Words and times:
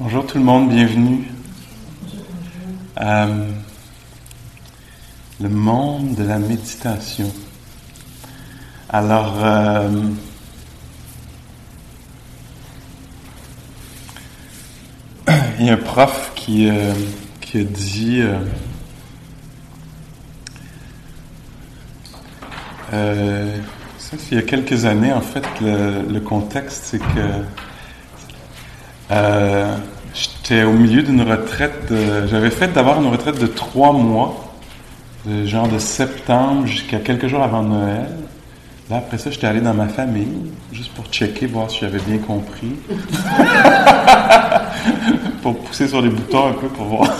Bonjour 0.00 0.24
tout 0.24 0.38
le 0.38 0.44
monde, 0.44 0.68
bienvenue. 0.68 1.24
Euh, 3.00 3.48
le 5.40 5.48
monde 5.48 6.14
de 6.14 6.22
la 6.22 6.38
méditation. 6.38 7.32
Alors, 8.88 9.44
euh, 9.44 9.90
il 15.58 15.66
y 15.66 15.70
a 15.70 15.72
un 15.72 15.76
prof 15.76 16.30
qui, 16.36 16.68
euh, 16.68 16.92
a 17.54 17.58
dit 17.64 18.22
il 24.30 24.36
y 24.36 24.38
a 24.38 24.42
quelques 24.42 24.84
années, 24.84 25.12
en 25.12 25.20
fait, 25.20 25.44
le, 25.60 26.20
contexte, 26.20 26.84
c'est 26.84 27.00
que 27.00 27.42
j'étais 30.48 30.64
au 30.64 30.72
milieu 30.72 31.02
d'une 31.02 31.22
retraite. 31.22 31.92
J'avais 32.30 32.50
fait 32.50 32.72
d'abord 32.72 33.00
une 33.00 33.08
retraite 33.08 33.40
de 33.40 33.46
trois 33.46 33.92
mois, 33.92 34.52
de 35.26 35.46
genre 35.46 35.68
de 35.68 35.78
septembre 35.78 36.66
jusqu'à 36.66 36.98
quelques 36.98 37.28
jours 37.28 37.42
avant 37.42 37.62
Noël. 37.62 38.08
Là, 38.90 38.98
après 38.98 39.18
ça, 39.18 39.30
j'étais 39.30 39.46
allé 39.46 39.60
dans 39.60 39.74
ma 39.74 39.88
famille, 39.88 40.50
juste 40.72 40.92
pour 40.94 41.04
checker, 41.06 41.46
voir 41.46 41.70
si 41.70 41.80
j'avais 41.80 41.98
bien 41.98 42.18
compris. 42.18 42.72
pour 45.42 45.58
pousser 45.58 45.88
sur 45.88 46.00
les 46.00 46.08
boutons 46.08 46.48
un 46.48 46.52
peu 46.52 46.68
pour 46.68 46.86
voir 46.86 47.10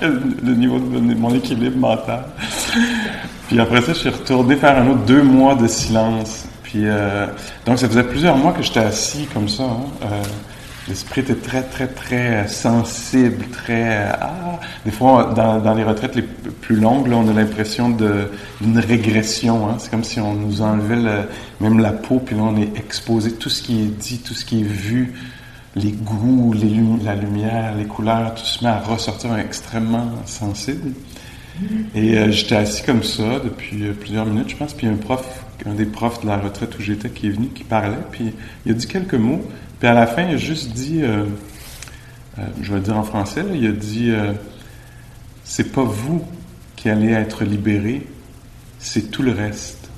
le 0.00 0.54
niveau 0.54 0.78
de 0.78 1.14
mon 1.14 1.34
équilibre 1.34 1.76
mental. 1.76 2.24
Puis 3.48 3.60
après 3.60 3.82
ça, 3.82 3.92
je 3.92 3.98
suis 3.98 4.08
retourné 4.08 4.56
faire 4.56 4.78
un 4.78 4.88
autre 4.88 5.04
deux 5.04 5.22
mois 5.22 5.54
de 5.54 5.66
silence. 5.66 6.46
Puis 6.62 6.84
euh, 6.84 7.26
donc, 7.66 7.78
ça 7.78 7.88
faisait 7.88 8.04
plusieurs 8.04 8.38
mois 8.38 8.52
que 8.52 8.62
j'étais 8.62 8.80
assis 8.80 9.28
comme 9.34 9.48
ça. 9.48 9.64
Hein. 9.64 9.80
Euh, 10.04 10.22
L'esprit 10.90 11.20
était 11.20 11.36
très, 11.36 11.62
très, 11.62 11.86
très 11.86 12.48
sensible, 12.48 13.46
très... 13.52 14.08
Ah, 14.10 14.58
des 14.84 14.90
fois, 14.90 15.32
dans, 15.36 15.74
les 15.74 15.84
retraites 15.84 16.16
les 16.16 16.22
plus 16.22 16.74
longues, 16.74 17.06
on 17.12 17.28
a 17.28 17.32
l'impression 17.32 17.90
d'une 17.90 18.78
régression. 18.78 19.68
Hein? 19.68 19.76
C'est 19.78 19.88
comme 19.88 20.02
si 20.02 20.18
on 20.18 20.34
nous 20.34 20.62
enlevait 20.62 21.26
même 21.60 21.78
la 21.78 21.92
peau, 21.92 22.18
puis 22.18 22.34
là, 22.34 22.42
on 22.42 22.56
est 22.60 22.76
exposé. 22.76 23.34
Tout 23.34 23.50
ce 23.50 23.62
qui 23.62 23.82
est 23.82 23.98
dit, 24.00 24.18
tout 24.18 24.34
ce 24.34 24.44
qui 24.44 24.62
est 24.62 24.64
vu, 24.64 25.14
les 25.76 25.92
goûts, 25.92 26.52
les, 26.54 26.82
la 27.04 27.14
lumière, 27.14 27.76
les 27.76 27.84
couleurs, 27.84 28.34
tout 28.34 28.44
se 28.44 28.64
met 28.64 28.70
à 28.70 28.80
ressortir 28.80 29.38
extrêmement 29.38 30.10
sensible. 30.26 30.90
Et 31.94 32.18
euh, 32.18 32.30
j'étais 32.32 32.56
assis 32.56 32.82
comme 32.82 33.04
ça 33.04 33.38
depuis 33.44 33.84
euh, 33.84 33.92
plusieurs 33.92 34.26
minutes, 34.26 34.48
je 34.48 34.56
pense, 34.56 34.74
puis 34.74 34.86
un 34.86 34.94
prof, 34.94 35.44
un 35.66 35.74
des 35.74 35.84
profs 35.84 36.22
de 36.22 36.26
la 36.26 36.38
retraite 36.38 36.76
où 36.78 36.82
j'étais 36.82 37.10
qui 37.10 37.28
est 37.28 37.30
venu, 37.30 37.48
qui 37.48 37.64
parlait, 37.64 37.98
puis 38.10 38.32
il 38.66 38.72
a 38.72 38.74
dit 38.74 38.86
quelques 38.86 39.14
mots. 39.14 39.42
Puis 39.80 39.88
à 39.88 39.94
la 39.94 40.06
fin, 40.06 40.22
il 40.22 40.34
a 40.34 40.36
juste 40.36 40.72
dit, 40.72 41.00
euh, 41.02 41.24
euh, 42.38 42.42
je 42.60 42.70
vais 42.70 42.76
le 42.76 42.84
dire 42.84 42.98
en 42.98 43.02
français, 43.02 43.42
il 43.54 43.66
a 43.66 43.72
dit, 43.72 44.10
euh, 44.10 44.34
c'est 45.42 45.72
pas 45.72 45.82
vous 45.82 46.22
qui 46.76 46.90
allez 46.90 47.10
être 47.12 47.44
libérés, 47.44 48.06
c'est 48.78 49.10
tout 49.10 49.22
le 49.22 49.32
reste. 49.32 49.88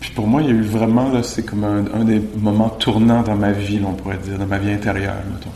Puis 0.00 0.10
pour 0.12 0.26
moi, 0.26 0.40
il 0.40 0.48
y 0.48 0.50
a 0.50 0.54
eu 0.54 0.62
vraiment, 0.62 1.10
là, 1.12 1.22
c'est 1.22 1.42
comme 1.42 1.64
un, 1.64 2.04
des 2.04 2.22
moments 2.38 2.70
tournants 2.70 3.22
dans 3.22 3.36
ma 3.36 3.52
vie, 3.52 3.82
on 3.86 3.92
pourrait 3.92 4.16
dire, 4.16 4.38
dans 4.38 4.46
ma 4.46 4.58
vie 4.58 4.70
intérieure, 4.72 5.16
mettons. 5.30 5.50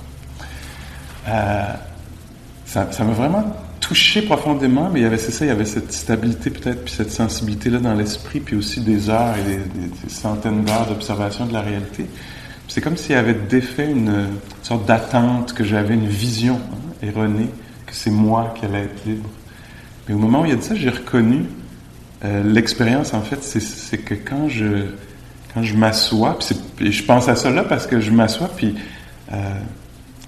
ça 2.66 3.04
m'a 3.04 3.12
vraiment 3.12 3.56
touché 3.84 4.22
profondément, 4.22 4.88
mais 4.90 5.00
il 5.00 5.02
y 5.02 5.06
avait, 5.06 5.18
c'est 5.18 5.30
ça, 5.30 5.44
il 5.44 5.48
y 5.48 5.50
avait 5.50 5.66
cette 5.66 5.92
stabilité 5.92 6.48
peut-être, 6.48 6.84
puis 6.84 6.94
cette 6.94 7.10
sensibilité-là 7.10 7.80
dans 7.80 7.92
l'esprit, 7.92 8.41
puis 8.41 8.56
aussi 8.56 8.80
des 8.80 9.10
heures 9.10 9.34
et 9.36 9.56
des, 9.78 10.08
centaines 10.08 10.64
d'heures 10.64 10.86
d'observation 10.86 11.44
de 11.44 11.52
la 11.52 11.60
réalité. 11.60 12.06
C'est 12.66 12.80
comme 12.80 12.96
s'il 12.96 13.12
y 13.12 13.18
avait 13.18 13.34
défait 13.34 13.91
une, 13.91 14.28
sorte 14.62 14.86
d'attente, 14.86 15.52
que 15.52 15.64
j'avais 15.64 15.92
une 15.92 16.08
vision 16.08 16.54
hein, 16.54 17.06
erronée, 17.06 17.50
que 17.86 17.94
c'est 17.94 18.10
moi 18.10 18.54
qui 18.59 18.64
allais 18.64 18.84
être 18.84 19.04
libre. 19.04 19.28
Mais 20.09 20.14
au 20.14 20.19
moment 20.19 20.41
où 20.41 20.44
il 20.47 20.50
y 20.50 20.54
a 20.54 20.56
dit 20.56 20.64
ça, 20.64 20.75
j'ai 20.75 20.88
reconnu 20.88 21.44
euh, 22.25 22.42
l'expérience, 22.42 23.12
en 23.12 23.20
fait, 23.20 23.42
c'est, 23.44 23.98
que 23.98 24.14
quand 24.14 24.48
je, 24.48 24.86
quand 25.53 25.62
je 25.62 25.76
m'assois, 25.76 26.38
puis, 26.78 26.91
je 26.91 27.04
pense 27.04 27.28
à 27.28 27.36
ça 27.36 27.50
là 27.50 27.64
parce 27.64 27.86
que 27.86 28.00
je 28.00 28.10
m'assois, 28.10 28.48
puis... 28.48 28.76
Euh, 29.30 29.36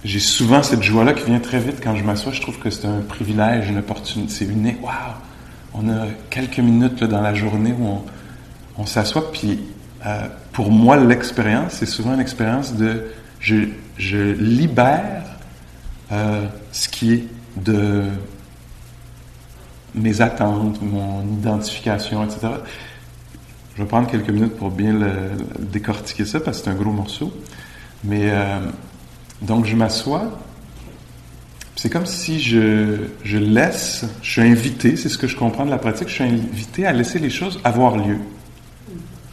j'ai 0.06 0.20
souvent 0.20 0.62
cette 0.62 0.84
joie-là 0.84 1.14
qui 1.14 1.24
vient 1.24 1.40
très 1.40 1.58
vite 1.58 1.78
quand 1.82 1.96
je 1.96 2.04
m'assois. 2.04 2.32
Je 2.32 2.40
trouve 2.40 2.58
que 2.58 2.70
c'est 2.70 2.86
un 2.86 3.00
privilège, 3.00 3.68
une 3.68 3.78
opportunité. 3.78 4.32
C'est. 4.32 4.46
Waouh! 4.46 4.94
On 5.74 5.88
a 5.88 6.06
quelques 6.30 6.60
minutes 6.60 7.02
dans 7.02 7.20
la 7.20 7.34
journée 7.34 7.74
où 7.76 8.02
on, 8.78 8.86
s'assoit. 8.86 9.32
Puis 9.32 9.58
euh, 10.06 10.28
pour 10.52 10.70
moi, 10.70 10.96
l'expérience, 10.96 11.72
c'est 11.72 11.86
souvent 11.86 12.14
une 12.14 12.20
expérience 12.20 12.74
de... 12.74 13.02
Je, 13.40 13.56
je 13.98 14.32
libère 14.32 15.24
euh, 16.12 16.46
ce 16.70 16.88
qui 16.88 17.12
est 17.12 17.24
de 17.56 18.04
mes 19.96 20.20
attentes, 20.20 20.80
mon 20.82 21.22
identification, 21.26 22.24
etc. 22.24 22.48
Je 23.74 23.82
vais 23.82 23.88
prendre 23.88 24.08
quelques 24.08 24.30
minutes 24.30 24.56
pour 24.56 24.70
bien 24.70 24.92
le, 24.92 25.10
décortiquer 25.58 26.24
ça 26.24 26.38
parce 26.38 26.58
que 26.58 26.64
c'est 26.64 26.70
un 26.70 26.74
gros 26.74 26.92
morceau. 26.92 27.36
Mais... 28.04 28.30
Euh, 28.30 28.60
donc 29.42 29.66
je 29.66 29.76
m'assois. 29.76 30.24
C'est 31.76 31.90
comme 31.90 32.06
si 32.06 32.40
je, 32.40 32.96
je 33.22 33.36
laisse, 33.36 34.06
je 34.22 34.30
suis 34.30 34.42
invité, 34.42 34.96
c'est 34.96 35.10
ce 35.10 35.18
que 35.18 35.26
je 35.26 35.36
comprends 35.36 35.66
de 35.66 35.70
la 35.70 35.78
pratique, 35.78 36.08
je 36.08 36.14
suis 36.14 36.24
invité 36.24 36.86
à 36.86 36.92
laisser 36.92 37.18
les 37.18 37.28
choses 37.28 37.60
avoir 37.64 37.96
lieu. 37.96 38.18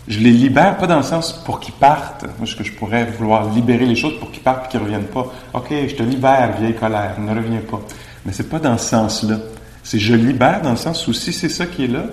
Je 0.09 0.19
les 0.19 0.31
libère, 0.31 0.75
pas 0.75 0.87
dans 0.87 0.97
le 0.97 1.03
sens 1.03 1.31
pour 1.45 1.61
qu'ils 1.61 1.73
partent. 1.75 2.25
Moi, 2.37 2.45
ce 2.45 2.57
que 2.57 2.65
je 2.65 2.73
pourrais 2.73 3.05
vouloir 3.05 3.49
libérer 3.53 3.85
les 3.85 3.95
choses 3.95 4.19
pour 4.19 4.31
qu'ils 4.31 4.43
partent 4.43 4.65
et 4.65 4.69
qu'ils 4.69 4.81
ne 4.81 4.85
reviennent 4.85 5.07
pas. 5.07 5.31
OK, 5.53 5.69
je 5.71 5.95
te 5.95 6.03
libère, 6.03 6.57
vieille 6.59 6.75
colère, 6.75 7.15
ne 7.21 7.33
reviens 7.33 7.61
pas. 7.61 7.79
Mais 8.25 8.33
c'est 8.33 8.49
pas 8.49 8.59
dans 8.59 8.77
ce 8.77 8.89
sens-là. 8.89 9.37
C'est 9.81 9.99
je 9.99 10.13
libère 10.13 10.61
dans 10.61 10.71
le 10.71 10.77
sens 10.77 11.07
où 11.07 11.13
si 11.13 11.31
c'est 11.31 11.47
ça 11.47 11.65
qui 11.65 11.85
est 11.85 11.87
là, 11.87 12.07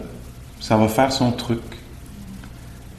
ça 0.61 0.77
va 0.77 0.87
faire 0.87 1.11
son 1.11 1.33
truc 1.33 1.61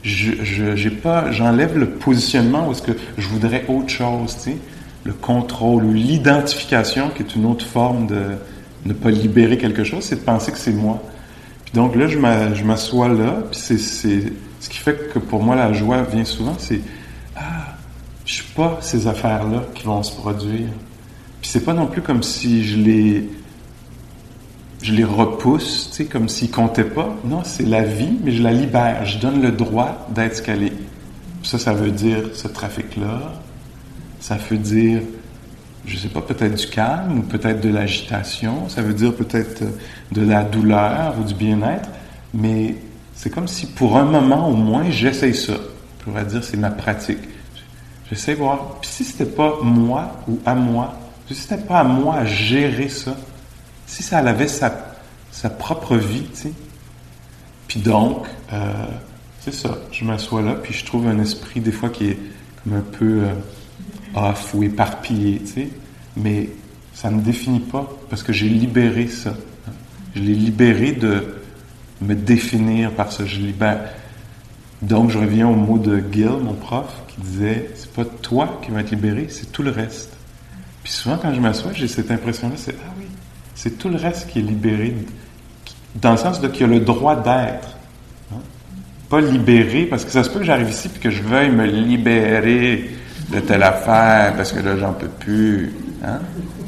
je, 0.02 0.74
j'ai 0.76 0.90
pas, 0.90 1.30
j'enlève 1.30 1.78
le 1.78 1.90
positionnement 1.90 2.68
où 2.68 2.72
est-ce 2.72 2.82
que 2.82 2.92
je 3.16 3.28
voudrais 3.28 3.64
autre 3.68 3.88
chose, 3.88 4.34
tu 4.36 4.50
sais 4.50 4.56
le 5.04 5.12
contrôle 5.12 5.84
ou 5.84 5.92
l'identification, 5.92 7.10
qui 7.10 7.22
est 7.22 7.34
une 7.34 7.46
autre 7.46 7.66
forme 7.66 8.06
de 8.06 8.22
ne 8.86 8.92
pas 8.92 9.10
libérer 9.10 9.58
quelque 9.58 9.84
chose, 9.84 10.04
c'est 10.04 10.16
de 10.16 10.20
penser 10.20 10.52
que 10.52 10.58
c'est 10.58 10.72
moi. 10.72 11.02
Puis 11.64 11.74
donc 11.74 11.96
là, 11.96 12.06
je 12.06 12.18
m'assois 12.64 13.08
là, 13.08 13.42
puis 13.50 13.60
c'est, 13.60 13.78
ce 13.78 14.68
qui 14.68 14.78
fait 14.78 15.10
que 15.12 15.18
pour 15.18 15.42
moi, 15.42 15.56
la 15.56 15.72
joie 15.72 16.02
vient 16.02 16.24
souvent, 16.24 16.54
c'est 16.58 16.80
Ah, 17.36 17.76
je 18.24 18.34
suis 18.34 18.52
pas 18.54 18.78
ces 18.80 19.06
affaires-là 19.06 19.64
qui 19.74 19.84
vont 19.84 20.02
se 20.02 20.14
produire. 20.14 20.68
Puis 21.40 21.50
c'est 21.50 21.64
pas 21.64 21.74
non 21.74 21.86
plus 21.86 22.02
comme 22.02 22.22
si 22.22 22.64
je 22.64 22.78
les 22.78 23.28
je 24.82 24.92
les 24.92 25.04
repousse, 25.04 25.90
tu 25.90 25.96
sais, 25.98 26.04
comme 26.06 26.28
s'ils 26.28 26.50
comptaient 26.50 26.82
pas. 26.82 27.14
Non, 27.24 27.42
c'est 27.44 27.64
la 27.64 27.82
vie, 27.82 28.18
mais 28.24 28.32
je 28.32 28.42
la 28.42 28.52
libère. 28.52 29.04
Je 29.04 29.18
donne 29.18 29.40
le 29.40 29.52
droit 29.52 30.08
d'être 30.12 30.36
ce 30.36 30.42
qu'elle 30.42 30.64
est. 30.64 30.72
Ça, 31.44 31.58
ça 31.58 31.72
veut 31.72 31.92
dire 31.92 32.30
ce 32.34 32.48
trafic-là, 32.48 33.32
ça 34.22 34.36
veut 34.36 34.56
dire, 34.56 35.00
je 35.84 35.96
ne 35.96 35.98
sais 35.98 36.08
pas, 36.08 36.20
peut-être 36.20 36.54
du 36.54 36.68
calme 36.68 37.18
ou 37.18 37.22
peut-être 37.22 37.60
de 37.60 37.68
l'agitation. 37.68 38.68
Ça 38.68 38.80
veut 38.80 38.94
dire 38.94 39.14
peut-être 39.14 39.64
de 40.12 40.22
la 40.24 40.44
douleur 40.44 41.16
ou 41.20 41.24
du 41.24 41.34
bien-être. 41.34 41.88
Mais 42.32 42.76
c'est 43.14 43.30
comme 43.30 43.48
si 43.48 43.66
pour 43.66 43.96
un 43.96 44.04
moment 44.04 44.48
au 44.48 44.54
moins, 44.54 44.88
j'essaye 44.90 45.34
ça. 45.34 45.54
Je 45.54 46.04
pourrais 46.04 46.24
dire, 46.24 46.44
c'est 46.44 46.56
ma 46.56 46.70
pratique. 46.70 47.18
J'essaie 48.08 48.34
voir. 48.34 48.78
Puis 48.80 48.90
si 48.90 49.04
c'était 49.04 49.26
pas 49.26 49.58
moi 49.60 50.20
ou 50.28 50.38
à 50.46 50.54
moi, 50.54 50.94
si 51.26 51.34
c'était 51.34 51.62
pas 51.62 51.80
à 51.80 51.84
moi 51.84 52.14
à 52.18 52.24
gérer 52.24 52.88
ça, 52.88 53.16
si 53.86 54.04
ça 54.04 54.18
avait 54.18 54.46
sa, 54.46 54.94
sa 55.32 55.50
propre 55.50 55.96
vie, 55.96 56.28
tu 56.32 56.42
sais. 56.42 56.52
Puis 57.66 57.80
donc, 57.80 58.26
euh, 58.52 58.86
c'est 59.40 59.54
ça. 59.54 59.78
Je 59.90 60.04
m'assois 60.04 60.42
là, 60.42 60.54
puis 60.54 60.72
je 60.72 60.84
trouve 60.84 61.08
un 61.08 61.18
esprit 61.18 61.58
des 61.58 61.72
fois 61.72 61.90
qui 61.90 62.10
est 62.10 62.18
comme 62.62 62.74
un 62.74 62.84
peu 62.98 63.22
euh, 63.24 63.32
off 64.14 64.54
ou 64.54 64.62
éparpillé, 64.62 65.40
tu 65.40 65.46
sais, 65.46 65.68
mais 66.16 66.48
ça 66.94 67.10
ne 67.10 67.20
définit 67.20 67.60
pas 67.60 67.88
parce 68.10 68.22
que 68.22 68.32
j'ai 68.32 68.48
libéré 68.48 69.08
ça. 69.08 69.34
Je 70.14 70.20
l'ai 70.20 70.34
libéré 70.34 70.92
de 70.92 71.34
me 72.02 72.14
définir 72.14 72.92
par 72.92 73.12
ça. 73.12 73.24
Je 73.24 73.38
libère. 73.38 73.80
Donc, 74.82 75.10
je 75.10 75.18
reviens 75.18 75.48
au 75.48 75.54
mot 75.54 75.78
de 75.78 76.02
Gil, 76.12 76.28
mon 76.42 76.54
prof, 76.54 77.02
qui 77.08 77.20
disait 77.20 77.70
c'est 77.74 77.92
pas 77.92 78.04
toi 78.04 78.60
qui 78.62 78.70
vas 78.70 78.80
être 78.80 78.90
libéré, 78.90 79.28
c'est 79.30 79.50
tout 79.52 79.62
le 79.62 79.70
reste. 79.70 80.12
Puis 80.82 80.92
souvent, 80.92 81.16
quand 81.16 81.32
je 81.32 81.40
m'assois, 81.40 81.72
j'ai 81.72 81.86
cette 81.86 82.10
impression-là 82.10 82.54
c'est 82.56 82.74
ah 82.84 82.92
oui, 82.98 83.06
c'est 83.54 83.78
tout 83.78 83.88
le 83.88 83.96
reste 83.96 84.28
qui 84.28 84.40
est 84.40 84.42
libéré, 84.42 84.94
dans 85.94 86.12
le 86.12 86.16
sens 86.16 86.40
de 86.40 86.48
qu'il 86.48 86.64
a 86.64 86.68
le 86.68 86.80
droit 86.80 87.14
d'être. 87.14 87.76
Hein. 88.32 88.40
Pas 89.08 89.20
libéré, 89.20 89.86
parce 89.86 90.04
que 90.04 90.10
ça 90.10 90.24
se 90.24 90.30
peut 90.30 90.40
que 90.40 90.44
j'arrive 90.44 90.70
ici 90.70 90.90
et 90.94 90.98
que 90.98 91.10
je 91.10 91.22
veuille 91.22 91.50
me 91.50 91.64
libérer 91.64 92.90
de 93.30 93.40
telle 93.40 93.62
affaire 93.62 94.34
parce 94.36 94.52
que 94.52 94.60
là, 94.60 94.76
j'en 94.76 94.92
peux 94.92 95.08
plus. 95.08 95.72
Hein? 96.04 96.20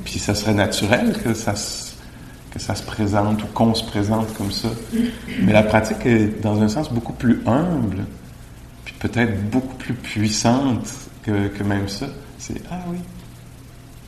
Puis 0.05 0.19
ça 0.19 0.35
serait 0.35 0.55
naturel 0.55 1.15
que 1.23 1.35
ça, 1.35 1.55
que 2.51 2.59
ça 2.59 2.75
se 2.75 2.83
présente 2.83 3.43
ou 3.43 3.47
qu'on 3.47 3.75
se 3.75 3.85
présente 3.85 4.33
comme 4.37 4.53
ça. 4.53 4.69
Mais 5.43 5.53
la 5.53 5.63
pratique 5.63 6.07
est, 6.07 6.41
dans 6.41 6.61
un 6.63 6.69
sens, 6.69 6.93
beaucoup 6.93 7.13
plus 7.13 7.41
humble, 7.47 8.05
puis 8.85 8.95
peut-être 8.99 9.51
beaucoup 9.51 9.75
plus 9.77 9.95
puissante 9.95 10.87
que, 11.23 11.63
même 11.63 11.89
ça. 11.89 12.07
C'est 12.39 12.61
ah 12.71 12.79
oui, 12.89 12.99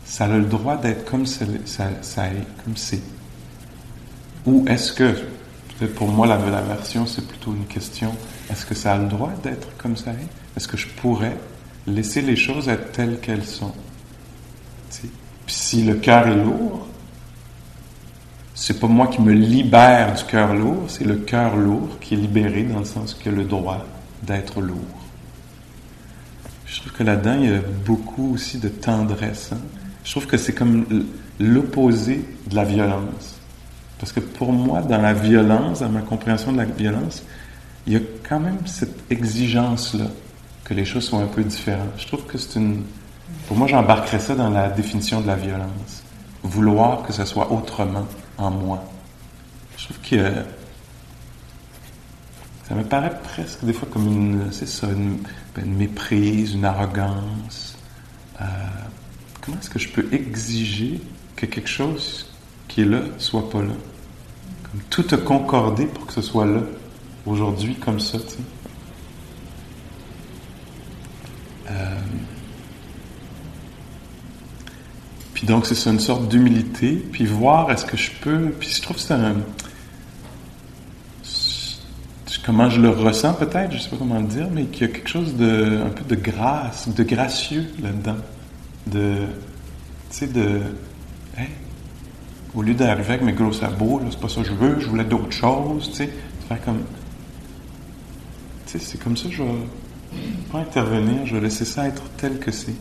ça 0.04 0.26
a 0.26 0.28
le 0.28 0.44
droit 0.44 0.76
d'être 0.76 1.10
comme 1.10 1.26
ça 1.26 1.44
est, 1.44 2.64
comme 2.64 2.76
c'est. 2.76 3.00
Ou 4.44 4.64
est-ce 4.68 4.92
que, 4.92 5.12
peut-être 5.78 5.94
pour 5.94 6.08
moi 6.08 6.26
la, 6.26 6.36
la 6.36 6.60
version 6.60 7.06
c'est 7.06 7.26
plutôt 7.26 7.52
une 7.52 7.64
question, 7.64 8.12
est-ce 8.50 8.66
que 8.66 8.74
ça 8.74 8.92
a 8.92 8.98
le 8.98 9.06
droit 9.06 9.32
d'être 9.42 9.68
comme 9.78 9.96
ça 9.96 10.10
est? 10.10 10.56
Est-ce 10.56 10.68
que 10.68 10.76
je 10.76 10.86
pourrais 10.88 11.36
laisser 11.86 12.22
les 12.22 12.36
choses 12.36 12.68
être 12.68 12.92
telles 12.92 13.18
qu'elles 13.20 13.44
sont 13.44 13.72
Puis 14.90 15.10
si 15.46 15.82
le 15.84 15.94
cœur 15.94 16.26
est 16.26 16.36
lourd, 16.36 16.86
c'est 18.54 18.80
pas 18.80 18.88
moi 18.88 19.06
qui 19.08 19.20
me 19.20 19.32
libère 19.32 20.14
du 20.14 20.24
cœur 20.24 20.54
lourd, 20.54 20.84
c'est 20.88 21.04
le 21.04 21.16
cœur 21.16 21.56
lourd 21.56 21.98
qui 22.00 22.14
est 22.14 22.16
libéré 22.16 22.62
dans 22.62 22.78
le 22.78 22.84
sens 22.84 23.16
a 23.24 23.30
le 23.30 23.44
droit 23.44 23.86
d'être 24.22 24.60
lourd. 24.60 24.78
Je 26.66 26.80
trouve 26.80 26.92
que 26.92 27.02
là-dedans, 27.02 27.36
il 27.38 27.50
y 27.50 27.54
a 27.54 27.60
beaucoup 27.84 28.34
aussi 28.34 28.58
de 28.58 28.68
tendresse. 28.68 29.50
Hein. 29.52 29.58
Je 30.04 30.10
trouve 30.10 30.26
que 30.26 30.36
c'est 30.36 30.52
comme 30.52 30.84
l'opposé 31.38 32.24
de 32.48 32.56
la 32.56 32.64
violence. 32.64 33.36
Parce 33.98 34.12
que 34.12 34.20
pour 34.20 34.52
moi, 34.52 34.82
dans 34.82 35.00
la 35.00 35.12
violence, 35.12 35.80
dans 35.80 35.88
ma 35.88 36.00
compréhension 36.02 36.52
de 36.52 36.58
la 36.58 36.64
violence, 36.64 37.22
il 37.86 37.92
y 37.92 37.96
a 37.96 38.00
quand 38.28 38.40
même 38.40 38.58
cette 38.66 39.10
exigence-là 39.10 40.06
que 40.66 40.74
les 40.74 40.84
choses 40.84 41.04
soient 41.04 41.20
un 41.20 41.28
peu 41.28 41.44
différentes. 41.44 41.92
Je 41.96 42.06
trouve 42.08 42.24
que 42.24 42.36
c'est 42.36 42.58
une... 42.58 42.82
Pour 43.46 43.56
moi, 43.56 43.68
j'embarquerais 43.68 44.18
ça 44.18 44.34
dans 44.34 44.50
la 44.50 44.68
définition 44.68 45.20
de 45.20 45.28
la 45.28 45.36
violence. 45.36 46.02
Vouloir 46.42 47.04
que 47.04 47.12
ce 47.12 47.24
soit 47.24 47.52
autrement 47.52 48.06
en 48.36 48.50
moi. 48.50 48.84
Je 49.78 49.84
trouve 49.84 49.98
que 50.00 50.32
ça 52.68 52.74
me 52.74 52.82
paraît 52.82 53.16
presque 53.22 53.64
des 53.64 53.72
fois 53.72 53.88
comme 53.92 54.06
une, 54.06 54.52
c'est 54.52 54.66
ça, 54.66 54.88
une, 54.88 55.18
méprise, 55.76 56.54
une 56.54 56.64
arrogance. 56.64 57.78
Euh, 58.40 58.44
comment 59.40 59.56
est-ce 59.58 59.70
que 59.70 59.78
je 59.78 59.88
peux 59.88 60.08
exiger 60.12 61.00
que 61.36 61.46
quelque 61.46 61.68
chose 61.68 62.34
qui 62.66 62.80
est 62.80 62.86
là 62.86 63.02
soit 63.18 63.48
pas 63.50 63.62
là? 63.62 63.74
Comme 64.64 64.80
tout 64.90 65.06
a 65.12 65.16
concordé 65.16 65.86
pour 65.86 66.06
que 66.06 66.12
ce 66.12 66.22
soit 66.22 66.44
là, 66.44 66.62
aujourd'hui, 67.24 67.76
comme 67.76 68.00
ça, 68.00 68.18
tu 68.18 68.30
sais. 68.30 68.38
Euh, 68.38 68.42
puis 75.34 75.46
donc, 75.46 75.66
c'est 75.66 75.90
une 75.90 76.00
sorte 76.00 76.28
d'humilité, 76.28 76.92
puis 77.12 77.26
voir 77.26 77.70
est-ce 77.70 77.84
que 77.84 77.96
je 77.96 78.10
peux. 78.20 78.50
Puis 78.58 78.70
je 78.70 78.82
trouve 78.82 78.96
que 78.96 79.02
c'est 79.02 79.14
un. 79.14 79.36
Comment 82.44 82.70
je 82.70 82.80
le 82.80 82.90
ressens 82.90 83.34
peut-être, 83.34 83.72
je 83.72 83.78
sais 83.78 83.90
pas 83.90 83.96
comment 83.96 84.20
le 84.20 84.26
dire, 84.26 84.46
mais 84.52 84.66
qu'il 84.66 84.86
y 84.86 84.90
a 84.90 84.92
quelque 84.92 85.08
chose 85.08 85.34
de 85.34 85.82
un 85.84 85.90
peu 85.90 86.04
de 86.04 86.14
grâce, 86.14 86.88
de 86.88 87.02
gracieux 87.02 87.66
là-dedans 87.82 88.18
de, 88.86 89.14
tu 90.10 90.16
sais, 90.16 90.26
de, 90.26 90.60
au 92.54 92.62
lieu 92.62 92.74
d'arriver 92.74 93.14
avec 93.14 93.22
mes 93.22 93.32
gros 93.32 93.52
sabots, 93.52 94.00
c'est 94.10 94.20
pas 94.20 94.28
ça 94.28 94.42
que 94.42 94.48
je 94.48 94.54
veux, 94.54 94.80
je 94.80 94.86
voulais 94.86 95.04
d'autres 95.04 95.32
choses, 95.32 95.90
tu 95.90 95.96
sais, 95.96 96.10
faire 96.48 96.64
comme, 96.64 96.82
tu 98.66 98.72
sais, 98.72 98.78
c'est 98.78 98.98
comme 99.02 99.16
ça, 99.16 99.28
je 99.30 99.42
vais 99.42 99.48
pas 100.50 100.58
intervenir, 100.58 101.26
je 101.26 101.34
vais 101.34 101.42
laisser 101.42 101.64
ça 101.64 101.86
être 101.86 102.02
tel 102.16 102.38
que 102.38 102.50
c'est. 102.50 102.74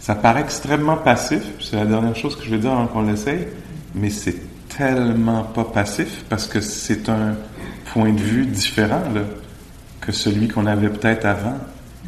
Ça 0.00 0.14
paraît 0.14 0.42
extrêmement 0.42 0.96
passif, 0.96 1.42
c'est 1.60 1.76
la 1.76 1.86
dernière 1.86 2.14
chose 2.14 2.36
que 2.36 2.44
je 2.44 2.50
vais 2.50 2.58
dire 2.58 2.72
avant 2.72 2.86
qu'on 2.86 3.02
l'essaye, 3.02 3.48
mais 3.94 4.10
c'est 4.10 4.36
tellement 4.68 5.44
pas 5.44 5.64
passif 5.64 6.24
parce 6.28 6.46
que 6.46 6.60
c'est 6.60 7.08
un 7.08 7.36
point 7.92 8.12
de 8.12 8.20
vue 8.20 8.46
différent 8.46 9.02
que 10.00 10.12
celui 10.12 10.48
qu'on 10.48 10.66
avait 10.66 10.90
peut-être 10.90 11.24
avant. 11.24 11.56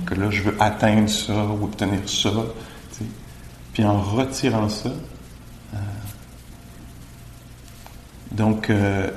Que 0.04 0.14
là, 0.14 0.30
je 0.30 0.42
veux 0.42 0.54
atteindre 0.60 1.08
ça 1.08 1.46
ou 1.46 1.64
obtenir 1.64 2.00
ça. 2.06 2.30
Puis 3.72 3.84
en 3.84 4.00
retirant 4.00 4.68
ça, 4.68 4.90
euh, 5.74 5.78
donc 8.32 8.70
euh, 8.70 9.08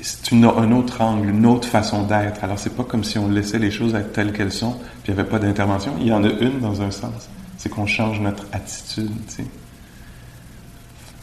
c'est 0.00 0.32
un 0.32 0.72
autre 0.72 1.00
angle, 1.00 1.30
une 1.30 1.46
autre 1.46 1.66
façon 1.68 2.04
d'être. 2.04 2.44
Alors 2.44 2.58
c'est 2.58 2.76
pas 2.76 2.84
comme 2.84 3.04
si 3.04 3.18
on 3.18 3.28
laissait 3.28 3.58
les 3.58 3.70
choses 3.70 3.94
être 3.94 4.12
telles 4.12 4.32
qu'elles 4.32 4.52
sont, 4.52 4.72
puis 5.02 5.12
il 5.12 5.14
n'y 5.14 5.20
avait 5.20 5.28
pas 5.28 5.38
d'intervention. 5.38 5.94
Il 6.00 6.06
y 6.06 6.12
en 6.12 6.22
a 6.24 6.28
une 6.28 6.60
dans 6.60 6.82
un 6.82 6.90
sens, 6.90 7.28
c'est 7.56 7.68
qu'on 7.68 7.86
change 7.86 8.20
notre 8.20 8.46
attitude. 8.52 9.10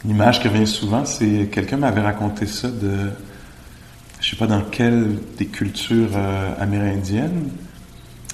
L'image 0.04 0.40
qui 0.40 0.48
revient 0.48 0.66
souvent, 0.66 1.04
c'est 1.04 1.48
quelqu'un 1.50 1.78
m'avait 1.78 2.02
raconté 2.02 2.46
ça 2.46 2.68
de, 2.70 3.10
je 4.20 4.30
sais 4.30 4.36
pas 4.36 4.46
dans 4.46 4.62
quelle 4.62 5.18
des 5.38 5.46
cultures 5.46 6.10
euh, 6.14 6.52
amérindiennes, 6.60 7.50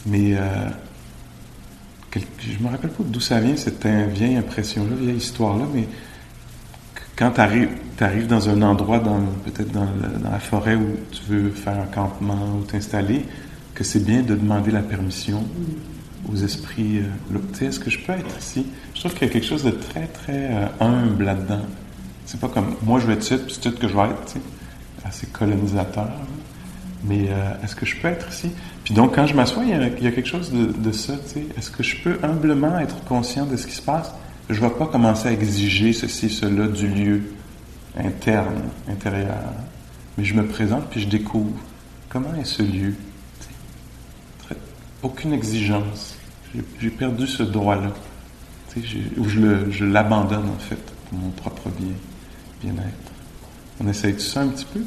mais 0.06 0.36
je 2.14 2.62
me 2.62 2.68
rappelle 2.68 2.90
pas 2.90 3.04
d'où 3.04 3.20
ça 3.20 3.40
vient, 3.40 3.56
cette 3.56 3.86
vieille 3.86 4.36
impression-là, 4.36 4.96
vieille 5.00 5.16
histoire-là, 5.16 5.64
mais 5.72 5.86
quand 7.16 7.32
tu 7.32 7.40
arrives, 7.40 8.26
dans 8.26 8.48
un 8.48 8.62
endroit, 8.62 9.00
peut-être 9.44 9.70
dans, 9.72 9.86
la 10.24 10.38
forêt 10.38 10.74
où 10.74 10.96
tu 11.10 11.22
veux 11.28 11.50
faire 11.50 11.78
un 11.78 11.86
campement 11.86 12.56
ou 12.58 12.64
t'installer, 12.64 13.24
que 13.74 13.84
c'est 13.84 14.04
bien 14.04 14.22
de 14.22 14.34
demander 14.34 14.70
la 14.70 14.82
permission 14.82 15.44
aux 16.30 16.36
esprits. 16.36 16.98
Euh, 16.98 17.38
tu 17.56 17.64
est-ce 17.64 17.80
que 17.80 17.90
je 17.90 17.98
peux 17.98 18.12
être 18.12 18.38
ici? 18.38 18.66
Je 18.94 19.00
trouve 19.00 19.12
qu'il 19.14 19.26
y 19.26 19.30
a 19.30 19.32
quelque 19.32 19.46
chose 19.46 19.64
de 19.64 19.70
très, 19.70 20.06
très 20.06 20.52
euh, 20.52 20.66
humble 20.80 21.24
là-dedans. 21.24 21.62
C'est 22.26 22.40
pas 22.40 22.48
comme 22.48 22.76
moi 22.82 23.00
je 23.00 23.06
vais 23.06 23.14
être 23.14 23.22
ici, 23.22 23.36
puis 23.36 23.56
c'est 23.60 23.78
que 23.78 23.88
je 23.88 23.94
vais 23.94 24.04
être, 24.04 24.24
tu 24.26 24.32
sais, 24.34 24.40
assez 25.04 25.26
colonisateur. 25.26 26.10
Mais 27.04 27.26
euh, 27.28 27.64
est-ce 27.64 27.74
que 27.74 27.84
je 27.84 27.96
peux 27.96 28.08
être 28.08 28.30
ici? 28.30 28.50
Puis 28.84 28.94
donc, 28.94 29.14
quand 29.14 29.26
je 29.26 29.34
m'assois, 29.34 29.64
il, 29.64 29.70
y, 29.70 29.74
a, 29.74 29.90
quelque 29.90 30.28
chose 30.28 30.52
de, 30.52 30.92
ça, 30.92 31.14
tu 31.14 31.34
sais. 31.34 31.46
Est-ce 31.56 31.70
que 31.70 31.82
je 31.82 31.96
peux 31.96 32.18
humblement 32.22 32.78
être 32.78 33.02
conscient 33.04 33.46
de 33.46 33.56
ce 33.56 33.66
qui 33.66 33.74
se 33.74 33.82
passe? 33.82 34.12
Je 34.48 34.60
ne 34.60 34.68
vais 34.68 34.74
pas 34.74 34.86
commencer 34.86 35.28
à 35.28 35.32
exiger 35.32 35.92
ceci, 35.92 36.28
cela 36.28 36.66
du 36.68 36.88
lieu 36.88 37.22
interne, 37.96 38.62
intérieur. 38.88 39.52
Mais 40.18 40.24
je 40.24 40.34
me 40.34 40.46
présente 40.46 40.88
puis 40.90 41.00
je 41.00 41.08
découvre 41.08 41.56
comment 42.08 42.34
est 42.34 42.44
ce 42.44 42.62
lieu? 42.62 42.94
aucune 45.02 45.32
exigence. 45.32 46.16
J'ai 46.80 46.90
perdu 46.90 47.26
ce 47.26 47.42
droit-là. 47.42 47.92
Ou 49.18 49.28
je 49.28 49.84
l'abandonne 49.84 50.48
en 50.48 50.58
fait 50.58 50.80
pour 51.08 51.18
mon 51.18 51.30
propre 51.30 51.68
bien, 51.70 51.92
bien-être. 52.62 53.12
On 53.80 53.88
essaye 53.88 54.14
tout 54.14 54.20
ça 54.20 54.42
un 54.42 54.48
petit 54.48 54.66
peu? 54.66 54.82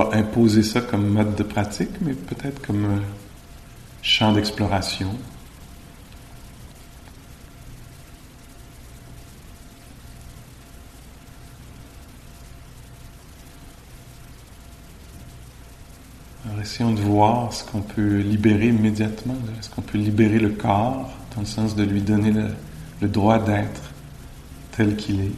Imposer 0.00 0.62
ça 0.62 0.80
comme 0.80 1.08
mode 1.08 1.34
de 1.34 1.42
pratique, 1.42 1.90
mais 2.00 2.14
peut-être 2.14 2.64
comme 2.66 3.00
champ 4.02 4.32
d'exploration. 4.32 5.10
essayons 16.64 16.92
de 16.92 17.00
voir 17.00 17.52
ce 17.52 17.62
qu'on 17.62 17.82
peut 17.82 18.18
libérer 18.18 18.68
immédiatement. 18.68 19.36
Est-ce 19.58 19.68
qu'on 19.68 19.82
peut 19.82 19.98
libérer 19.98 20.38
le 20.38 20.48
corps, 20.48 21.12
dans 21.34 21.42
le 21.42 21.46
sens 21.46 21.76
de 21.76 21.84
lui 21.84 22.00
donner 22.00 22.32
le, 23.00 23.08
droit 23.08 23.38
d'être 23.38 23.82
tel 24.72 24.96
qu'il 24.96 25.20
est. 25.20 25.32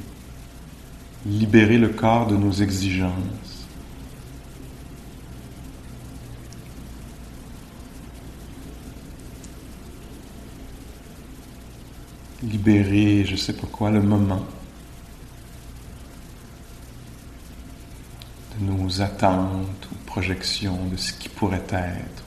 Libérer 1.27 1.79
le 1.79 1.89
corps 1.89 2.29
de 2.29 2.37
nos 2.37 2.53
exigences. 2.53 3.46
Libérer, 12.47 13.25
je 13.27 13.33
ne 13.33 13.37
sais 13.37 13.53
pas 13.53 13.67
quoi, 13.67 13.91
le 13.91 14.01
moment. 14.01 14.47
de 18.59 18.65
nos 18.65 19.03
attentes 19.03 19.89
ou 19.93 19.95
projections 20.07 20.87
de 20.87 20.97
ce 20.97 21.13
qui 21.13 21.29
pourrait 21.29 21.63
être. 21.71 22.25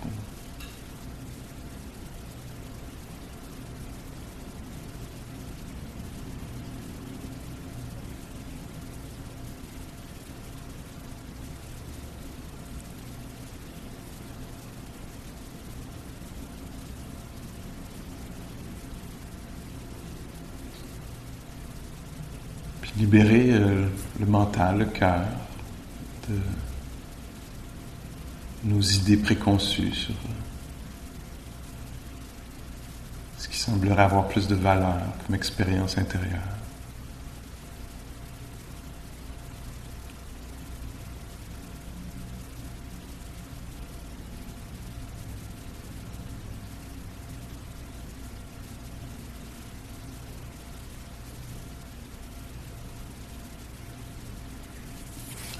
Puis 22.81 22.88
libérer 22.99 23.51
euh, 23.51 23.87
le 24.19 24.25
mental, 24.25 24.79
le 24.79 24.85
cœur, 24.85 25.25
nos 28.63 28.81
idées 28.81 29.17
préconçues 29.17 29.93
sur 29.93 30.13
ce 33.37 33.47
qui 33.47 33.57
semblerait 33.57 34.03
avoir 34.03 34.27
plus 34.27 34.47
de 34.47 34.55
valeur 34.55 34.97
comme 35.25 35.35
expérience 35.35 35.97
intérieure. 35.97 36.39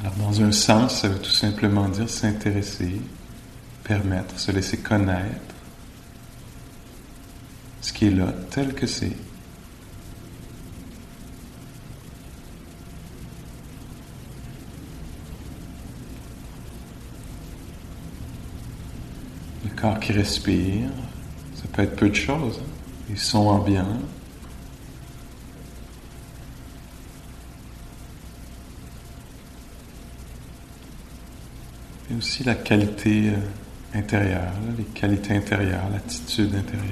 Alors, 0.02 0.14
dans 0.16 0.39
un 0.50 0.52
sens, 0.52 1.02
ça 1.02 1.08
veut 1.08 1.20
tout 1.20 1.30
simplement 1.30 1.88
dire 1.90 2.10
s'intéresser, 2.10 3.00
permettre, 3.84 4.40
se 4.40 4.52
laisser 4.52 4.78
connaître 4.78 5.54
ce 7.82 7.94
qui 7.94 8.08
est 8.08 8.12
là, 8.12 8.34
tel 8.50 8.74
que 8.74 8.88
c'est. 8.88 9.16
Le 19.64 19.70
corps 19.80 20.00
qui 20.00 20.14
respire, 20.14 20.90
ça 21.54 21.66
peut 21.72 21.84
être 21.84 21.96
peu 21.96 22.10
de 22.10 22.16
choses, 22.16 22.60
les 23.08 23.18
sons 23.18 23.48
ambiants, 23.50 24.00
aussi 32.20 32.44
la 32.44 32.56
qualité 32.56 33.30
euh, 33.30 33.98
intérieure, 33.98 34.52
les 34.78 34.84
qualités 34.84 35.38
intérieures, 35.38 35.90
l'attitude 35.90 36.54
intérieure. 36.54 36.84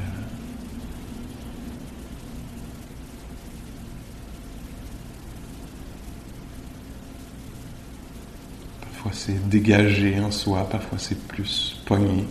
Parfois 8.81 9.11
c'est 9.13 9.49
dégagé 9.49 10.17
en 10.21 10.31
soi, 10.31 10.67
parfois 10.69 10.97
c'est 10.97 11.19
plus 11.27 11.77
pogné. 11.85 12.25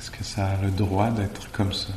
Est-ce 0.00 0.10
que 0.10 0.24
ça 0.24 0.46
a 0.48 0.62
le 0.62 0.72
droit 0.72 1.12
d'être 1.12 1.48
comme 1.52 1.72
ça? 1.72 1.92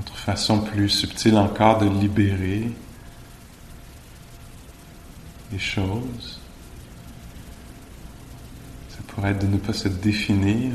Une 0.00 0.06
autre 0.06 0.16
façon 0.16 0.60
plus 0.62 0.88
subtile 0.88 1.36
encore 1.36 1.76
de 1.76 1.86
libérer 1.86 2.72
les 5.52 5.58
choses, 5.58 6.40
ça 8.88 8.96
pourrait 9.08 9.32
être 9.32 9.40
de 9.40 9.46
ne 9.46 9.58
pas 9.58 9.74
se 9.74 9.88
définir 9.88 10.72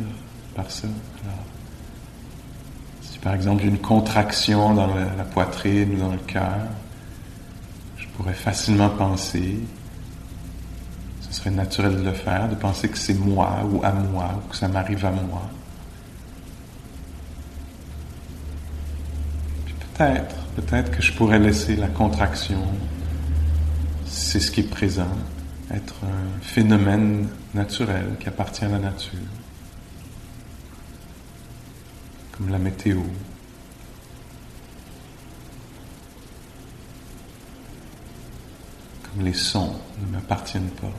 par 0.53 0.69
ça. 0.69 0.87
si 3.01 3.17
par 3.17 3.33
exemple 3.33 3.63
j'ai 3.63 3.69
une 3.69 3.79
contraction 3.79 4.75
dans 4.75 4.93
la 4.93 5.23
poitrine 5.23 5.95
ou 5.95 5.97
dans 5.97 6.11
le 6.11 6.19
cœur, 6.19 6.67
je 7.97 8.05
pourrais 8.09 8.35
facilement 8.35 8.89
penser, 8.89 9.57
ce 11.21 11.33
serait 11.33 11.49
naturel 11.49 11.95
de 11.95 12.03
le 12.03 12.13
faire, 12.13 12.47
de 12.47 12.55
penser 12.55 12.89
que 12.89 12.97
c'est 12.99 13.15
moi 13.15 13.61
ou 13.71 13.83
à 13.83 13.91
moi 13.91 14.35
ou 14.37 14.49
que 14.49 14.55
ça 14.55 14.67
m'arrive 14.67 15.03
à 15.03 15.09
moi. 15.09 15.49
Peut-être, 19.97 20.35
peut-être 20.57 20.91
que 20.91 21.01
je 21.01 21.13
pourrais 21.13 21.39
laisser 21.39 21.77
la 21.77 21.87
contraction, 21.87 22.61
c'est 24.05 24.41
ce 24.41 24.51
qui 24.51 24.59
est 24.59 24.69
présent, 24.69 25.07
être 25.71 25.95
un 26.03 26.41
phénomène 26.41 27.29
naturel 27.53 28.17
qui 28.19 28.27
appartient 28.27 28.65
à 28.65 28.67
la 28.67 28.79
nature, 28.79 29.19
comme 32.33 32.49
la 32.49 32.57
météo. 32.57 32.99
Comme 39.03 39.23
les 39.23 39.33
sons 39.33 39.75
ne 40.01 40.11
m'appartiennent 40.11 40.71
pas. 40.71 40.91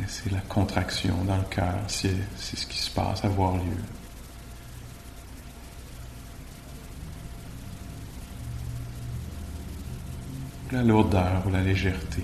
Et 0.00 0.04
c'est 0.08 0.32
la 0.32 0.40
contraction 0.40 1.24
dans 1.24 1.36
le 1.36 1.44
cœur, 1.44 1.74
c'est 1.88 2.16
ce 2.42 2.66
qui 2.66 2.78
se 2.78 2.90
passe, 2.90 3.22
avoir 3.22 3.56
lieu. 3.56 3.82
La 10.72 10.82
lourdeur 10.82 11.42
ou 11.46 11.50
la 11.50 11.60
légèreté. 11.60 12.22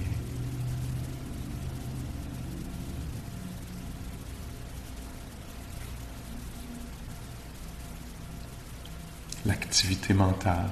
L'activité 9.44 10.14
mentale. 10.14 10.70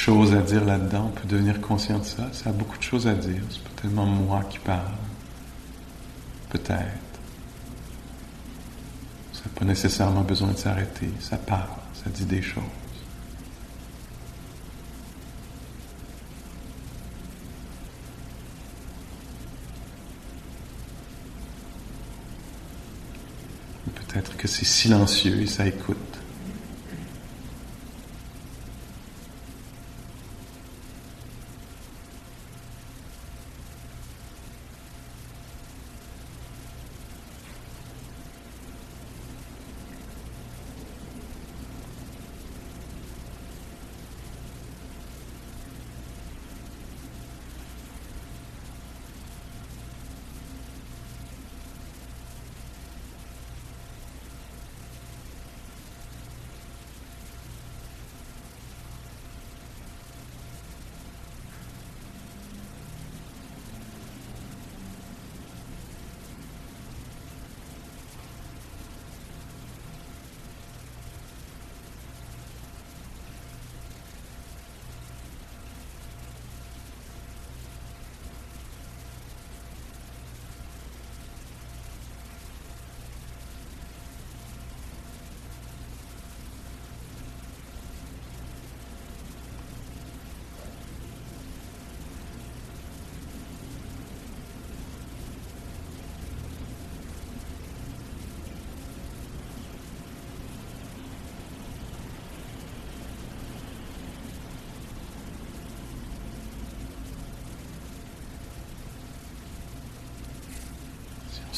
Choses 0.00 0.34
à 0.34 0.40
dire 0.40 0.64
là-dedans. 0.64 1.10
On 1.12 1.20
peut 1.20 1.28
devenir 1.28 1.60
conscient 1.60 1.98
de 1.98 2.04
ça. 2.04 2.28
Ça 2.32 2.50
a 2.50 2.52
beaucoup 2.52 2.78
de 2.78 2.82
choses 2.82 3.06
à 3.06 3.12
dire. 3.12 3.42
C'est 3.50 3.62
pas 3.62 3.82
tellement 3.82 4.06
moi 4.06 4.42
qui 4.48 4.58
parle. 4.58 4.80
Peut-être. 6.48 7.20
Ça 9.32 9.42
n'a 9.44 9.58
pas 9.58 9.64
nécessairement 9.66 10.22
besoin 10.22 10.52
de 10.52 10.56
s'arrêter. 10.56 11.10
Ça 11.20 11.36
parle. 11.36 11.68
Ça 11.92 12.08
dit 12.08 12.24
des 12.24 12.40
choses. 12.40 12.62
Peut-être 23.94 24.36
que 24.38 24.48
c'est 24.48 24.64
silencieux 24.64 25.42
et 25.42 25.46
ça 25.46 25.66
écoute. 25.66 26.09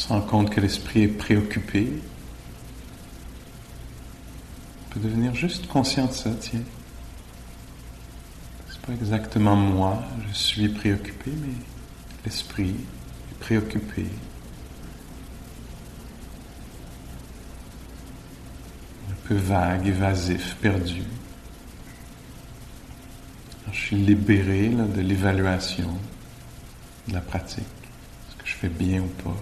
Se 0.02 0.08
rend 0.08 0.20
compte 0.20 0.50
que 0.50 0.60
l'esprit 0.60 1.02
est 1.02 1.08
préoccupé, 1.08 1.86
on 4.80 4.94
peut 4.94 5.00
devenir 5.00 5.32
juste 5.32 5.68
conscient 5.68 6.06
de 6.06 6.12
ça, 6.12 6.30
tiens. 6.40 6.64
C'est 8.68 8.80
pas 8.80 8.94
exactement 8.94 9.54
moi, 9.54 10.02
je 10.28 10.34
suis 10.34 10.68
préoccupé, 10.68 11.30
mais 11.30 11.54
l'esprit 12.24 12.74
est 13.30 13.38
préoccupé. 13.38 14.06
Un 19.08 19.28
peu 19.28 19.36
vague, 19.36 19.86
évasif, 19.86 20.56
perdu. 20.60 21.04
je 23.70 23.78
suis 23.78 23.96
libéré 23.96 24.68
de 24.68 25.00
l'évaluation 25.00 25.96
de 27.06 27.14
la 27.14 27.20
pratique. 27.20 27.62
Est-ce 28.28 28.36
que 28.36 28.46
je 28.48 28.54
fais 28.54 28.68
bien 28.68 29.02
ou 29.02 29.22
pas? 29.22 29.36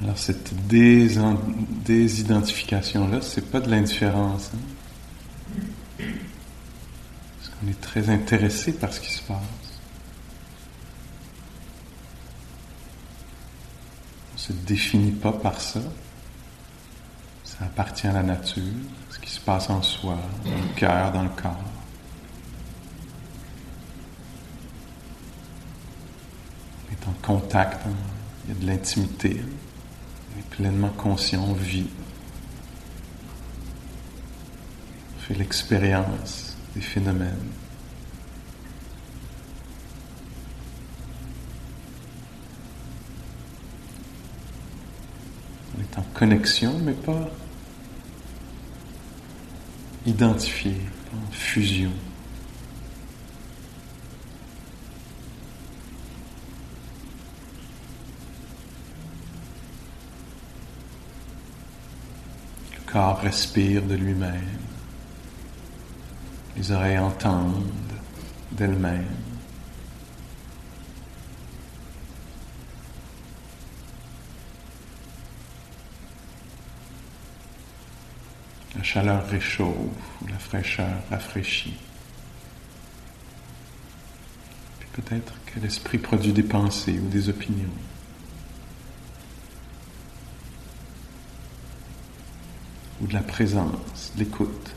Alors 0.00 0.16
cette 0.16 0.54
désidentification-là, 0.66 3.20
c'est 3.20 3.50
pas 3.50 3.58
de 3.60 3.68
l'indifférence. 3.68 4.52
Hein? 4.54 4.58
Parce 5.98 7.50
qu'on 7.50 7.66
est 7.68 7.80
très 7.80 8.08
intéressé 8.08 8.72
par 8.72 8.92
ce 8.92 9.00
qui 9.00 9.10
se 9.12 9.22
passe. 9.22 9.40
On 14.30 14.34
ne 14.34 14.38
se 14.38 14.52
définit 14.52 15.10
pas 15.10 15.32
par 15.32 15.60
ça. 15.60 15.80
Ça 17.42 17.64
appartient 17.64 18.06
à 18.06 18.12
la 18.12 18.22
nature, 18.22 18.62
ce 19.10 19.18
qui 19.18 19.30
se 19.30 19.40
passe 19.40 19.68
en 19.68 19.82
soi, 19.82 20.16
dans 20.44 20.52
le 20.52 20.74
cœur, 20.76 21.10
dans 21.10 21.24
le 21.24 21.30
corps. 21.30 21.58
On 26.86 26.92
est 26.92 27.04
en 27.08 27.14
contact, 27.20 27.84
hein? 27.84 27.90
il 28.44 28.50
y 28.54 28.56
a 28.56 28.60
de 28.60 28.66
l'intimité 28.66 29.42
pleinement 30.58 30.88
conscient, 30.88 31.44
on 31.48 31.52
vit, 31.52 31.86
fait 35.20 35.34
l'expérience 35.34 36.56
des 36.74 36.80
phénomènes. 36.80 37.36
On 45.76 45.80
est 45.80 45.96
en 45.96 46.02
connexion, 46.12 46.76
mais 46.80 46.94
pas 46.94 47.30
identifié, 50.06 50.74
en 51.14 51.30
fusion. 51.30 51.92
Respire 62.98 63.82
de 63.82 63.94
lui-même. 63.94 64.58
Les 66.56 66.72
oreilles 66.72 66.98
entendent 66.98 67.64
d'elles-mêmes. 68.52 69.04
La 78.76 78.82
chaleur 78.82 79.26
réchauffe 79.26 79.74
la 80.28 80.38
fraîcheur 80.38 81.02
rafraîchit. 81.10 81.78
Puis 84.80 84.88
peut-être 84.92 85.34
que 85.46 85.60
l'esprit 85.60 85.98
produit 85.98 86.32
des 86.32 86.42
pensées 86.42 86.98
ou 86.98 87.08
des 87.08 87.28
opinions. 87.28 87.68
De 93.08 93.14
la 93.14 93.20
présence, 93.22 94.12
de 94.14 94.24
l'écoute. 94.24 94.74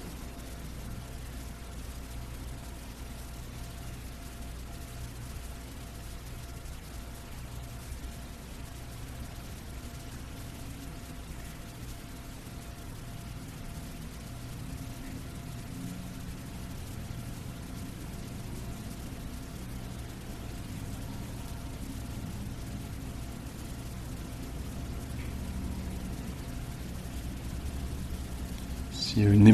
S'il 28.94 29.24
y 29.24 29.28
a 29.28 29.30
une 29.30 29.46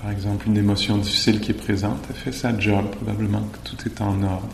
par 0.00 0.10
exemple 0.10 0.46
une 0.46 0.56
émotion 0.56 0.96
difficile 0.96 1.40
qui 1.40 1.50
est 1.50 1.54
présente, 1.54 1.98
elle 2.08 2.16
fait 2.16 2.32
sa 2.32 2.56
job, 2.58 2.90
probablement 2.90 3.42
que 3.42 3.68
tout 3.68 3.76
est 3.86 4.00
en 4.00 4.22
ordre. 4.22 4.48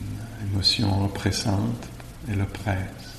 Une 0.00 0.52
émotion 0.52 1.04
oppressante, 1.04 1.88
elle 2.30 2.40
oppresse. 2.40 3.17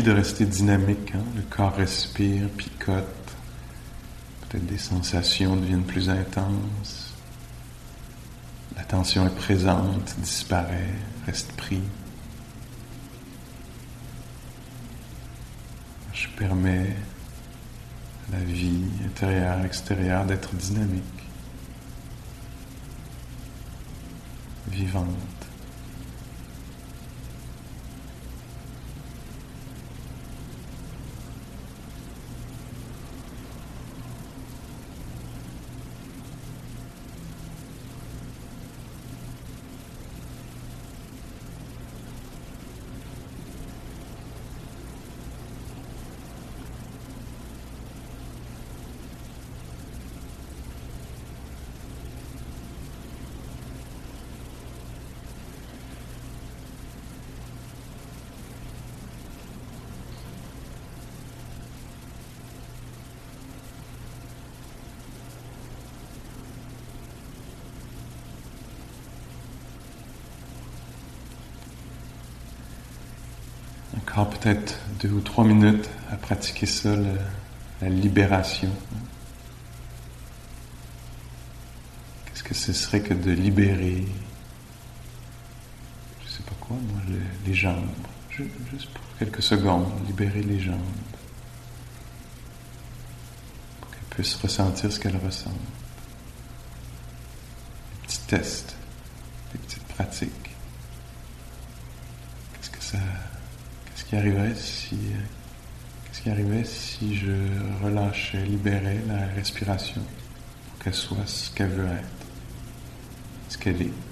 De 0.00 0.12
rester 0.12 0.46
dynamique. 0.46 1.12
Hein. 1.14 1.24
Le 1.36 1.42
corps 1.42 1.74
respire, 1.74 2.48
picote. 2.56 3.04
Peut-être 4.40 4.64
des 4.64 4.78
sensations 4.78 5.56
deviennent 5.56 5.84
plus 5.84 6.08
intenses. 6.08 7.12
La 8.76 8.84
tension 8.84 9.26
est 9.26 9.34
présente, 9.34 10.14
disparaît, 10.18 10.94
reste 11.26 11.52
pris. 11.52 11.82
Je 16.14 16.28
permets 16.38 16.96
à 18.28 18.38
la 18.38 18.44
vie 18.44 18.84
intérieure, 19.04 19.62
extérieure 19.64 20.24
d'être 20.24 20.54
dynamique, 20.54 21.02
vivante. 24.68 25.42
encore 74.12 74.28
peut-être 74.42 74.74
deux 75.00 75.10
ou 75.10 75.20
trois 75.20 75.44
minutes 75.44 75.88
à 76.10 76.16
pratiquer 76.16 76.66
ça, 76.66 76.94
la 77.80 77.88
libération. 77.88 78.70
Qu'est-ce 82.26 82.42
que 82.42 82.54
ce 82.54 82.72
serait 82.72 83.00
que 83.00 83.14
de 83.14 83.30
libérer, 83.30 84.04
je 86.24 86.30
sais 86.30 86.42
pas 86.42 86.56
quoi, 86.60 86.76
moi, 86.76 87.00
les, 87.46 87.54
jambes, 87.54 87.86
juste 88.30 88.90
pour 88.92 89.02
quelques 89.18 89.42
secondes, 89.42 89.88
libérer 90.06 90.42
les 90.42 90.58
jambes, 90.58 90.78
pour 93.80 93.90
qu'elles 93.90 94.08
puissent 94.10 94.36
ressentir 94.36 94.90
ce 94.92 94.98
qu'elles 94.98 95.20
ressentent. 95.24 95.52
Des 98.00 98.06
petits 98.08 98.20
tests, 98.26 98.76
des 99.52 99.58
petites 99.58 99.84
pratiques. 99.84 100.50
Qu'est-ce 102.54 102.70
que 102.70 102.82
ça 102.82 102.98
si 104.54 104.96
qu'est-ce 106.04 106.20
qui 106.20 106.30
arriverait 106.30 106.64
si 106.64 107.16
je 107.16 107.32
relâchais, 107.82 108.44
libérais 108.44 108.98
la 109.08 109.26
respiration 109.34 110.02
pour 110.68 110.84
qu'elle 110.84 110.94
soit 110.94 111.26
ce 111.26 111.50
qu'elle 111.50 111.70
veut 111.70 111.86
être, 111.86 112.26
ce 113.48 113.56
qu'elle 113.56 113.80
est. 113.80 114.11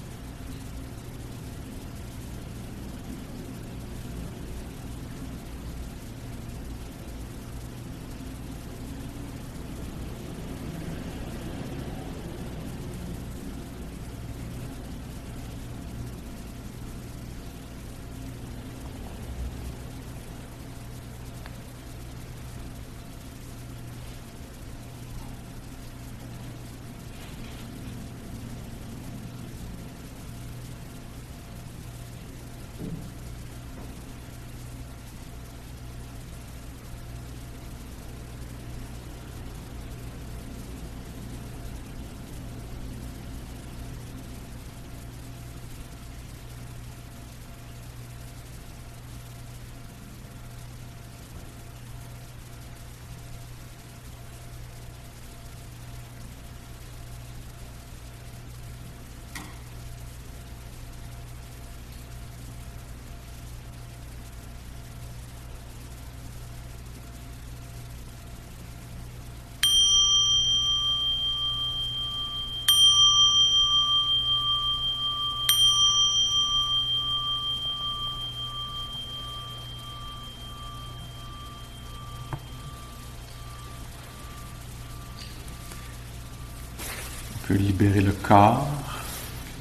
libérer 87.54 88.00
le 88.00 88.12
corps, 88.12 88.68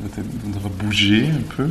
on 0.02 0.60
va 0.60 0.70
bouger 0.70 1.30
un 1.30 1.42
peu. 1.56 1.70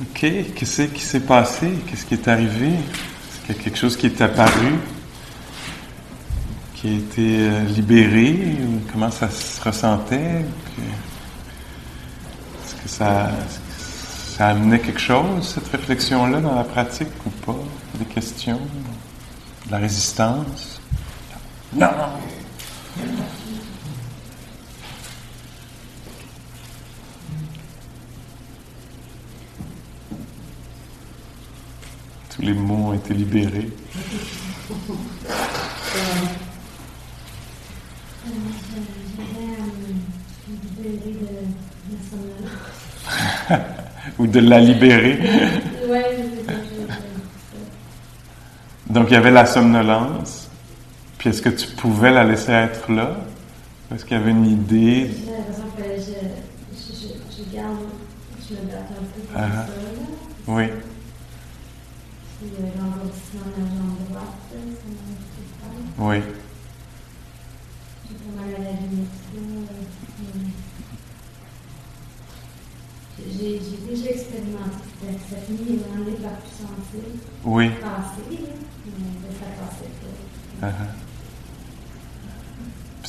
Ok, 0.00 0.20
qu'est-ce 0.54 0.82
qui 0.82 1.02
s'est 1.02 1.20
passé? 1.20 1.72
Qu'est-ce 1.86 2.06
qui 2.06 2.14
est 2.14 2.28
arrivé? 2.28 2.68
Est-ce 2.68 3.40
qu'il 3.46 3.56
y 3.56 3.58
a 3.58 3.62
quelque 3.62 3.78
chose 3.78 3.96
qui 3.96 4.06
est 4.06 4.20
apparu, 4.20 4.74
qui 6.74 6.88
a 6.88 6.92
été 6.92 7.36
euh, 7.40 7.64
libéré? 7.64 8.56
Comment 8.92 9.10
ça 9.10 9.30
se 9.30 9.60
ressentait? 9.60 10.44
Est-ce 12.64 12.74
que 12.82 12.88
ça, 12.88 13.30
ça 14.36 14.48
amenait 14.48 14.80
quelque 14.80 15.00
chose, 15.00 15.46
cette 15.54 15.68
réflexion-là, 15.68 16.40
dans 16.40 16.54
la 16.54 16.64
pratique 16.64 17.08
ou 17.26 17.30
pas? 17.44 17.58
Des 17.98 18.06
questions? 18.06 18.60
De 19.66 19.72
la 19.72 19.76
résistance? 19.76 20.80
Non! 21.74 21.90
Tous 32.30 32.42
les 32.42 32.54
mots 32.54 32.88
ont 32.88 32.94
été 32.94 33.12
libérés. 33.12 33.70
ou 44.22 44.26
de 44.28 44.38
la 44.38 44.60
libérer. 44.60 45.18
Donc 48.88 49.06
il 49.08 49.14
y 49.14 49.16
avait 49.16 49.32
la 49.32 49.46
somnolence. 49.46 50.48
Puis 51.18 51.30
est-ce 51.30 51.42
que 51.42 51.48
tu 51.48 51.66
pouvais 51.74 52.12
la 52.12 52.22
laisser 52.22 52.52
être 52.52 52.92
là? 52.92 53.16
Est-ce 53.92 54.04
qu'il 54.04 54.16
y 54.16 54.20
avait 54.20 54.30
une 54.30 54.46
idée? 54.46 55.10
J'ai 55.10 55.32
l'impression 55.32 55.64
que 55.76 55.82
je, 55.98 56.12
je, 56.76 57.08
je, 57.36 57.42
garde, 57.54 57.78
je 58.48 58.54
me 58.54 58.60
batte 58.70 58.90
un 58.90 59.04
peu 59.12 59.22
comme 59.32 59.42
ah. 59.42 59.66
ça. 59.66 59.72
Oui. 60.46 60.64
Puis 62.38 62.50
l'engourdissement 62.78 63.46
de 63.56 63.62
la 63.62 63.68
jambe 63.70 64.02
droite, 64.08 64.36
ça 64.50 64.56
m'a 65.98 66.08
Oui. 66.08 66.18
J'ai 68.08 68.14
pas 68.14 68.32
mal 68.40 68.50
à 68.54 68.58
la 68.62 68.72
limite. 68.72 69.10
J'ai 73.42 73.58
déjà 73.90 74.10
expérimenté 74.10 75.18
cette 75.28 75.48
nuit 75.50 75.74
est 75.74 75.78
vraiment 75.88 76.10
la 76.22 76.28
plus 76.28 76.50
sensible. 76.50 77.18
Oui. 77.44 77.70
Passé, 77.70 78.22
mais 78.30 79.34
ça 79.34 79.46
passait 79.58 79.90
pas. 80.60 80.68
Uh 80.68 80.70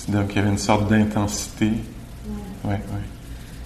-huh. 0.07 0.11
Donc, 0.11 0.25
il 0.31 0.35
y 0.37 0.39
avait 0.39 0.49
une 0.49 0.57
sorte 0.57 0.89
d'intensité. 0.89 1.67
Ouais. 1.67 2.71
Ouais, 2.71 2.81
ouais. 2.93 3.05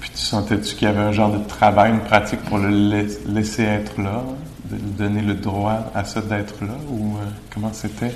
Puis 0.02 0.10
tu 0.12 0.18
sentais-tu 0.18 0.76
qu'il 0.76 0.88
y 0.90 0.92
avait 0.92 1.00
un 1.00 1.14
genre 1.14 1.32
de 1.32 1.40
travail, 1.48 1.92
une 1.92 2.02
pratique 2.02 2.42
pour 2.42 2.58
le 2.58 2.68
lais- 2.70 3.18
laisser 3.28 3.64
être 3.64 3.98
là, 4.02 4.24
de 4.70 4.76
lui 4.76 4.92
donner 4.92 5.22
le 5.22 5.36
droit 5.36 5.90
à 5.96 6.04
ça 6.04 6.20
d'être 6.22 6.66
là, 6.66 6.76
ou 6.90 7.16
euh, 7.18 7.22
comment 7.54 7.72
c'était 7.74 8.14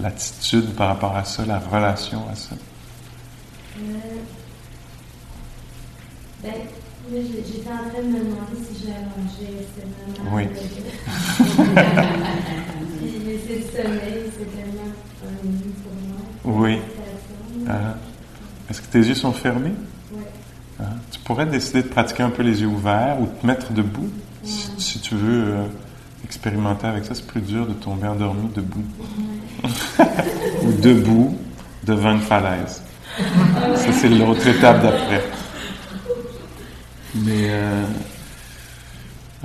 l'attitude 0.00 0.72
par 0.74 0.88
rapport 0.88 1.14
à 1.14 1.24
ça, 1.24 1.44
la 1.44 1.58
relation 1.58 2.26
à 2.32 2.34
ça? 2.34 2.54
Euh, 3.78 3.82
ben, 6.42 6.52
j'ai- 7.20 7.44
j'étais 7.46 7.68
en 7.70 7.88
train 7.90 8.02
de 8.02 8.08
me 8.08 8.18
demander 8.18 8.56
si. 8.68 8.74
C'était 8.74 8.92
vraiment. 10.22 10.36
Oui. 10.36 10.44
Puis, 12.98 13.12
mais 13.26 13.38
c'est 13.46 13.56
le 13.56 13.62
sommeil, 13.84 14.30
c'est 14.38 14.50
tellement 14.56 14.90
pour 16.42 16.52
moi. 16.54 16.60
Oui. 16.68 16.78
Ah. 17.68 17.94
Est-ce 18.70 18.80
que 18.80 18.86
tes 18.86 18.98
yeux 19.00 19.14
sont 19.14 19.32
fermés? 19.32 19.72
Ouais. 20.12 20.20
Ah. 20.80 20.84
Tu 21.10 21.20
pourrais 21.20 21.46
décider 21.46 21.82
de 21.82 21.88
pratiquer 21.88 22.22
un 22.22 22.30
peu 22.30 22.42
les 22.42 22.60
yeux 22.60 22.66
ouverts 22.68 23.16
ou 23.20 23.26
te 23.26 23.46
mettre 23.46 23.72
debout. 23.72 24.08
Si, 24.78 24.98
tu 24.98 25.14
veux 25.14 25.44
euh, 25.54 25.64
expérimenter 26.24 26.86
avec 26.88 27.04
ça, 27.04 27.14
c'est 27.14 27.26
plus 27.26 27.40
dur 27.42 27.66
de 27.66 27.72
tomber 27.74 28.08
endormi 28.08 28.48
debout. 28.54 28.84
ou 30.64 30.72
debout 30.80 31.38
devant 31.84 32.12
une 32.12 32.20
falaise. 32.20 32.82
Ça, 33.76 33.92
c'est 33.92 34.08
l'autre 34.08 34.44
étape 34.46 34.82
d'après. 34.82 35.22
Mais 37.14 37.46
euh, 37.50 37.84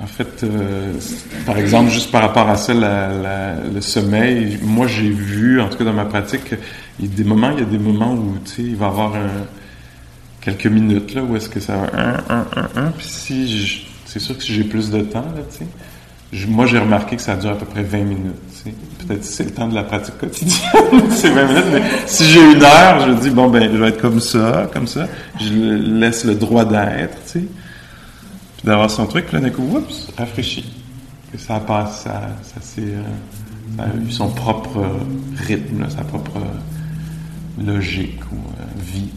en 0.00 0.06
fait, 0.06 0.42
euh, 0.44 0.92
par 1.44 1.58
exemple, 1.58 1.90
juste 1.90 2.10
par 2.10 2.22
rapport 2.22 2.48
à 2.48 2.56
ça, 2.56 2.72
la- 2.72 3.56
le 3.72 3.80
sommeil, 3.80 4.58
moi 4.62 4.86
j'ai 4.86 5.10
vu, 5.10 5.60
en 5.60 5.68
tout 5.68 5.76
cas 5.78 5.84
dans 5.84 5.92
ma 5.92 6.04
pratique, 6.06 6.54
il 7.00 7.06
y 7.06 7.12
a 7.12 7.16
des 7.16 7.24
moments, 7.24 7.50
il 7.50 7.58
y 7.58 7.62
a 7.62 7.66
des 7.66 7.78
moments 7.78 8.14
où 8.14 8.36
il 8.58 8.76
va 8.76 8.86
y 8.86 8.88
avoir 8.88 9.14
un- 9.16 9.46
quelques 10.40 10.66
minutes 10.66 11.14
là 11.14 11.22
où 11.22 11.36
est-ce 11.36 11.48
que 11.48 11.60
ça 11.60 11.76
va 11.76 11.86
puis 12.96 13.06
si 13.06 13.82
c'est 14.06 14.20
sûr 14.20 14.36
que 14.38 14.42
si 14.42 14.54
j'ai 14.54 14.64
plus 14.64 14.88
de 14.90 15.00
temps 15.02 15.20
là, 15.20 15.42
tu 15.50 15.58
sais, 15.58 15.66
moi 16.48 16.66
j'ai 16.66 16.78
remarqué 16.78 17.16
que 17.16 17.22
ça 17.22 17.36
dure 17.36 17.50
à 17.50 17.54
peu 17.54 17.66
près 17.66 17.82
20 17.82 17.98
minutes. 17.98 18.34
Peut-être 18.98 19.20
que 19.20 19.26
c'est 19.26 19.44
le 19.44 19.50
temps 19.50 19.68
de 19.68 19.74
la 19.74 19.84
pratique 19.84 20.18
quotidienne, 20.18 20.62
c'est 21.10 21.30
20 21.30 21.46
minutes, 21.46 21.64
mais 21.72 21.82
si 22.06 22.24
j'ai 22.24 22.52
une 22.52 22.62
heure, 22.62 23.06
je 23.06 23.12
dis 23.22 23.30
bon 23.30 23.48
ben 23.48 23.70
je 23.72 23.78
vais 23.78 23.88
être 23.88 24.00
comme 24.00 24.20
ça, 24.20 24.68
comme 24.72 24.86
ça, 24.86 25.06
je 25.40 25.52
laisse 25.54 26.24
le 26.24 26.34
droit 26.34 26.64
d'être, 26.64 27.16
tu 27.24 27.40
sais, 27.40 27.44
puis 28.58 28.66
d'avoir 28.66 28.90
son 28.90 29.06
truc, 29.06 29.26
puis 29.26 29.36
là 29.36 29.42
d'un 29.42 29.50
coup, 29.50 29.62
oups, 29.62 30.08
rafraîchi. 30.18 30.74
Ça 31.36 31.60
passe, 31.60 32.04
ça, 32.04 32.22
ça, 32.42 32.60
s'est, 32.60 32.80
euh, 32.80 33.82
a 33.82 33.86
eu 33.96 34.10
son 34.10 34.30
propre 34.30 34.82
rythme, 35.46 35.88
sa 35.90 36.02
propre 36.02 36.38
euh, 36.38 37.64
logique 37.64 38.20
ou 38.32 38.36
euh, 38.36 38.64
vie. 38.82 39.10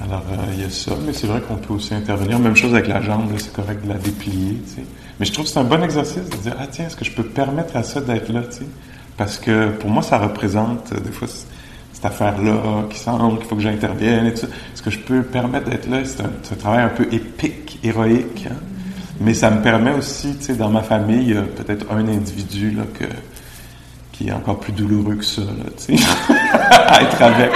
Alors, 0.00 0.24
il 0.54 0.62
y 0.62 0.64
a 0.64 0.70
ça, 0.70 0.92
mais 1.04 1.12
c'est 1.12 1.26
vrai 1.26 1.40
qu'on 1.46 1.56
peut 1.56 1.74
aussi 1.74 1.94
intervenir. 1.94 2.38
Même 2.38 2.56
chose 2.56 2.72
avec 2.74 2.88
la 2.88 3.02
jambe, 3.02 3.30
c'est 3.36 3.52
correct 3.52 3.84
de 3.84 3.90
la 3.90 3.98
déplier, 3.98 4.58
tu 4.66 4.74
sais. 4.76 4.86
Mais 5.18 5.26
je 5.26 5.32
trouve 5.32 5.46
que 5.46 5.50
c'est 5.50 5.58
un 5.58 5.64
bon 5.64 5.82
exercice 5.82 6.28
de 6.28 6.36
dire, 6.36 6.56
ah 6.58 6.66
tiens, 6.70 6.86
est-ce 6.86 6.96
que 6.96 7.04
je 7.04 7.12
peux 7.12 7.24
permettre 7.24 7.76
à 7.76 7.82
ça 7.82 8.00
d'être 8.00 8.32
là, 8.32 8.42
tu 8.42 8.58
sais? 8.58 8.66
Parce 9.16 9.38
que 9.38 9.70
pour 9.70 9.88
moi, 9.88 10.02
ça 10.02 10.18
représente, 10.18 10.92
euh, 10.92 11.00
des 11.00 11.10
fois, 11.10 11.26
cette 11.92 12.04
affaire-là 12.04 12.84
qui 12.90 12.98
semble 12.98 13.38
qu'il 13.38 13.46
faut 13.46 13.56
que 13.56 13.62
j'intervienne 13.62 14.26
et 14.26 14.34
tout. 14.34 14.44
Est-ce 14.44 14.82
que 14.82 14.90
je 14.90 14.98
peux 14.98 15.22
permettre 15.22 15.70
d'être 15.70 15.88
là? 15.88 16.00
C'est 16.04 16.20
un, 16.20 16.56
travail 16.56 16.84
un 16.84 16.88
peu 16.88 17.06
épique, 17.10 17.78
héroïque, 17.82 18.46
hein? 18.50 18.56
Mais 19.18 19.32
ça 19.32 19.50
me 19.50 19.62
permet 19.62 19.92
aussi, 19.94 20.36
tu 20.36 20.44
sais, 20.44 20.54
dans 20.56 20.68
ma 20.68 20.82
famille, 20.82 21.22
il 21.22 21.34
y 21.34 21.38
a 21.38 21.42
peut-être 21.42 21.86
un 21.90 22.06
individu, 22.06 22.72
là, 22.72 22.82
qui 24.12 24.28
est 24.28 24.32
encore 24.32 24.60
plus 24.60 24.72
douloureux 24.72 25.14
que 25.14 25.24
ça, 25.24 25.40
tu 25.86 25.96
sais, 25.96 26.04
à 26.70 27.00
être 27.00 27.22
avec. 27.22 27.50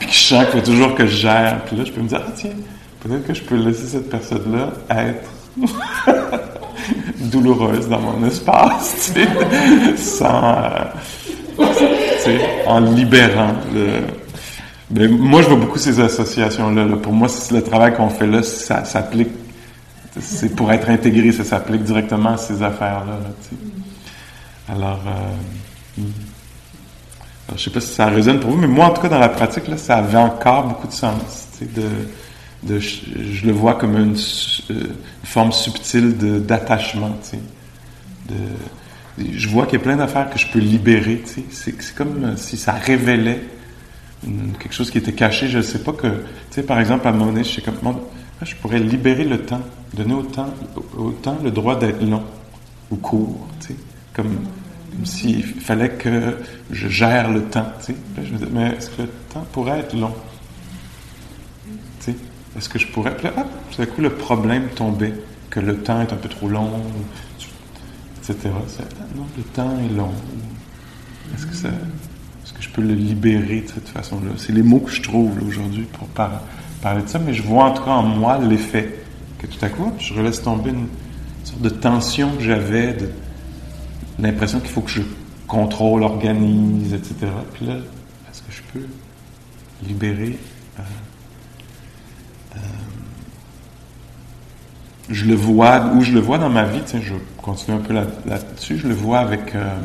Puis 0.00 0.08
je 0.10 0.18
sens 0.18 0.44
qu'il 0.46 0.60
faut 0.60 0.66
toujours 0.66 0.96
que 0.96 1.06
je 1.06 1.16
gère. 1.16 1.62
Puis 1.66 1.76
là, 1.76 1.84
je 1.84 1.92
peux 1.92 2.00
me 2.00 2.08
dire, 2.08 2.22
ah 2.26 2.32
tiens, 2.34 2.50
peut-être 3.00 3.24
que 3.24 3.34
je 3.34 3.42
peux 3.42 3.54
laisser 3.54 3.86
cette 3.86 4.10
personne-là 4.10 4.72
être 4.90 5.30
douloureuse 7.20 7.88
dans 7.88 8.00
mon 8.00 8.26
espace, 8.26 9.12
sans, 9.96 10.54
euh, 11.58 12.38
en 12.66 12.80
libérant 12.80 13.54
le... 13.74 14.02
Mais 14.90 15.08
moi, 15.08 15.42
je 15.42 15.48
vois 15.48 15.58
beaucoup 15.58 15.78
ces 15.78 15.98
associations-là. 15.98 16.84
là. 16.84 16.96
Pour 16.96 17.12
moi, 17.12 17.28
le 17.50 17.62
travail 17.62 17.94
qu'on 17.94 18.08
fait 18.08 18.26
là, 18.26 18.42
ça 18.42 18.84
s'applique, 18.84 19.30
c'est 20.20 20.54
pour 20.54 20.70
être 20.70 20.88
intégré, 20.88 21.32
ça 21.32 21.42
s'applique 21.42 21.82
directement 21.82 22.34
à 22.34 22.36
ces 22.36 22.62
affaires-là. 22.62 23.18
Alors, 24.68 25.00
euh, 25.06 26.00
hmm. 26.00 26.12
Alors, 27.48 27.58
je 27.58 27.64
sais 27.64 27.70
pas 27.70 27.80
si 27.80 27.94
ça 27.94 28.06
résonne 28.06 28.40
pour 28.40 28.50
vous, 28.50 28.58
mais 28.58 28.66
moi, 28.66 28.86
en 28.86 28.90
tout 28.90 29.02
cas, 29.02 29.08
dans 29.08 29.18
la 29.18 29.28
pratique, 29.28 29.68
là, 29.68 29.76
ça 29.76 29.98
avait 29.98 30.18
encore 30.18 30.64
beaucoup 30.64 30.88
de 30.88 30.92
sens. 30.92 31.48
De, 31.60 31.82
je, 32.68 33.46
le 33.46 33.52
vois 33.52 33.74
comme 33.74 33.96
une, 33.96 34.16
euh, 34.70 34.84
forme 35.24 35.52
subtile 35.52 36.16
d'attachement. 36.16 37.16
je 39.18 39.48
vois 39.48 39.66
qu'il 39.66 39.78
y 39.78 39.82
a 39.82 39.84
plein 39.84 39.96
d'affaires 39.96 40.30
que 40.30 40.38
je 40.38 40.46
peux 40.48 40.58
libérer. 40.58 41.22
C'est 41.50 41.94
comme 41.94 42.24
euh, 42.24 42.36
si 42.36 42.56
ça 42.56 42.72
révélait 42.72 43.40
quelque 44.58 44.74
chose 44.74 44.90
qui 44.90 44.98
était 44.98 45.12
caché. 45.12 45.48
Je 45.48 45.58
ne 45.58 45.62
sais 45.62 45.80
pas 45.80 45.92
que, 45.92 46.60
par 46.62 46.80
exemple, 46.80 47.06
à 47.06 47.10
un 47.10 47.14
moment 47.14 47.32
ah, 48.38 48.44
je 48.44 48.54
pourrais 48.56 48.78
libérer 48.78 49.24
le 49.24 49.38
temps, 49.38 49.62
donner 49.94 50.12
au 50.12 50.22
temps, 50.22 51.38
le 51.42 51.50
droit 51.50 51.78
d'être 51.78 52.02
long 52.02 52.22
ou 52.90 52.96
court. 52.96 53.48
Comme, 54.12 54.36
comme 54.90 55.06
s'il 55.06 55.42
fallait 55.42 55.90
que 55.90 56.36
je 56.70 56.88
gère 56.88 57.30
le 57.30 57.44
temps. 57.44 57.66
je 57.86 58.32
me 58.32 58.50
mais 58.52 58.74
est-ce 58.76 58.90
que 58.90 59.02
le 59.02 59.08
temps 59.32 59.46
pourrait 59.52 59.80
être 59.80 59.96
long? 59.96 60.14
Est-ce 62.56 62.68
que 62.68 62.78
je 62.78 62.86
pourrais. 62.88 63.14
Puis 63.16 63.26
là, 63.26 63.34
hop, 63.36 63.46
tout 63.70 63.78
d'un 63.78 63.86
coup, 63.86 64.00
le 64.00 64.10
problème 64.10 64.68
tombait, 64.74 65.14
que 65.50 65.60
le 65.60 65.76
temps 65.76 66.00
est 66.00 66.12
un 66.12 66.16
peu 66.16 66.28
trop 66.28 66.48
long, 66.48 66.70
etc. 68.18 68.50
Ah, 68.54 68.82
non, 69.16 69.26
le 69.36 69.42
temps 69.42 69.74
est 69.78 69.94
long. 69.94 70.12
Est-ce 71.34 71.46
que, 71.46 71.54
ça, 71.54 71.68
est-ce 71.68 72.52
que 72.52 72.62
je 72.62 72.68
peux 72.70 72.82
le 72.82 72.94
libérer 72.94 73.62
de 73.62 73.68
cette 73.68 73.88
façon-là? 73.88 74.32
C'est 74.36 74.52
les 74.52 74.62
mots 74.62 74.80
que 74.80 74.90
je 74.90 75.02
trouve 75.02 75.32
aujourd'hui 75.46 75.84
pour 75.84 76.08
par- 76.08 76.42
parler 76.82 77.02
de 77.02 77.08
ça, 77.08 77.18
mais 77.18 77.34
je 77.34 77.42
vois 77.42 77.64
en 77.64 77.72
tout 77.72 77.82
cas 77.82 77.90
en 77.90 78.02
moi 78.02 78.38
l'effet. 78.38 79.00
Que 79.38 79.46
tout 79.46 79.62
à 79.64 79.68
coup, 79.68 79.92
je 79.98 80.14
relaisse 80.14 80.42
tomber 80.42 80.70
une 80.70 80.86
sorte 81.44 81.60
de 81.60 81.68
tension 81.68 82.30
que 82.36 82.42
j'avais, 82.42 82.94
de, 82.94 83.10
l'impression 84.18 84.60
qu'il 84.60 84.70
faut 84.70 84.80
que 84.80 84.90
je 84.90 85.02
contrôle, 85.46 86.02
organise, 86.02 86.94
etc. 86.94 87.14
Puis 87.54 87.66
là, 87.66 87.74
est-ce 87.74 88.40
que 88.42 88.50
je 88.50 88.62
peux 88.72 88.86
libérer 89.86 90.38
je 95.08 95.24
le 95.24 95.34
vois, 95.34 95.86
ou 95.94 96.00
je 96.02 96.12
le 96.12 96.20
vois 96.20 96.38
dans 96.38 96.48
ma 96.48 96.64
vie, 96.64 96.80
je 97.00 97.14
continue 97.40 97.76
un 97.76 97.80
peu 97.80 97.94
là- 97.94 98.06
là-dessus, 98.26 98.78
je 98.78 98.88
le 98.88 98.94
vois 98.94 99.18
avec, 99.20 99.54
euh, 99.54 99.78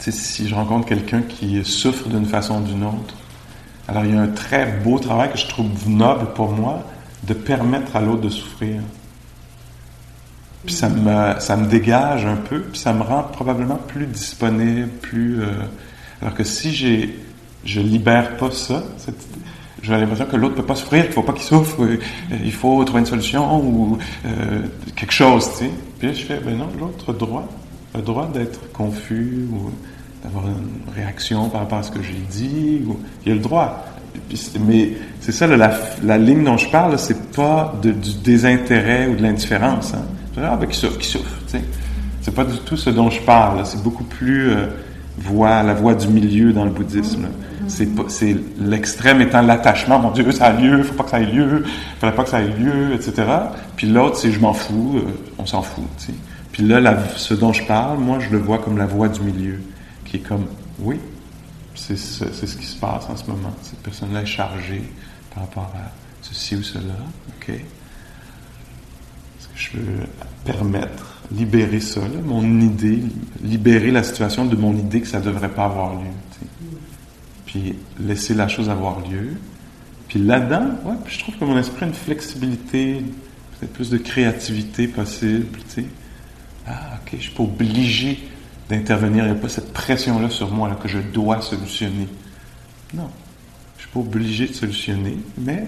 si 0.00 0.48
je 0.48 0.54
rencontre 0.54 0.86
quelqu'un 0.86 1.22
qui 1.22 1.62
souffre 1.64 2.08
d'une 2.08 2.26
façon 2.26 2.62
ou 2.62 2.64
d'une 2.64 2.84
autre, 2.84 3.14
alors 3.86 4.04
il 4.04 4.14
y 4.14 4.18
a 4.18 4.20
un 4.20 4.28
très 4.28 4.66
beau 4.84 4.98
travail 4.98 5.30
que 5.32 5.38
je 5.38 5.46
trouve 5.46 5.68
noble 5.88 6.32
pour 6.34 6.50
moi 6.50 6.84
de 7.24 7.34
permettre 7.34 7.96
à 7.96 8.00
l'autre 8.00 8.22
de 8.22 8.28
souffrir. 8.28 8.80
Puis 10.64 10.74
ça 10.74 10.88
me, 10.88 11.38
ça 11.40 11.56
me 11.56 11.66
dégage 11.66 12.24
un 12.26 12.36
peu, 12.36 12.60
puis 12.60 12.78
ça 12.78 12.92
me 12.92 13.02
rend 13.02 13.22
probablement 13.22 13.76
plus 13.76 14.06
disponible, 14.06 14.88
plus... 14.88 15.42
euh, 15.42 15.46
alors 16.20 16.34
que 16.34 16.44
si 16.44 16.74
j'ai, 16.74 17.18
je 17.64 17.80
libère 17.80 18.36
pas 18.36 18.50
ça, 18.50 18.82
cette- 18.98 19.26
j'ai 19.82 19.92
l'impression 19.96 20.26
que 20.26 20.36
l'autre 20.36 20.54
peut 20.56 20.62
pas 20.64 20.74
souffrir, 20.74 21.04
qu'il 21.04 21.12
faut 21.12 21.22
pas 21.22 21.32
qu'il 21.32 21.44
souffre, 21.44 21.82
euh, 21.82 21.96
il 22.44 22.52
faut 22.52 22.82
trouver 22.84 23.00
une 23.00 23.06
solution 23.06 23.60
ou 23.64 23.98
euh, 24.26 24.62
quelque 24.96 25.12
chose, 25.12 25.48
tu 25.52 25.64
sais. 25.66 25.70
Puis 25.98 26.08
là, 26.08 26.14
je 26.14 26.24
fais, 26.24 26.40
ben 26.44 26.56
non, 26.56 26.66
l'autre 26.78 27.10
a 27.10 27.16
droit, 27.16 27.48
a 27.94 28.00
droit 28.00 28.26
d'être 28.32 28.72
confus 28.72 29.46
ou 29.52 29.70
d'avoir 30.24 30.44
une 30.46 30.92
réaction 30.94 31.48
par 31.48 31.60
rapport 31.62 31.78
à 31.78 31.82
ce 31.84 31.90
que 31.90 32.02
j'ai 32.02 32.18
dit, 32.30 32.82
il 33.24 33.32
a 33.32 33.34
le 33.34 33.40
droit. 33.40 33.84
Mais 34.66 34.92
c'est 35.20 35.32
ça, 35.32 35.46
la, 35.46 35.72
la 36.02 36.18
ligne 36.18 36.42
dont 36.42 36.56
je 36.56 36.68
parle, 36.68 36.98
c'est 36.98 37.30
pas 37.32 37.74
de- 37.82 37.92
du 37.92 38.14
désintérêt 38.24 39.06
ou 39.06 39.14
de 39.16 39.22
l'indifférence. 39.22 39.94
Hein. 39.94 40.02
Ah, 40.42 40.56
ben, 40.56 40.66
qui 40.66 40.76
souffre, 40.78 40.98
qui 40.98 41.06
souffre, 41.08 41.30
tu 41.46 41.52
sais. 41.58 41.64
C'est 42.20 42.34
pas 42.34 42.44
du 42.44 42.58
tout 42.58 42.76
ce 42.76 42.90
dont 42.90 43.10
je 43.10 43.20
parle. 43.22 43.64
C'est 43.64 43.82
beaucoup 43.82 44.04
plus 44.04 44.50
euh, 44.50 44.66
voie, 45.18 45.62
la 45.62 45.74
voie 45.74 45.94
du 45.94 46.08
milieu 46.08 46.52
dans 46.52 46.64
le 46.64 46.70
bouddhisme. 46.70 47.26
C'est 47.68 47.88
c'est 48.08 48.36
l'extrême 48.58 49.20
étant 49.20 49.42
l'attachement. 49.42 49.98
Mon 49.98 50.10
Dieu, 50.10 50.30
ça 50.32 50.46
a 50.46 50.52
lieu, 50.52 50.82
faut 50.82 50.94
pas 50.94 51.04
que 51.04 51.10
ça 51.10 51.20
ait 51.20 51.26
lieu, 51.26 51.64
fallait 52.00 52.14
pas 52.16 52.24
que 52.24 52.30
ça 52.30 52.40
ait 52.40 52.48
lieu, 52.48 52.94
etc. 52.94 53.12
Puis 53.76 53.86
l'autre, 53.88 54.16
c'est 54.16 54.32
je 54.32 54.40
m'en 54.40 54.54
fous, 54.54 54.94
euh, 54.96 55.10
on 55.38 55.44
s'en 55.44 55.60
fout. 55.62 55.84
tu 55.98 56.06
sais. 56.06 56.12
Puis 56.52 56.62
là, 56.62 56.80
la- 56.80 56.98
ce 57.16 57.34
dont 57.34 57.52
je 57.52 57.62
parle, 57.64 57.98
moi, 57.98 58.18
je 58.20 58.30
le 58.30 58.38
vois 58.38 58.58
comme 58.58 58.78
la 58.78 58.86
voie 58.86 59.08
du 59.08 59.20
milieu, 59.20 59.60
qui 60.06 60.16
est 60.16 60.20
comme, 60.20 60.46
oui, 60.78 60.98
c'est 61.74 61.96
ce, 61.98 62.24
ce 62.32 62.56
qui 62.56 62.66
se 62.66 62.76
passe 62.76 63.06
en 63.10 63.16
ce 63.16 63.26
moment. 63.30 63.52
Cette 63.62 63.80
personne-là 63.80 64.22
est 64.22 64.26
chargée 64.26 64.82
par 65.34 65.44
rapport 65.44 65.70
à 65.76 65.90
ceci 66.22 66.56
ou 66.56 66.62
cela. 66.62 66.94
OK? 67.38 67.50
Est-ce 67.50 69.46
que 69.48 69.54
je 69.56 69.76
veux 69.76 70.06
permettre, 70.44 71.17
libérer 71.30 71.80
ça, 71.80 72.00
mon 72.24 72.60
idée, 72.60 73.02
libérer 73.42 73.90
la 73.90 74.02
situation 74.02 74.44
de 74.46 74.56
mon 74.56 74.76
idée 74.76 75.00
que 75.00 75.06
ça 75.08 75.20
ne 75.20 75.24
devrait 75.24 75.50
pas 75.50 75.66
avoir 75.66 75.94
lieu? 75.94 76.10
Puis 77.46 77.76
laisser 78.00 78.34
la 78.34 78.48
chose 78.48 78.68
avoir 78.68 79.00
lieu. 79.08 79.32
Puis 80.08 80.18
là-dedans, 80.18 80.66
ouais, 80.84 80.96
je 81.06 81.18
trouve 81.18 81.36
que 81.36 81.44
mon 81.44 81.58
esprit 81.58 81.84
a 81.84 81.88
une 81.88 81.94
flexibilité, 81.94 83.02
peut-être 83.58 83.72
plus 83.72 83.90
de 83.90 83.98
créativité 83.98 84.88
possible. 84.88 85.46
Ah, 86.66 86.98
ok, 87.02 87.14
je 87.16 87.22
suis 87.22 87.32
pas 87.32 87.42
obligé 87.42 88.18
d'intervenir, 88.68 89.24
il 89.24 89.32
n'y 89.32 89.38
a 89.38 89.40
pas 89.40 89.48
cette 89.48 89.72
pression-là 89.72 90.30
sur 90.30 90.50
moi 90.50 90.70
que 90.82 90.88
je 90.88 90.98
dois 90.98 91.40
solutionner. 91.40 92.08
Non, 92.94 93.08
je 93.76 93.82
suis 93.82 93.90
pas 93.90 94.00
obligé 94.00 94.46
de 94.46 94.52
solutionner, 94.52 95.18
mais 95.38 95.66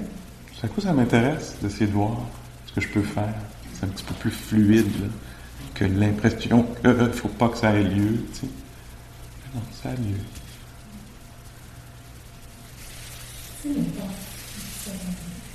à 0.63 0.69
coup 0.69 0.81
ça 0.81 0.93
m'intéresse 0.93 1.57
d'essayer 1.63 1.87
de 1.87 1.93
voir 1.93 2.19
ce 2.67 2.73
que 2.73 2.81
je 2.81 2.89
peux 2.89 3.03
faire. 3.03 3.35
C'est 3.73 3.87
un 3.87 3.89
petit 3.89 4.05
peu 4.05 4.15
plus 4.15 4.31
fluide 4.31 5.11
que 5.81 5.87
l'impression 5.87 6.63
qu'il 6.83 6.91
ne 6.91 7.09
faut 7.09 7.29
pas 7.29 7.49
que 7.49 7.57
ça 7.57 7.73
ait 7.73 7.83
lieu, 7.83 8.23
tu 8.35 8.41
sais. 8.41 8.47
Non, 9.55 9.63
ça 9.83 9.89
a 9.89 9.93
lieu. 9.95 10.19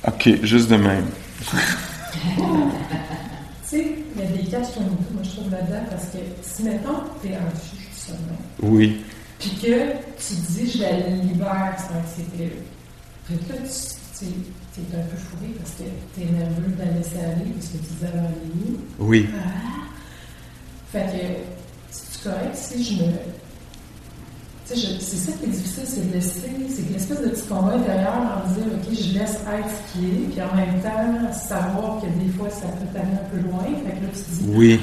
OK, 0.08 0.44
juste 0.44 0.70
de 0.70 0.78
même. 0.78 1.06
tu 1.42 1.48
sais, 3.64 3.96
il 4.16 4.22
y 4.22 4.26
a 4.26 4.32
des 4.32 4.44
questions, 4.50 4.82
moi 4.82 5.22
je 5.24 5.30
trouve 5.30 5.52
là-dedans, 5.52 5.84
parce 5.92 6.06
que 6.06 6.18
si 6.42 6.64
mettons 6.64 7.04
tu 7.22 7.28
es 7.28 7.36
anxieux 7.38 7.88
seulement, 7.94 8.40
Oui, 8.64 9.04
puis 9.40 9.52
que 9.62 9.92
tu 10.18 10.34
dis 10.34 10.72
je 10.72 10.82
la 10.82 10.92
libère 11.08 11.76
cette 11.78 11.92
anxiété-là, 11.98 12.50
puis 13.28 13.38
que 13.38 13.54
là 13.54 13.60
tu 14.18 14.26
es 14.26 14.98
un 14.98 15.04
peu 15.04 15.18
fourré 15.18 15.48
parce 15.60 15.72
que 15.72 15.84
tu 16.16 16.22
es 16.22 16.32
nerveux 16.32 16.72
de 16.72 16.80
la 16.80 16.92
laisser 16.94 17.20
aller, 17.20 17.52
parce 17.54 17.68
que 17.68 17.78
tu 17.78 17.94
disais 17.94 18.08
est 18.08 18.70
où? 18.72 18.80
oui, 19.00 19.30
Ah! 19.36 19.86
Fait 20.92 21.00
que, 21.06 21.26
c'est 21.92 22.24
correct 22.24 22.56
si 22.56 22.84
je 22.84 22.94
me. 23.04 23.10
Tu 24.68 24.74
sais, 24.74 24.88
je- 24.88 25.00
c'est 25.00 25.18
ça 25.18 25.32
qui 25.38 25.46
est 25.46 25.50
difficile, 25.54 25.84
c'est 25.86 26.10
de 26.10 26.14
laisser, 26.14 26.42
c'est 26.70 26.92
l'espèce 26.92 27.22
de 27.22 27.30
petit 27.30 27.44
combat 27.48 27.74
intérieur 27.74 28.14
en 28.16 28.50
dire, 28.52 28.64
OK, 28.74 28.90
je 28.94 29.20
laisse 29.20 29.36
être 29.36 29.70
ce 29.70 29.94
qui 30.00 30.06
est, 30.08 30.28
puis 30.32 30.42
en 30.42 30.56
même 30.56 30.82
temps, 30.82 31.32
savoir 31.34 32.02
que 32.02 32.08
des 32.08 32.32
fois, 32.32 32.50
ça 32.50 32.68
peut 32.70 32.88
t'amener 32.92 33.14
un 33.14 33.30
peu 33.30 33.48
loin. 33.48 33.64
Fait 33.86 33.92
que 33.92 34.04
là, 34.04 34.10
tu 34.12 34.44
dis. 34.44 34.50
oui, 34.56 34.80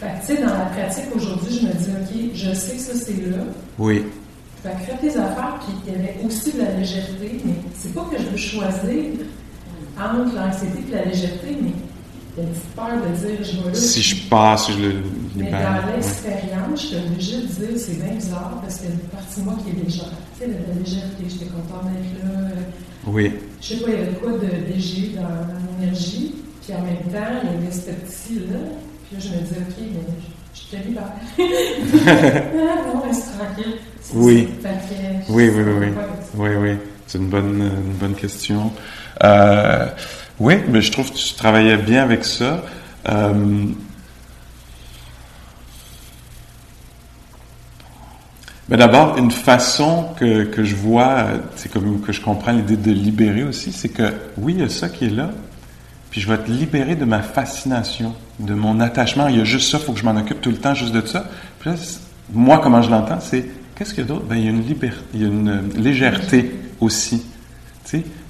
Fait 0.00 0.06
que, 0.06 0.26
tu 0.26 0.36
sais, 0.36 0.42
dans 0.42 0.52
la 0.52 0.66
pratique 0.66 1.06
aujourd'hui, 1.16 1.60
je 1.62 1.66
me 1.66 1.72
dis, 1.72 1.90
OK, 1.90 2.30
je 2.34 2.52
sais 2.54 2.76
que 2.76 2.82
ça, 2.82 2.92
c'est 2.94 3.26
là. 3.30 3.38
oui, 3.78 4.04
Fait 4.62 4.70
que 4.72 4.92
fais 4.92 4.98
tes 4.98 5.16
affaires, 5.18 5.58
puis 5.64 5.74
il 5.86 5.92
y 5.92 5.96
avait 5.96 6.16
aussi 6.26 6.52
de 6.52 6.58
la 6.58 6.70
légèreté, 6.72 7.40
mais 7.46 7.54
c'est 7.78 7.94
pas 7.94 8.04
que 8.12 8.18
je 8.18 8.26
veux 8.28 8.36
choisir 8.36 9.04
entre 9.98 10.34
l'anxiété 10.36 10.78
et 10.90 10.94
la 10.94 11.04
légèreté, 11.06 11.56
mais 11.62 11.72
une 12.38 12.46
petite 12.48 12.64
peur 12.76 12.88
de 12.96 13.16
dire, 13.16 13.38
je 13.44 13.60
vais 13.62 13.68
là. 13.70 13.74
Si 13.74 14.02
je 14.02 14.28
passe, 14.28 14.70
je 14.70 14.78
le 14.82 14.94
mais 15.36 15.50
dans 15.50 15.92
l'expérience, 15.94 16.80
je 16.82 16.86
suis 16.86 16.96
obligée 16.96 17.36
de 17.38 17.46
dire 17.46 17.68
c'est 17.78 18.02
bien 18.02 18.14
bizarre 18.14 18.58
parce 18.62 18.76
qu'il 18.76 18.86
y 18.88 18.92
a 18.92 18.94
une 18.94 19.00
partie 19.00 19.40
de 19.40 19.44
moi 19.44 19.54
qui 19.64 19.70
est 19.70 19.84
légère. 19.84 20.04
Tu 20.38 20.44
sais, 20.44 20.46
la, 20.50 20.74
la 20.74 20.80
légèreté, 20.80 21.24
j'étais 21.28 21.46
contente 21.46 21.84
d'être 21.92 22.24
là. 22.24 22.30
euh, 22.40 22.50
Oui, 23.06 23.32
Je 23.60 23.66
sais 23.66 23.76
pas, 23.82 23.88
il 23.90 23.94
y 23.94 23.96
avait 24.02 24.12
quoi 24.14 24.32
de 24.32 24.72
léger 24.72 25.12
dans, 25.16 25.22
mon 25.22 25.82
énergie. 25.82 26.34
Puis 26.62 26.74
en 26.74 26.82
même 26.82 26.96
temps, 27.12 27.40
il 27.42 27.50
y 27.52 27.62
avait 27.62 27.72
ce 27.72 27.90
petit-là. 27.90 28.58
Puis 29.08 29.16
là, 29.16 29.18
je 29.18 29.28
me 29.28 29.42
disais, 29.42 29.60
OK, 29.60 29.76
mais 29.78 30.04
je, 30.54 30.60
je 30.60 30.76
te 30.76 30.86
libère. 30.86 31.12
ah 32.06 32.92
non, 32.94 33.00
reste 33.02 33.26
tranquille. 33.38 33.74
Oui. 34.14 34.48
Oui, 35.28 35.48
oui, 35.48 35.62
oui, 35.62 35.72
oui. 35.80 35.86
oui, 36.36 36.48
oui. 36.60 36.76
C'est 37.06 37.18
une 37.18 37.28
bonne, 37.28 37.60
une 37.60 37.92
bonne 37.94 38.14
question. 38.14 38.70
Euh, 39.24 39.86
oui, 40.40 40.54
mais 40.68 40.80
je 40.80 40.90
trouve 40.90 41.10
que 41.10 41.16
tu 41.16 41.34
travaillais 41.34 41.76
bien 41.76 42.02
avec 42.02 42.24
ça. 42.24 42.64
Euh, 43.08 43.66
mais 48.70 48.76
d'abord, 48.78 49.18
une 49.18 49.30
façon 49.30 50.08
que, 50.18 50.44
que 50.44 50.64
je 50.64 50.74
vois, 50.74 51.26
c'est 51.56 51.70
comme 51.70 52.00
que 52.00 52.12
je 52.12 52.22
comprends 52.22 52.52
l'idée 52.52 52.76
de 52.76 52.90
libérer 52.90 53.44
aussi, 53.44 53.70
c'est 53.70 53.90
que 53.90 54.14
oui, 54.38 54.54
il 54.54 54.60
y 54.60 54.64
a 54.64 54.70
ça 54.70 54.88
qui 54.88 55.04
est 55.06 55.10
là, 55.10 55.30
puis 56.10 56.22
je 56.22 56.28
vais 56.28 56.38
te 56.38 56.50
libérer 56.50 56.96
de 56.96 57.04
ma 57.04 57.20
fascination, 57.20 58.14
de 58.38 58.54
mon 58.54 58.80
attachement. 58.80 59.28
Il 59.28 59.36
y 59.36 59.40
a 59.40 59.44
juste 59.44 59.70
ça, 59.70 59.78
il 59.78 59.84
faut 59.84 59.92
que 59.92 59.98
je 59.98 60.04
m'en 60.04 60.16
occupe 60.16 60.40
tout 60.40 60.50
le 60.50 60.56
temps, 60.56 60.74
juste 60.74 60.92
de 60.92 61.06
ça. 61.06 61.26
Moi, 62.32 62.58
comment 62.62 62.80
je 62.80 62.90
l'entends, 62.90 63.20
c'est 63.20 63.46
qu'est-ce 63.74 63.92
qu'il 63.92 64.04
y 64.04 64.06
a 64.06 64.08
d'autre? 64.08 64.24
Ben, 64.24 64.36
il 64.36 64.44
y 64.44 64.48
a 64.48 64.50
une 64.50 64.66
liberté, 64.66 65.04
il 65.12 65.20
y 65.20 65.24
a 65.24 65.28
une 65.28 65.68
légèreté 65.76 66.54
aussi. 66.80 67.26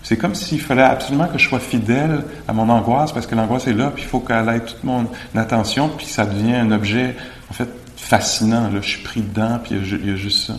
C'est 0.02 0.16
comme 0.16 0.34
s'il 0.34 0.60
fallait 0.60 0.82
absolument 0.82 1.28
que 1.28 1.38
je 1.38 1.48
sois 1.48 1.60
fidèle 1.60 2.24
à 2.48 2.52
mon 2.52 2.68
angoisse 2.68 3.12
parce 3.12 3.26
que 3.26 3.34
l'angoisse 3.34 3.66
est 3.66 3.74
là, 3.74 3.90
puis 3.90 4.04
il 4.04 4.08
faut 4.08 4.20
qu'elle 4.20 4.48
ait 4.48 4.60
toute 4.60 4.82
mon 4.84 5.06
attention, 5.34 5.88
puis 5.88 6.06
ça 6.06 6.24
devient 6.24 6.54
un 6.54 6.70
objet, 6.70 7.16
en 7.50 7.52
fait, 7.52 7.68
fascinant. 7.96 8.70
Là, 8.70 8.80
je 8.80 8.88
suis 8.88 9.02
pris 9.02 9.20
dedans, 9.20 9.58
puis 9.62 9.76
il 9.76 10.06
y 10.08 10.12
a 10.12 10.16
juste 10.16 10.46
ça. 10.46 10.56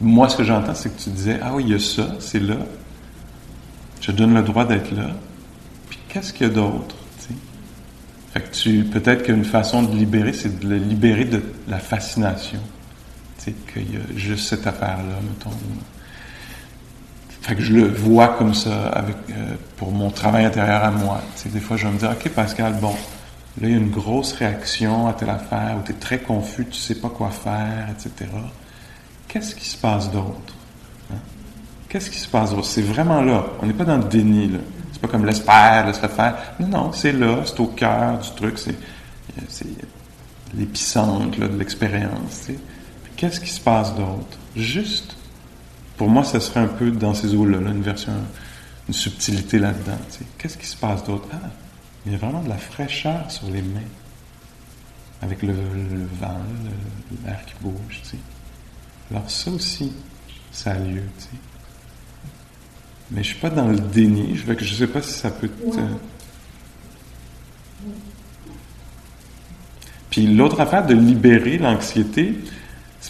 Moi, 0.00 0.28
ce 0.28 0.36
que 0.36 0.44
j'entends, 0.44 0.74
c'est 0.74 0.96
que 0.96 1.02
tu 1.02 1.10
disais, 1.10 1.40
ah 1.42 1.50
oui, 1.54 1.64
il 1.66 1.72
y 1.72 1.74
a 1.74 1.80
ça, 1.80 2.14
c'est 2.20 2.40
là. 2.40 2.56
Je 4.00 4.12
donne 4.12 4.34
le 4.34 4.42
droit 4.42 4.64
d'être 4.64 4.92
là. 4.92 5.10
Puis 5.90 5.98
qu'est-ce 6.08 6.32
qu'il 6.32 6.46
y 6.46 6.50
a 6.50 6.52
d'autre? 6.52 6.94
Fait 8.32 8.40
que 8.40 8.54
tu, 8.54 8.84
peut-être 8.84 9.22
qu'une 9.22 9.44
façon 9.44 9.82
de 9.82 9.96
libérer, 9.96 10.32
c'est 10.32 10.60
de 10.60 10.68
le 10.68 10.76
libérer 10.76 11.24
de 11.24 11.42
la 11.66 11.78
fascination. 11.78 12.60
Tu 13.42 13.54
qu'il 13.72 13.94
y 13.94 13.96
a 13.96 14.00
juste 14.16 14.48
cette 14.48 14.66
affaire-là, 14.66 15.18
mettons. 15.22 15.56
Fait 17.48 17.54
que 17.54 17.62
je 17.62 17.72
le 17.72 17.88
vois 17.88 18.28
comme 18.36 18.52
ça 18.52 18.94
euh, 19.30 19.54
pour 19.78 19.90
mon 19.90 20.10
travail 20.10 20.44
intérieur 20.44 20.84
à 20.84 20.90
moi. 20.90 21.22
Tu 21.34 21.44
sais, 21.44 21.48
des 21.48 21.60
fois, 21.60 21.78
je 21.78 21.86
vais 21.86 21.94
me 21.94 21.98
dire, 21.98 22.10
OK, 22.10 22.28
Pascal, 22.28 22.74
bon, 22.74 22.92
là, 23.58 23.68
il 23.68 23.70
y 23.70 23.72
a 23.72 23.78
une 23.78 23.88
grosse 23.88 24.34
réaction 24.34 25.08
à 25.08 25.14
telle 25.14 25.30
affaire, 25.30 25.78
où 25.80 25.82
tu 25.82 25.92
es 25.92 25.94
très 25.94 26.18
confus, 26.18 26.66
tu 26.66 26.76
sais 26.76 26.96
pas 26.96 27.08
quoi 27.08 27.30
faire, 27.30 27.88
etc. 27.90 28.30
Qu'est-ce 29.28 29.54
qui 29.54 29.64
se 29.64 29.78
passe 29.78 30.10
d'autre? 30.10 30.54
Hein? 31.10 31.16
Qu'est-ce 31.88 32.10
qui 32.10 32.18
se 32.18 32.28
passe 32.28 32.50
d'autre? 32.50 32.66
C'est 32.66 32.82
vraiment 32.82 33.22
là. 33.22 33.46
On 33.62 33.66
n'est 33.66 33.72
pas 33.72 33.86
dans 33.86 33.96
le 33.96 34.04
déni, 34.04 34.48
là. 34.48 34.58
C'est 34.92 35.00
pas 35.00 35.08
comme 35.08 35.24
l'espère, 35.24 35.86
laisse-le 35.86 36.08
faire. 36.08 36.36
Non, 36.60 36.68
non, 36.68 36.92
c'est 36.92 37.12
là, 37.12 37.38
c'est 37.46 37.60
au 37.60 37.68
cœur 37.68 38.18
du 38.18 38.30
truc, 38.32 38.58
c'est, 38.58 38.76
c'est 39.48 39.68
l'épicentre 40.54 41.38
de 41.38 41.58
l'expérience. 41.58 42.48
Qu'est-ce 43.16 43.40
qui 43.40 43.50
se 43.50 43.60
passe 43.60 43.94
d'autre? 43.94 44.36
Juste 44.54 45.16
pour 45.98 46.08
moi, 46.08 46.24
ça 46.24 46.40
serait 46.40 46.60
un 46.60 46.68
peu 46.68 46.90
dans 46.90 47.12
ces 47.12 47.34
eaux-là, 47.34 47.60
là, 47.60 47.70
une 47.70 47.82
version, 47.82 48.12
une 48.88 48.94
subtilité 48.94 49.58
là-dedans. 49.58 49.98
tu 50.10 50.18
sais. 50.18 50.24
Qu'est-ce 50.38 50.56
qui 50.56 50.66
se 50.66 50.76
passe 50.76 51.04
d'autre? 51.04 51.28
Ah, 51.32 51.50
il 52.06 52.12
y 52.12 52.14
a 52.14 52.18
vraiment 52.18 52.40
de 52.42 52.48
la 52.48 52.56
fraîcheur 52.56 53.30
sur 53.30 53.50
les 53.50 53.60
mains, 53.60 53.80
avec 55.20 55.42
le, 55.42 55.52
le 55.52 56.06
vent, 56.20 56.38
le- 56.64 57.26
l'air 57.26 57.44
qui 57.44 57.54
bouge. 57.60 58.00
tu 58.02 58.08
sais. 58.10 58.16
Alors 59.10 59.28
ça 59.30 59.50
aussi, 59.50 59.92
ça 60.52 60.70
a 60.72 60.78
lieu. 60.78 61.02
tu 61.18 61.24
sais. 61.24 61.28
Mais 63.10 63.22
je 63.22 63.28
suis 63.28 63.38
pas 63.40 63.50
dans 63.50 63.66
le 63.68 63.78
déni. 63.78 64.36
Je 64.36 64.50
ne 64.52 64.58
sais 64.58 64.86
pas 64.86 65.00
si 65.02 65.12
ça 65.12 65.30
peut 65.30 65.48
te... 65.48 65.76
Ouais. 65.76 65.82
Puis 70.10 70.26
l'autre 70.26 70.60
affaire 70.60 70.86
de 70.86 70.94
libérer 70.94 71.58
l'anxiété, 71.58 72.38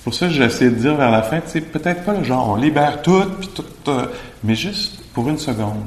pour 0.09 0.15
ça 0.15 0.29
que 0.29 0.33
j'ai 0.33 0.45
essayé 0.45 0.71
de 0.71 0.77
dire 0.77 0.95
vers 0.95 1.11
la 1.11 1.23
fin, 1.23 1.39
sais, 1.45 1.61
peut-être 1.61 2.03
pas 2.03 2.15
le 2.15 2.25
genre 2.25 2.49
on 2.49 2.57
libère 2.57 3.03
tout, 3.03 3.25
puis 3.39 3.49
tout, 3.49 3.63
euh, 3.89 4.07
mais 4.43 4.55
juste 4.55 5.03
pour 5.13 5.29
une 5.29 5.37
seconde. 5.37 5.85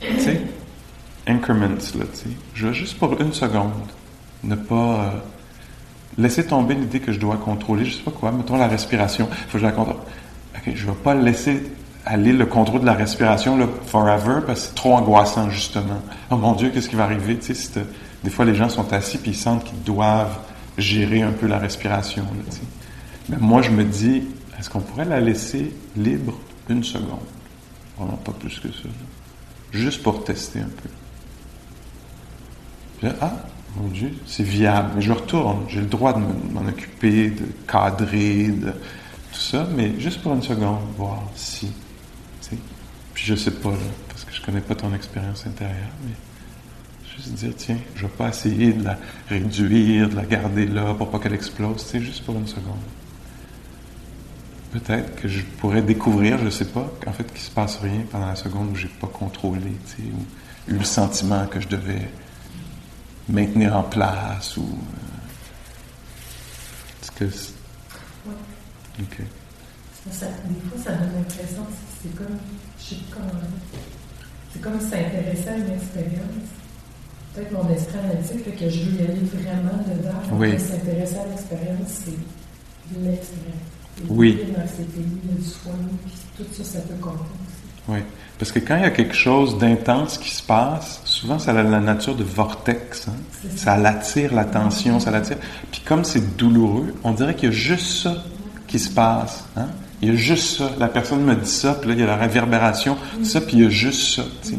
Tu 0.00 0.18
sais, 0.18 0.40
increments, 1.24 1.68
là, 1.68 1.76
tu 2.12 2.18
sais. 2.18 2.30
Je 2.52 2.66
veux 2.66 2.72
juste 2.72 2.98
pour 2.98 3.20
une 3.20 3.32
seconde 3.32 3.70
ne 4.42 4.56
pas 4.56 4.74
euh, 4.74 5.10
laisser 6.18 6.44
tomber 6.44 6.74
l'idée 6.74 6.98
que 6.98 7.12
je 7.12 7.20
dois 7.20 7.36
contrôler, 7.36 7.84
je 7.84 7.92
sais 7.92 8.02
pas 8.02 8.10
quoi, 8.10 8.32
mettons 8.32 8.56
la 8.56 8.66
respiration, 8.66 9.28
faut 9.46 9.52
que 9.52 9.58
je 9.60 9.66
la 9.66 9.70
contrôle. 9.70 9.94
Ok, 10.56 10.72
je 10.74 10.84
vais 10.84 10.92
pas 10.92 11.14
laisser 11.14 11.62
aller 12.04 12.32
le 12.32 12.46
contrôle 12.46 12.80
de 12.80 12.86
la 12.86 12.94
respiration 12.94 13.56
là, 13.56 13.66
forever 13.86 14.40
parce 14.44 14.62
que 14.62 14.66
c'est 14.66 14.74
trop 14.74 14.94
angoissant 14.94 15.48
justement. 15.48 16.02
Oh 16.32 16.36
mon 16.36 16.54
Dieu, 16.54 16.70
qu'est-ce 16.74 16.88
qui 16.88 16.96
va 16.96 17.04
arriver 17.04 17.38
Tu 17.38 17.54
sais, 17.54 17.84
des 18.24 18.30
fois 18.30 18.44
les 18.44 18.56
gens 18.56 18.68
sont 18.68 18.92
assis 18.92 19.18
puis 19.18 19.30
ils 19.30 19.36
sentent 19.36 19.62
qu'ils 19.62 19.84
doivent 19.84 20.40
gérer 20.76 21.22
un 21.22 21.30
peu 21.30 21.46
la 21.46 21.58
respiration. 21.58 22.22
Là, 22.22 22.50
tu 22.50 22.56
sais. 22.56 22.62
Mais 23.30 23.36
moi, 23.38 23.62
je 23.62 23.70
me 23.70 23.84
dis, 23.84 24.24
est-ce 24.58 24.68
qu'on 24.68 24.80
pourrait 24.80 25.04
la 25.06 25.20
laisser 25.20 25.72
libre 25.96 26.38
une 26.68 26.84
seconde? 26.84 27.20
Vraiment 27.96 28.16
pas 28.18 28.32
plus 28.32 28.58
que 28.58 28.68
ça. 28.68 28.88
Juste 29.72 30.02
pour 30.02 30.24
tester 30.24 30.58
un 30.60 30.64
peu. 30.64 30.88
Puis 32.98 33.08
ah, 33.20 33.32
mon 33.76 33.88
Dieu, 33.88 34.12
c'est 34.26 34.42
viable. 34.42 34.90
Mais 34.96 35.02
je 35.02 35.12
retourne. 35.12 35.60
J'ai 35.68 35.80
le 35.80 35.86
droit 35.86 36.12
de 36.12 36.18
me- 36.18 36.52
m'en 36.52 36.68
occuper, 36.68 37.30
de 37.30 37.46
cadrer, 37.68 38.48
de 38.48 38.70
tout 38.72 39.38
ça, 39.40 39.66
mais 39.76 39.98
juste 40.00 40.22
pour 40.22 40.34
une 40.34 40.42
seconde, 40.42 40.80
voir 40.96 41.22
si. 41.36 41.70
Puis 43.14 43.24
je 43.24 43.34
sais 43.34 43.50
pas, 43.50 43.70
là, 43.70 43.76
parce 44.08 44.24
que 44.24 44.32
je 44.34 44.40
connais 44.40 44.60
pas 44.60 44.74
ton 44.74 44.94
expérience 44.94 45.46
intérieure, 45.46 45.76
mais 46.04 46.14
juste 47.16 47.34
dire, 47.34 47.52
tiens, 47.56 47.76
je 47.94 48.02
vais 48.02 48.12
pas 48.12 48.28
essayer 48.30 48.72
de 48.72 48.82
la 48.84 48.98
réduire, 49.28 50.08
de 50.08 50.16
la 50.16 50.24
garder 50.24 50.66
là 50.66 50.94
pour 50.94 51.10
pas 51.10 51.18
qu'elle 51.18 51.34
explose, 51.34 51.84
sais, 51.84 52.00
juste 52.00 52.24
pour 52.24 52.34
une 52.36 52.46
seconde. 52.46 52.78
Peut-être 54.72 55.16
que 55.16 55.26
je 55.28 55.42
pourrais 55.42 55.82
découvrir, 55.82 56.38
je 56.38 56.48
sais 56.48 56.66
pas, 56.66 56.88
qu'en 57.04 57.12
fait, 57.12 57.24
qu'il 57.32 57.40
se 57.40 57.50
passe 57.50 57.78
rien 57.78 58.02
pendant 58.10 58.26
la 58.28 58.36
seconde 58.36 58.70
où 58.70 58.76
j'ai 58.76 58.86
pas 58.88 59.08
contrôlé, 59.08 59.60
tu 59.96 60.02
sais, 60.02 60.08
ou 60.08 60.72
eu 60.72 60.78
le 60.78 60.84
sentiment 60.84 61.44
que 61.46 61.58
je 61.60 61.66
devais 61.66 62.08
maintenir 63.28 63.76
en 63.76 63.82
place, 63.82 64.56
ou. 64.56 64.62
euh, 64.62 65.06
Est-ce 67.02 67.10
que. 67.12 67.28
c'est- 67.30 67.54
Ouais. 68.26 68.34
Ok. 69.02 69.16
Ça, 70.12 70.26
des 70.26 70.60
fois, 70.68 70.78
ça 70.84 70.92
donne 70.92 71.14
l'impression 71.14 71.62
que 71.64 71.72
c'est 72.02 72.14
comme, 72.16 72.36
je 72.78 72.84
sais 72.84 72.94
pas 73.10 73.16
comment 73.16 73.50
c'est 74.52 74.60
comme 74.62 74.80
s'intéresser 74.80 75.48
à 75.48 75.56
une 75.56 75.70
expérience. 75.70 76.48
Peut-être 77.34 77.52
mon 77.52 77.68
esprit 77.70 77.98
analytique 77.98 78.44
fait 78.44 78.50
que 78.52 78.68
je 78.70 78.80
veux 78.82 79.00
y 79.00 79.04
aller 79.04 79.20
vraiment 79.32 79.78
dedans. 79.86 80.20
Oui. 80.32 80.58
S'intéresser 80.58 81.16
à 81.18 81.26
l'expérience, 81.26 81.88
c'est 81.88 82.98
l'expérience. 83.00 83.70
Oui. 84.08 84.38
Dans 84.56 84.66
ces 84.66 84.84
pays, 84.84 85.04
il 85.24 85.30
y 85.30 85.34
a 85.34 85.38
du 85.38 85.44
soin, 85.46 85.72
puis 86.04 86.44
tout 86.44 86.44
ça, 86.52 86.64
ça 86.64 86.78
peut 86.80 86.94
compter 87.00 87.16
aussi. 87.18 87.88
Oui. 87.88 87.98
Parce 88.38 88.52
que 88.52 88.58
quand 88.58 88.76
il 88.76 88.82
y 88.82 88.86
a 88.86 88.90
quelque 88.90 89.14
chose 89.14 89.58
d'intense 89.58 90.16
qui 90.16 90.30
se 90.30 90.42
passe, 90.42 91.02
souvent 91.04 91.38
ça 91.38 91.50
a 91.50 91.62
la 91.62 91.80
nature 91.80 92.14
de 92.14 92.24
vortex. 92.24 93.08
hein. 93.08 93.12
Ça 93.56 93.76
l'attire 93.76 94.32
l'attention, 94.34 94.98
ça 94.98 95.10
l'attire. 95.10 95.36
Puis 95.70 95.82
comme 95.84 96.04
c'est 96.04 96.36
douloureux, 96.36 96.94
on 97.04 97.12
dirait 97.12 97.34
qu'il 97.34 97.50
y 97.50 97.52
a 97.52 97.54
juste 97.54 98.02
ça 98.04 98.14
qui 98.66 98.78
se 98.78 98.88
passe. 98.90 99.44
hein. 99.56 99.66
Il 100.00 100.08
y 100.08 100.12
a 100.12 100.14
juste 100.14 100.56
ça. 100.56 100.70
La 100.78 100.88
personne 100.88 101.22
me 101.22 101.34
dit 101.34 101.50
ça, 101.50 101.74
puis 101.74 101.90
là, 101.90 101.94
il 101.94 102.00
y 102.00 102.02
a 102.02 102.06
la 102.06 102.16
réverbération, 102.16 102.96
ça, 103.22 103.42
puis 103.42 103.58
il 103.58 103.62
y 103.64 103.66
a 103.66 103.70
juste 103.70 104.16
ça. 104.16 104.22
tu 104.42 104.50
sais. 104.50 104.58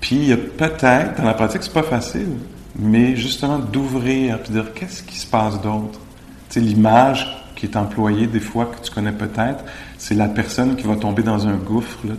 Puis 0.00 0.16
il 0.16 0.24
y 0.24 0.32
a 0.32 0.36
peut-être, 0.36 1.18
dans 1.18 1.24
la 1.24 1.34
pratique, 1.34 1.62
c'est 1.62 1.72
pas 1.72 1.84
facile, 1.84 2.30
mais 2.76 3.14
justement 3.14 3.60
d'ouvrir, 3.60 4.40
puis 4.40 4.52
de 4.52 4.60
dire 4.60 4.72
qu'est-ce 4.74 5.04
qui 5.04 5.16
se 5.16 5.26
passe 5.28 5.60
d'autre? 5.60 6.00
Tu 6.50 6.54
sais, 6.54 6.60
l'image 6.60 7.41
qui 7.62 7.66
est 7.66 7.76
employée 7.76 8.26
des 8.26 8.40
fois, 8.40 8.66
que 8.66 8.84
tu 8.84 8.90
connais 8.90 9.12
peut-être, 9.12 9.62
c'est 9.96 10.16
la 10.16 10.26
personne 10.26 10.74
qui 10.74 10.84
va 10.84 10.96
tomber 10.96 11.22
dans 11.22 11.46
un 11.46 11.54
gouffre, 11.54 11.96
là, 12.04 12.14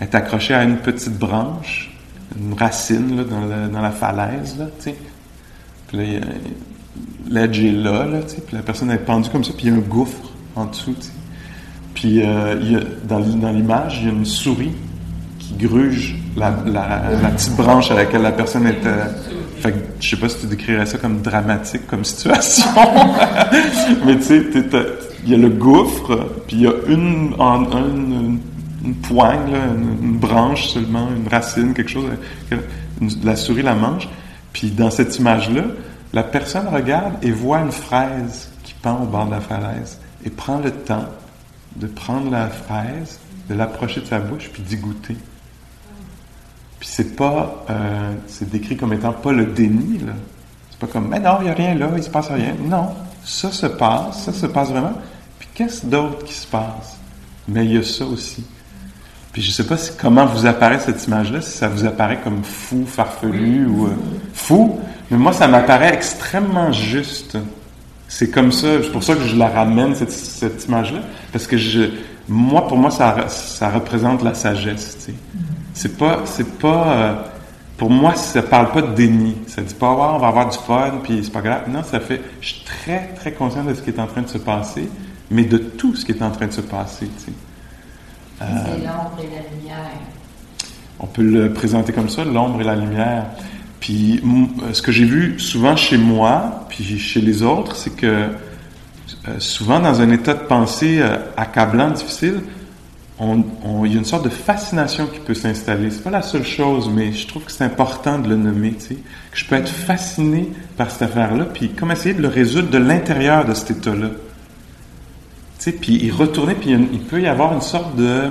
est 0.00 0.14
accrochée 0.14 0.54
à 0.54 0.62
une 0.62 0.76
petite 0.76 1.18
branche, 1.18 1.92
une 2.40 2.54
racine, 2.54 3.16
là, 3.16 3.24
dans, 3.24 3.80
la, 3.80 3.90
falaise, 3.90 4.56
là. 4.56 4.66
Puis 5.88 5.96
là, 5.96 6.20
l'edge 7.28 7.58
est 7.58 7.72
là, 7.72 8.06
là, 8.06 8.20
puis 8.20 8.54
la 8.54 8.62
personne 8.62 8.92
est 8.92 8.98
pendue 8.98 9.30
comme 9.30 9.42
ça, 9.42 9.52
puis 9.52 9.66
il 9.66 9.72
y 9.72 9.74
a 9.74 9.78
un 9.78 9.80
gouffre 9.80 10.30
en 10.54 10.66
dessous. 10.66 10.94
Puis 11.94 12.22
euh, 12.22 12.84
dans, 13.02 13.18
l'i- 13.18 13.34
dans 13.34 13.50
l'image, 13.50 13.98
il 14.00 14.06
y 14.06 14.10
a 14.10 14.14
une 14.14 14.24
souris 14.24 14.70
qui 15.40 15.54
gruge 15.54 16.14
la, 16.36 16.52
petite 17.32 17.56
branche 17.56 17.90
à 17.90 17.94
laquelle 17.94 18.22
la 18.22 18.30
personne 18.30 18.68
était. 18.68 18.90
Fait 19.62 19.70
que 19.72 19.78
je 20.00 20.08
sais 20.10 20.16
pas 20.16 20.28
si 20.28 20.38
tu 20.40 20.46
décrirais 20.46 20.86
ça 20.86 20.98
comme 20.98 21.20
dramatique 21.22 21.86
comme 21.86 22.04
situation, 22.04 22.66
mais 24.04 24.16
tu 24.16 24.22
sais, 24.24 24.42
il 25.24 25.30
y 25.30 25.34
a 25.34 25.38
le 25.38 25.48
gouffre, 25.50 26.26
puis 26.48 26.56
il 26.56 26.62
y 26.62 26.66
a 26.66 26.72
une, 26.88 27.34
en- 27.38 27.70
un- 27.72 28.38
une, 28.84 28.94
poigne, 29.02 29.54
une, 30.02 30.16
branche 30.18 30.68
seulement, 30.70 31.08
une 31.16 31.28
racine, 31.28 31.74
quelque 31.74 31.90
chose. 31.90 32.06
une- 33.00 33.08
la 33.22 33.36
souris 33.36 33.62
la 33.62 33.74
mange. 33.76 34.08
Puis 34.52 34.70
dans 34.70 34.90
cette 34.90 35.16
image-là, 35.18 35.62
la 36.12 36.24
personne 36.24 36.66
regarde 36.68 37.14
et 37.22 37.30
voit 37.30 37.60
une 37.60 37.70
fraise 37.72 38.50
qui 38.64 38.74
pend 38.74 39.00
au 39.02 39.06
bord 39.06 39.26
de 39.26 39.30
la 39.30 39.40
falaise 39.40 40.00
et 40.24 40.30
prend 40.30 40.58
le 40.58 40.72
temps 40.72 41.06
de 41.76 41.86
prendre 41.86 42.30
la 42.30 42.48
fraise, 42.48 43.18
de 43.48 43.54
l'approcher 43.54 44.00
de 44.00 44.06
sa 44.06 44.18
bouche, 44.18 44.50
puis 44.52 44.62
d'y 44.62 44.76
goûter. 44.76 45.16
Puis 46.82 46.90
c'est 46.92 47.14
pas, 47.14 47.64
euh, 47.70 48.12
c'est 48.26 48.50
décrit 48.50 48.76
comme 48.76 48.92
étant 48.92 49.12
pas 49.12 49.30
le 49.30 49.46
déni, 49.46 49.98
là. 49.98 50.14
C'est 50.68 50.80
pas 50.80 50.88
comme, 50.88 51.06
mais 51.06 51.20
non, 51.20 51.36
il 51.38 51.44
n'y 51.44 51.50
a 51.50 51.54
rien 51.54 51.76
là, 51.76 51.88
il 51.96 52.02
se 52.02 52.10
passe 52.10 52.26
rien. 52.26 52.56
Non, 52.68 52.88
ça 53.24 53.52
se 53.52 53.66
passe, 53.66 54.24
ça 54.24 54.32
se 54.32 54.46
passe 54.46 54.70
vraiment. 54.70 54.94
Puis 55.38 55.48
qu'est-ce 55.54 55.86
d'autre 55.86 56.24
qui 56.24 56.34
se 56.34 56.44
passe? 56.44 56.98
Mais 57.46 57.66
il 57.66 57.74
y 57.74 57.78
a 57.78 57.84
ça 57.84 58.04
aussi. 58.04 58.44
Puis 59.32 59.42
je 59.42 59.52
sais 59.52 59.64
pas 59.64 59.76
si, 59.76 59.92
comment 59.96 60.26
vous 60.26 60.44
apparaît 60.44 60.80
cette 60.80 61.06
image-là, 61.06 61.40
si 61.40 61.56
ça 61.56 61.68
vous 61.68 61.84
apparaît 61.84 62.18
comme 62.18 62.42
fou, 62.42 62.84
farfelu 62.84 63.64
ou 63.66 63.86
euh, 63.86 63.90
fou, 64.34 64.80
mais 65.08 65.18
moi 65.18 65.32
ça 65.32 65.46
m'apparaît 65.46 65.94
extrêmement 65.94 66.72
juste. 66.72 67.38
C'est 68.08 68.28
comme 68.32 68.50
ça, 68.50 68.82
c'est 68.82 68.90
pour 68.90 69.04
ça 69.04 69.14
que 69.14 69.22
je 69.22 69.36
la 69.36 69.46
ramène 69.46 69.94
cette, 69.94 70.10
cette 70.10 70.66
image-là, 70.66 70.98
parce 71.30 71.46
que 71.46 71.56
je, 71.56 71.90
moi 72.28 72.66
pour 72.66 72.76
moi 72.76 72.90
ça, 72.90 73.28
ça 73.28 73.70
représente 73.70 74.24
la 74.24 74.34
sagesse. 74.34 74.96
Tu 74.98 75.12
sais. 75.12 75.14
C'est 75.82 75.98
pas, 75.98 76.22
c'est 76.26 76.58
pas, 76.58 76.92
euh, 76.92 77.14
pour 77.76 77.90
moi 77.90 78.14
ça 78.14 78.40
parle 78.40 78.70
pas 78.70 78.82
de 78.82 78.94
déni. 78.94 79.36
Ça 79.48 79.62
dit 79.62 79.74
pas 79.74 79.90
on 79.90 80.18
va 80.18 80.28
avoir 80.28 80.48
du 80.48 80.56
fun 80.56 81.00
puis 81.02 81.24
c'est 81.24 81.32
pas 81.32 81.40
grave. 81.40 81.62
Non, 81.68 81.82
ça 81.82 81.98
fait, 81.98 82.20
je 82.40 82.50
suis 82.50 82.64
très 82.64 83.08
très 83.16 83.32
conscient 83.32 83.64
de 83.64 83.74
ce 83.74 83.82
qui 83.82 83.90
est 83.90 83.98
en 83.98 84.06
train 84.06 84.22
de 84.22 84.28
se 84.28 84.38
passer, 84.38 84.88
mais 85.28 85.42
de 85.42 85.58
tout 85.58 85.96
ce 85.96 86.04
qui 86.04 86.12
est 86.12 86.22
en 86.22 86.30
train 86.30 86.46
de 86.46 86.52
se 86.52 86.60
passer. 86.60 87.08
Tu 87.18 87.24
sais. 87.24 87.32
C'est 88.38 88.46
l'ombre 88.46 89.18
et 89.18 89.34
la 89.34 89.56
lumière. 89.56 89.98
On 91.00 91.08
peut 91.08 91.24
le 91.24 91.52
présenter 91.52 91.92
comme 91.92 92.08
ça, 92.08 92.24
l'ombre 92.24 92.60
et 92.60 92.64
la 92.64 92.76
lumière. 92.76 93.26
Puis 93.80 94.22
euh, 94.24 94.72
ce 94.74 94.82
que 94.82 94.92
j'ai 94.92 95.04
vu 95.04 95.40
souvent 95.40 95.74
chez 95.74 95.98
moi, 95.98 96.64
puis 96.68 96.96
chez 96.96 97.20
les 97.20 97.42
autres, 97.42 97.74
c'est 97.74 97.96
que 97.96 98.06
euh, 98.06 98.28
souvent 99.38 99.80
dans 99.80 100.00
un 100.00 100.12
état 100.12 100.34
de 100.34 100.44
pensée 100.44 101.00
euh, 101.00 101.16
accablant, 101.36 101.90
difficile, 101.90 102.40
il 103.22 103.92
y 103.92 103.94
a 103.94 103.98
une 103.98 104.04
sorte 104.04 104.24
de 104.24 104.30
fascination 104.30 105.06
qui 105.06 105.20
peut 105.20 105.34
s'installer. 105.34 105.90
C'est 105.90 106.02
pas 106.02 106.10
la 106.10 106.22
seule 106.22 106.44
chose, 106.44 106.90
mais 106.92 107.12
je 107.12 107.26
trouve 107.26 107.44
que 107.44 107.52
c'est 107.52 107.64
important 107.64 108.18
de 108.18 108.28
le 108.28 108.36
nommer. 108.36 108.72
Tu 108.74 108.80
sais, 108.80 108.94
que 108.94 109.38
je 109.38 109.46
peux 109.46 109.56
être 109.56 109.68
fasciné 109.68 110.50
par 110.76 110.90
cette 110.90 111.02
affaire-là, 111.02 111.44
puis 111.46 111.70
comme 111.70 111.90
essayer 111.90 112.14
de 112.14 112.22
le 112.22 112.28
résoudre 112.28 112.70
de 112.70 112.78
l'intérieur 112.78 113.44
de 113.44 113.54
cet 113.54 113.70
état-là. 113.72 114.08
Tu 114.08 114.14
sais, 115.58 115.72
puis 115.72 116.04
y 116.04 116.10
retourner, 116.10 116.54
puis 116.54 116.70
il 116.70 117.00
peut 117.00 117.20
y 117.20 117.26
avoir 117.26 117.52
une 117.52 117.60
sorte 117.60 117.96
de 117.96 118.30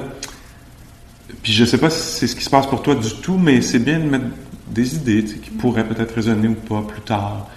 puis 1.43 1.53
je 1.53 1.65
sais 1.65 1.77
pas 1.77 1.89
si 1.89 2.19
c'est 2.19 2.27
ce 2.27 2.35
qui 2.35 2.43
se 2.43 2.49
passe 2.49 2.67
pour 2.67 2.81
toi 2.81 2.95
du 2.95 3.15
tout, 3.15 3.37
mais 3.37 3.61
c'est 3.61 3.79
bien 3.79 3.99
de 3.99 4.05
mettre 4.05 4.25
des 4.67 4.95
idées 4.95 5.23
qui 5.23 5.49
pourraient 5.49 5.87
peut-être 5.87 6.13
résonner 6.13 6.47
ou 6.47 6.53
pas 6.53 6.81
plus 6.81 7.01
tard. 7.01 7.47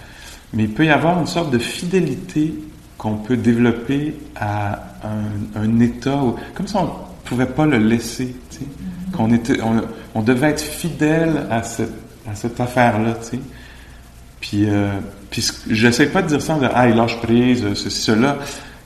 Mais 0.53 0.63
il 0.63 0.71
peut 0.71 0.85
y 0.85 0.89
avoir 0.89 1.19
une 1.19 1.27
sorte 1.27 1.51
de 1.51 1.59
fidélité 1.59 2.53
qu'on 2.97 3.17
peut 3.17 3.37
développer 3.37 4.15
à 4.35 4.79
un, 5.55 5.79
état, 5.79 6.19
comme 6.55 6.67
si 6.67 6.75
on 6.75 6.89
pouvait 7.25 7.45
pas 7.45 7.65
le 7.65 7.77
laisser, 7.77 8.35
tu 8.49 8.57
sais. 8.57 8.65
qu'on 9.11 9.33
était, 9.33 9.57
on, 10.13 10.21
devait 10.21 10.51
être 10.51 10.61
fidèle 10.61 11.47
à 11.49 11.63
cette, 11.63 11.93
à 12.29 12.35
cette 12.35 12.59
affaire-là, 12.59 13.15
tu 13.21 13.37
sais. 13.37 13.39
Puis, 14.39 14.65
euh, 14.69 14.91
puis 15.29 15.45
j'essaie 15.69 16.07
pas 16.07 16.21
de 16.21 16.27
dire 16.27 16.41
ça 16.41 16.53
en 16.53 16.57
disant, 16.59 16.71
ah, 16.73 16.87
il 16.87 16.95
lâche 16.95 17.19
prise, 17.21 17.65
ceci, 17.73 18.01
cela. 18.01 18.37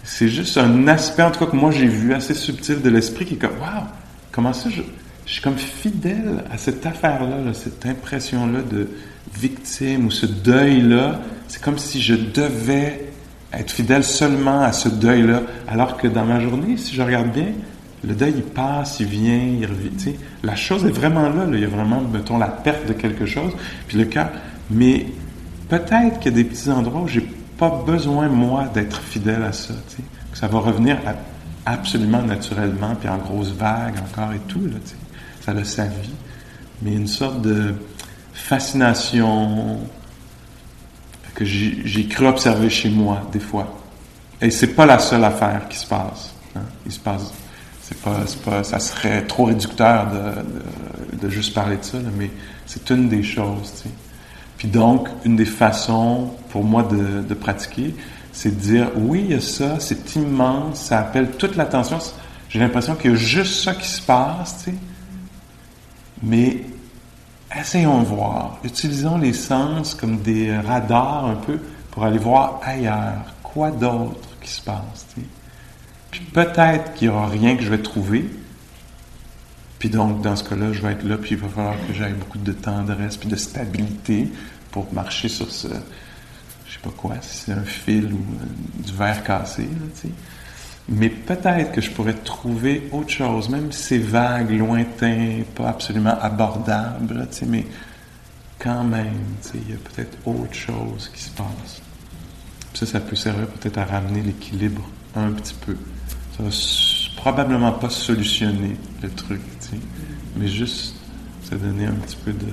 C'est 0.03 0.29
juste 0.29 0.57
un 0.57 0.87
aspect, 0.87 1.23
en 1.23 1.31
tout 1.31 1.39
cas, 1.39 1.51
que 1.51 1.55
moi 1.55 1.71
j'ai 1.71 1.87
vu 1.87 2.13
assez 2.13 2.33
subtil 2.33 2.81
de 2.81 2.89
l'esprit 2.89 3.25
qui 3.25 3.35
est 3.35 3.37
comme, 3.37 3.59
waouh, 3.59 3.83
comment 4.31 4.53
ça, 4.53 4.69
je, 4.69 4.81
je 5.25 5.33
suis 5.33 5.41
comme 5.43 5.57
fidèle 5.57 6.43
à 6.51 6.57
cette 6.57 6.83
affaire-là, 6.85 7.37
là, 7.45 7.53
cette 7.53 7.85
impression-là 7.85 8.61
de 8.61 8.87
victime 9.37 10.07
ou 10.07 10.11
ce 10.11 10.25
deuil-là. 10.25 11.19
C'est 11.47 11.61
comme 11.61 11.77
si 11.77 12.01
je 12.01 12.15
devais 12.15 13.11
être 13.53 13.71
fidèle 13.71 14.03
seulement 14.03 14.61
à 14.61 14.71
ce 14.71 14.89
deuil-là, 14.89 15.43
alors 15.67 15.97
que 15.97 16.07
dans 16.07 16.25
ma 16.25 16.39
journée, 16.39 16.77
si 16.77 16.95
je 16.95 17.01
regarde 17.01 17.31
bien, 17.31 17.53
le 18.07 18.15
deuil, 18.15 18.33
il 18.37 18.43
passe, 18.43 18.99
il 18.99 19.07
vient, 19.07 19.43
il 19.59 19.65
revient. 19.65 20.15
La 20.43 20.55
chose 20.55 20.85
est 20.85 20.91
vraiment 20.91 21.29
là. 21.29 21.45
Il 21.51 21.59
y 21.59 21.65
a 21.65 21.67
vraiment, 21.67 22.01
mettons, 22.01 22.37
la 22.37 22.47
perte 22.47 22.87
de 22.87 22.93
quelque 22.93 23.25
chose, 23.25 23.51
puis 23.87 23.97
le 23.97 24.05
cœur. 24.05 24.29
Mais 24.69 25.07
peut-être 25.67 26.19
qu'il 26.19 26.31
y 26.31 26.35
a 26.35 26.37
des 26.37 26.45
petits 26.45 26.69
endroits 26.69 27.01
où 27.01 27.07
j'ai 27.07 27.27
pas 27.57 27.83
besoin, 27.85 28.29
moi, 28.29 28.69
d'être 28.73 29.01
fidèle 29.01 29.43
à 29.43 29.51
ça. 29.51 29.73
ça 30.33 30.47
va 30.47 30.59
revenir 30.59 30.97
absolument 31.65 32.21
naturellement, 32.21 32.95
puis 32.95 33.09
en 33.09 33.17
grosse 33.17 33.51
vague 33.51 33.95
encore 33.99 34.31
et 34.33 34.39
tout. 34.47 34.65
Là, 34.65 34.77
ça 35.41 35.51
a 35.51 35.63
sa. 35.63 35.83
Mais 36.81 36.93
une 36.93 37.07
sorte 37.07 37.41
de 37.41 37.73
fascination 38.33 39.79
que 41.35 41.43
j'ai 41.43 41.81
j'ai 41.85 42.05
cru 42.07 42.27
observer 42.27 42.69
chez 42.69 42.89
moi, 42.89 43.21
des 43.31 43.39
fois. 43.39 43.77
Et 44.41 44.49
c'est 44.49 44.73
pas 44.73 44.85
la 44.85 44.99
seule 44.99 45.23
affaire 45.25 45.67
qui 45.67 45.77
se 45.77 45.85
passe. 45.85 46.33
hein. 46.55 46.61
Il 46.85 46.91
se 46.91 46.99
passe. 46.99 47.33
C'est 47.89 48.01
pas, 48.01 48.19
pas, 48.45 48.63
ça 48.63 48.77
serait 48.77 49.25
trop 49.25 49.45
réducteur 49.45 50.07
de, 50.11 51.17
de, 51.17 51.29
juste 51.29 51.55
parler 51.55 51.77
de 51.77 51.83
ça, 51.83 51.97
mais 52.15 52.29
c'est 52.67 52.87
une 52.91 53.09
des 53.09 53.23
choses. 53.23 53.83
Puis 54.57 54.67
donc, 54.67 55.09
une 55.25 55.35
des 55.35 55.45
façons 55.45 56.29
pour 56.49 56.63
moi 56.63 56.83
de, 56.83 57.23
de 57.27 57.33
pratiquer, 57.33 57.95
c'est 58.31 58.51
de 58.51 58.61
dire 58.61 58.91
oui, 58.95 59.25
il 59.25 59.31
y 59.31 59.33
a 59.33 59.41
ça, 59.41 59.79
c'est 59.79 60.15
immense, 60.15 60.81
ça 60.81 60.99
appelle 60.99 61.31
toute 61.31 61.55
l'attention. 61.55 61.97
J'ai 62.49 62.59
l'impression 62.59 62.93
qu'il 62.95 63.09
y 63.09 63.13
a 63.13 63.17
juste 63.17 63.63
ça 63.63 63.73
qui 63.73 63.87
se 63.87 64.01
passe. 64.01 64.65
Mais 66.21 66.63
essayons 67.59 68.01
de 68.01 68.05
voir. 68.05 68.59
Utilisons 68.63 69.17
les 69.17 69.33
sens 69.33 69.95
comme 69.95 70.17
des 70.19 70.55
radars 70.57 71.25
un 71.25 71.35
peu 71.35 71.59
pour 71.89 72.03
aller 72.03 72.19
voir 72.19 72.59
ailleurs. 72.63 73.33
Quoi 73.41 73.71
d'autre 73.71 74.29
qui 74.41 74.51
se 74.51 74.61
passe. 74.61 75.07
Puis 76.11 76.21
peut-être 76.21 76.93
qu'il 76.93 77.09
n'y 77.09 77.13
aura 77.13 77.27
rien 77.27 77.55
que 77.55 77.63
je 77.63 77.69
vais 77.69 77.81
trouver. 77.81 78.29
Puis 79.79 79.89
donc, 79.89 80.21
dans 80.21 80.35
ce 80.35 80.43
cas-là, 80.43 80.73
je 80.73 80.81
vais 80.81 80.91
être 80.91 81.03
là, 81.03 81.17
puis 81.17 81.31
il 81.31 81.37
va 81.37 81.47
falloir 81.47 81.75
que 81.87 81.93
j'aille 81.93 82.13
beaucoup 82.13 82.37
de 82.37 82.51
tendresse, 82.51 83.15
puis 83.15 83.29
de 83.29 83.37
stabilité 83.37 84.27
pour 84.71 84.93
marcher 84.93 85.29
sur 85.29 85.49
ce, 85.49 85.67
je 85.67 86.73
sais 86.73 86.79
pas 86.83 86.89
quoi, 86.95 87.15
si 87.21 87.45
c'est 87.45 87.53
un 87.53 87.63
fil 87.63 88.05
ou 88.05 88.17
euh, 88.17 88.83
du 88.83 88.93
verre 88.93 89.23
cassé, 89.23 89.63
là, 89.63 89.87
tu 89.95 90.07
sais. 90.07 90.13
Mais 90.91 91.09
peut-être 91.09 91.71
que 91.71 91.81
je 91.81 91.91
pourrais 91.91 92.13
trouver 92.13 92.89
autre 92.91 93.11
chose, 93.11 93.47
même 93.49 93.71
si 93.71 93.83
c'est 93.83 93.97
vague, 93.99 94.49
lointain, 94.49 95.43
pas 95.55 95.69
absolument 95.69 96.17
abordable, 96.19 97.27
mais 97.47 97.65
quand 98.57 98.83
même, 98.83 99.13
il 99.53 99.69
y 99.69 99.73
a 99.73 99.77
peut-être 99.77 100.17
autre 100.25 100.53
chose 100.53 101.11
qui 101.13 101.21
se 101.21 101.29
passe. 101.29 101.81
Puis 102.73 102.79
ça, 102.79 102.85
ça 102.87 102.99
peut 102.99 103.15
servir 103.15 103.47
peut-être 103.47 103.77
à 103.77 103.85
ramener 103.85 104.21
l'équilibre 104.21 104.81
un 105.15 105.31
petit 105.31 105.53
peu 105.53 105.77
Ça 106.39 106.45
va 106.45 106.51
probablement 107.21 107.73
pas 107.73 107.89
solutionner 107.89 108.77
le 109.03 109.09
truc, 109.09 109.41
tu 109.59 109.67
sais, 109.71 109.79
mais 110.37 110.47
juste 110.47 110.95
ça 111.43 111.57
donner 111.57 111.85
un 111.85 111.95
petit 111.95 112.15
peu 112.23 112.31
de, 112.31 112.45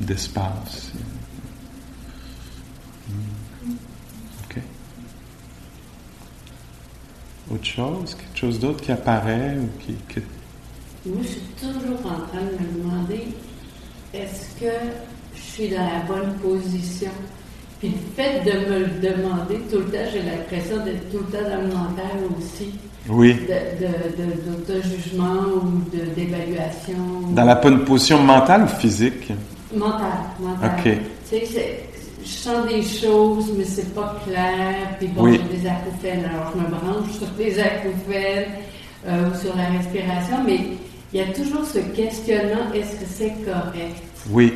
d'espace. 0.00 0.92
Hmm. 3.10 3.72
OK. 4.48 4.62
Autre 7.50 7.64
chose? 7.64 8.14
Quelque 8.14 8.38
chose 8.38 8.58
d'autre 8.60 8.80
qui 8.82 8.92
apparaît 8.92 9.58
ou 9.58 9.68
qui... 9.82 9.94
qui- 10.08 10.22
Moi, 11.10 11.18
je 11.22 11.28
suis 11.28 11.40
toujours 11.60 12.00
en 12.06 12.20
train 12.28 12.40
de 12.40 12.52
me 12.64 12.82
demander 12.82 13.28
est-ce 14.14 14.58
que 14.58 14.72
je 15.34 15.40
suis 15.40 15.68
dans 15.68 15.84
la 15.84 16.00
bonne 16.08 16.34
position? 16.38 17.10
Puis 17.78 17.88
le 17.90 17.94
fait 18.22 18.40
de 18.44 18.70
me 18.70 18.78
le 18.80 18.86
demander 19.00 19.56
tout 19.70 19.78
le 19.78 19.84
temps, 19.84 19.98
j'ai 20.12 20.22
l'impression 20.22 20.82
d'être 20.84 21.10
tout 21.10 21.18
le 21.18 21.24
temps 21.38 21.44
dans 21.48 21.60
le 21.60 21.68
mental 21.68 22.16
aussi, 22.38 22.70
Oui. 23.08 23.34
de, 23.34 23.84
de, 23.84 24.22
de- 24.22 24.50
d'auto-jugement 24.50 25.42
ou 25.62 25.82
d'évaluation. 26.16 26.94
Dans 27.32 27.44
la 27.44 27.54
bonne 27.56 27.84
position 27.84 28.22
mentale 28.22 28.62
ou 28.62 28.68
physique? 28.68 29.30
Mentale, 29.74 30.00
mentale. 30.40 30.70
OK. 30.78 30.92
Tu 31.30 31.46
sais, 31.46 31.80
je 32.24 32.28
sens 32.28 32.66
des 32.66 32.82
choses, 32.82 33.52
mais 33.56 33.64
c'est 33.64 33.94
pas 33.94 34.20
clair. 34.26 34.96
Puis 34.98 35.08
bon, 35.08 35.22
Oui. 35.24 35.40
j'ai 35.52 35.58
des 35.58 35.66
acouphènes. 35.68 36.24
Alors, 36.24 36.52
je 36.54 36.60
me 36.60 36.68
branche 36.68 37.12
sur 37.18 37.28
les 37.38 37.58
acouphènes 37.58 38.52
euh, 39.06 39.28
ou 39.30 39.34
sur 39.38 39.54
la 39.54 39.66
respiration, 39.76 40.36
mais 40.46 40.60
il 41.12 41.20
y 41.20 41.22
a 41.22 41.26
toujours 41.26 41.64
ce 41.66 41.78
questionnement 41.94 42.72
est-ce 42.74 42.92
que 42.96 43.06
c'est 43.06 43.34
correct? 43.44 44.02
Oui. 44.30 44.54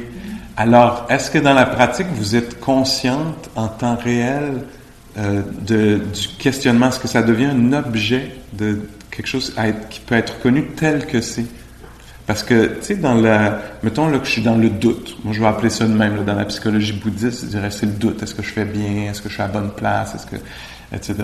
Alors, 0.57 1.07
est-ce 1.09 1.31
que 1.31 1.39
dans 1.39 1.55
la 1.55 1.67
pratique, 1.67 2.07
vous 2.15 2.37
êtes 2.37 2.61
consciente 2.61 3.51
en 3.57 3.69
temps 3.69 3.97
réel 3.97 4.65
euh, 5.17 5.43
du 5.67 6.29
questionnement? 6.39 6.89
Est-ce 6.89 7.01
que 7.01 7.09
ça 7.09 7.23
devient 7.23 7.47
un 7.47 7.73
objet 7.73 8.33
de 8.53 8.81
quelque 9.11 9.27
chose 9.27 9.55
qui 9.89 10.01
peut 10.01 10.15
être 10.15 10.41
connu 10.41 10.67
tel 10.77 11.07
que 11.07 11.21
c'est? 11.21 11.47
Parce 12.27 12.43
que, 12.43 12.67
tu 12.67 12.83
sais, 12.83 12.95
dans 12.97 13.15
la... 13.15 13.61
Mettons 13.83 14.09
là 14.09 14.19
que 14.19 14.27
je 14.27 14.31
suis 14.31 14.43
dans 14.43 14.55
le 14.55 14.69
doute. 14.71 15.19
Moi, 15.25 15.33
je 15.35 15.41
vais 15.41 15.47
appeler 15.47 15.71
ça 15.71 15.85
de 15.85 15.93
même. 15.93 16.25
dans 16.25 16.37
la 16.37 16.45
psychologie 16.45 16.93
bouddhiste, 16.93 17.45
je 17.45 17.47
dirais 17.47 17.71
c'est 17.71 17.87
le 17.87 17.93
doute. 17.93 18.23
Est-ce 18.23 18.35
que 18.35 18.43
je 18.43 18.53
fais 18.53 18.65
bien? 18.65 19.11
Est-ce 19.11 19.21
que 19.21 19.29
je 19.29 19.35
suis 19.35 19.43
à 19.43 19.47
la 19.47 19.53
bonne 19.53 19.71
place? 19.71 20.15
Est-ce 20.15 20.27
que... 20.27 20.37
Etc. 20.93 21.15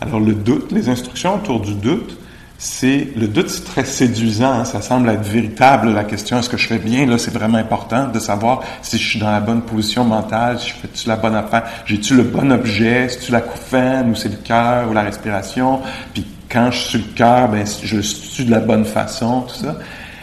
Alors, 0.00 0.20
le 0.20 0.34
doute, 0.34 0.72
les 0.72 0.88
instructions 0.88 1.36
autour 1.36 1.60
du 1.60 1.74
doute, 1.74 2.18
c'est... 2.58 3.08
Le 3.16 3.28
doute, 3.28 3.50
c'est 3.50 3.64
très 3.64 3.84
séduisant. 3.84 4.52
hein, 4.52 4.64
Ça 4.64 4.80
semble 4.82 5.08
être 5.10 5.22
véritable, 5.22 5.92
la 5.92 6.04
question 6.04 6.38
est-ce 6.38 6.48
que 6.48 6.56
je 6.56 6.66
fais 6.66 6.78
bien? 6.78 7.06
Là, 7.06 7.18
c'est 7.18 7.32
vraiment 7.32 7.58
important 7.58 8.08
de 8.08 8.18
savoir 8.18 8.62
si 8.82 8.98
je 8.98 9.08
suis 9.08 9.18
dans 9.18 9.30
la 9.30 9.40
bonne 9.40 9.62
position 9.62 10.04
mentale, 10.04 10.58
si 10.58 10.70
je 10.70 10.74
fais-tu 10.74 11.08
la 11.08 11.16
bonne 11.16 11.34
affaire, 11.34 11.64
j'ai-tu 11.84 12.16
le 12.16 12.22
bon 12.22 12.50
objet, 12.52 13.08
si 13.08 13.18
tu 13.26 13.32
la 13.32 13.40
coufaine, 13.40 14.10
ou 14.10 14.14
c'est 14.14 14.28
le 14.28 14.36
cœur, 14.36 14.90
ou 14.90 14.92
la 14.94 15.02
respiration? 15.02 15.80
Puis 16.14 16.26
quand 16.48 16.70
je 16.70 16.78
suis 16.78 16.98
le 16.98 17.14
cœur, 17.14 17.48
ben, 17.48 17.64
je 17.82 18.00
suis 18.00 18.44
de 18.44 18.50
la 18.50 18.60
bonne 18.60 18.84
façon, 18.84 19.42
tout 19.42 19.54
ça. 19.54 19.76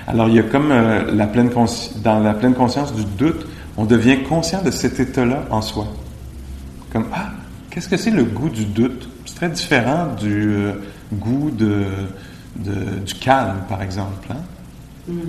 Alors, 0.08 0.28
il 0.28 0.36
y 0.36 0.40
a 0.40 0.44
comme 0.44 0.72
euh, 0.72 1.14
la 1.14 1.28
pleine 1.28 1.50
dans 2.04 2.20
la 2.20 2.34
pleine 2.34 2.54
conscience 2.54 2.94
du 2.94 3.06
doute, 3.06 3.46
on 3.78 3.86
devient 3.86 4.24
conscient 4.24 4.62
de 4.62 4.72
cet 4.72 5.00
état-là 5.00 5.44
en 5.50 5.62
soi. 5.62 5.88
Comme, 6.92 7.06
ah, 7.14 7.30
qu'est-ce 7.70 7.90
que 7.90 7.98
c'est 7.98 8.12
le 8.12 8.24
goût 8.24 8.50
du 8.50 8.66
doute? 8.66 9.10
C'est 9.26 9.36
très 9.36 9.50
différent 9.50 10.08
du 10.20 10.56
euh, 10.56 10.74
goût 11.14 11.52
de, 11.52 11.84
de- 12.58 13.00
du 13.06 13.14
calme, 13.16 13.58
par 13.70 13.82
exemple. 13.82 14.28
hein. 14.32 14.38
Hmm. 15.08 15.20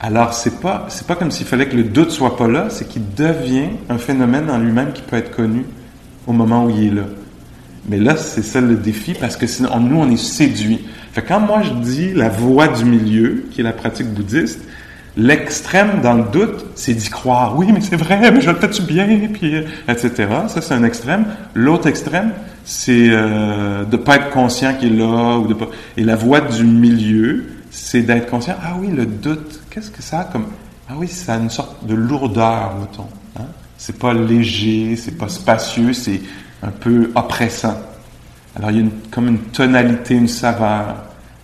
Alors, 0.00 0.34
c'est 0.34 0.60
pas, 0.60 0.86
c'est 0.88 1.06
pas 1.06 1.14
comme 1.16 1.30
s'il 1.30 1.46
fallait 1.46 1.68
que 1.68 1.76
le 1.76 1.84
doute 1.84 2.10
soit 2.10 2.36
pas 2.36 2.48
là, 2.48 2.66
c'est 2.68 2.86
qu'il 2.88 3.14
devient 3.14 3.68
un 3.88 3.96
phénomène 3.98 4.50
en 4.50 4.58
lui-même 4.58 4.92
qui 4.92 5.02
peut 5.02 5.16
être 5.16 5.34
connu 5.34 5.64
au 6.26 6.32
moment 6.32 6.66
où 6.66 6.70
il 6.70 6.88
est 6.88 6.90
là. 6.90 7.04
Mais 7.88 7.98
là, 7.98 8.16
c'est 8.16 8.42
ça 8.42 8.60
le 8.60 8.76
défi 8.76 9.14
parce 9.14 9.36
que 9.36 9.46
sinon, 9.46 9.78
nous, 9.80 9.96
on 9.96 10.10
est 10.10 10.16
séduit. 10.16 10.84
Fait 11.12 11.22
quand 11.22 11.38
moi 11.40 11.62
je 11.62 11.70
dis 11.74 12.12
la 12.12 12.28
voie 12.28 12.68
du 12.68 12.84
milieu, 12.84 13.44
qui 13.50 13.60
est 13.60 13.64
la 13.64 13.72
pratique 13.72 14.08
bouddhiste, 14.08 14.60
l'extrême 15.16 16.00
dans 16.02 16.14
le 16.14 16.24
doute, 16.24 16.66
c'est 16.74 16.94
d'y 16.94 17.08
croire. 17.08 17.56
Oui, 17.56 17.70
mais 17.72 17.80
c'est 17.80 17.96
vrai, 17.96 18.30
mais 18.30 18.40
je 18.40 18.50
le 18.50 18.56
fais-tu 18.56 18.82
bien, 18.82 19.06
puis 19.32 19.56
etc. 19.88 20.10
Ça, 20.48 20.60
c'est 20.60 20.74
un 20.74 20.84
extrême. 20.84 21.26
L'autre 21.54 21.86
extrême, 21.86 22.32
c'est 22.64 23.08
euh, 23.10 23.84
de 23.84 23.96
pas 23.96 24.16
être 24.16 24.30
conscient 24.30 24.74
qu'il 24.74 24.94
est 24.94 24.98
là 24.98 25.38
ou 25.38 25.46
de 25.46 25.54
pas. 25.54 25.68
Et 25.96 26.04
la 26.04 26.16
voie 26.16 26.40
du 26.40 26.64
milieu, 26.64 27.44
c'est 27.70 28.02
d'être 28.02 28.30
conscient. 28.30 28.56
Ah 28.62 28.74
oui, 28.78 28.88
le 28.88 29.06
doute. 29.06 29.60
Qu'est-ce 29.70 29.90
que 29.90 30.02
ça 30.02 30.20
a 30.20 30.24
comme 30.24 30.46
Ah 30.88 30.94
oui, 30.96 31.08
ça 31.08 31.34
a 31.34 31.38
une 31.38 31.50
sorte 31.50 31.86
de 31.86 31.94
lourdeur, 31.94 32.74
mettons. 32.80 33.08
Hein? 33.38 33.46
C'est 33.76 33.98
pas 33.98 34.14
léger, 34.14 34.96
c'est 34.96 35.18
pas 35.18 35.28
spacieux, 35.28 35.92
c'est 35.92 36.20
un 36.62 36.70
peu 36.70 37.10
oppressant. 37.14 37.78
Alors 38.56 38.70
il 38.70 38.76
y 38.76 38.78
a 38.78 38.82
une, 38.82 38.92
comme 39.10 39.28
une 39.28 39.40
tonalité, 39.40 40.14
une 40.14 40.28
saveur. 40.28 40.96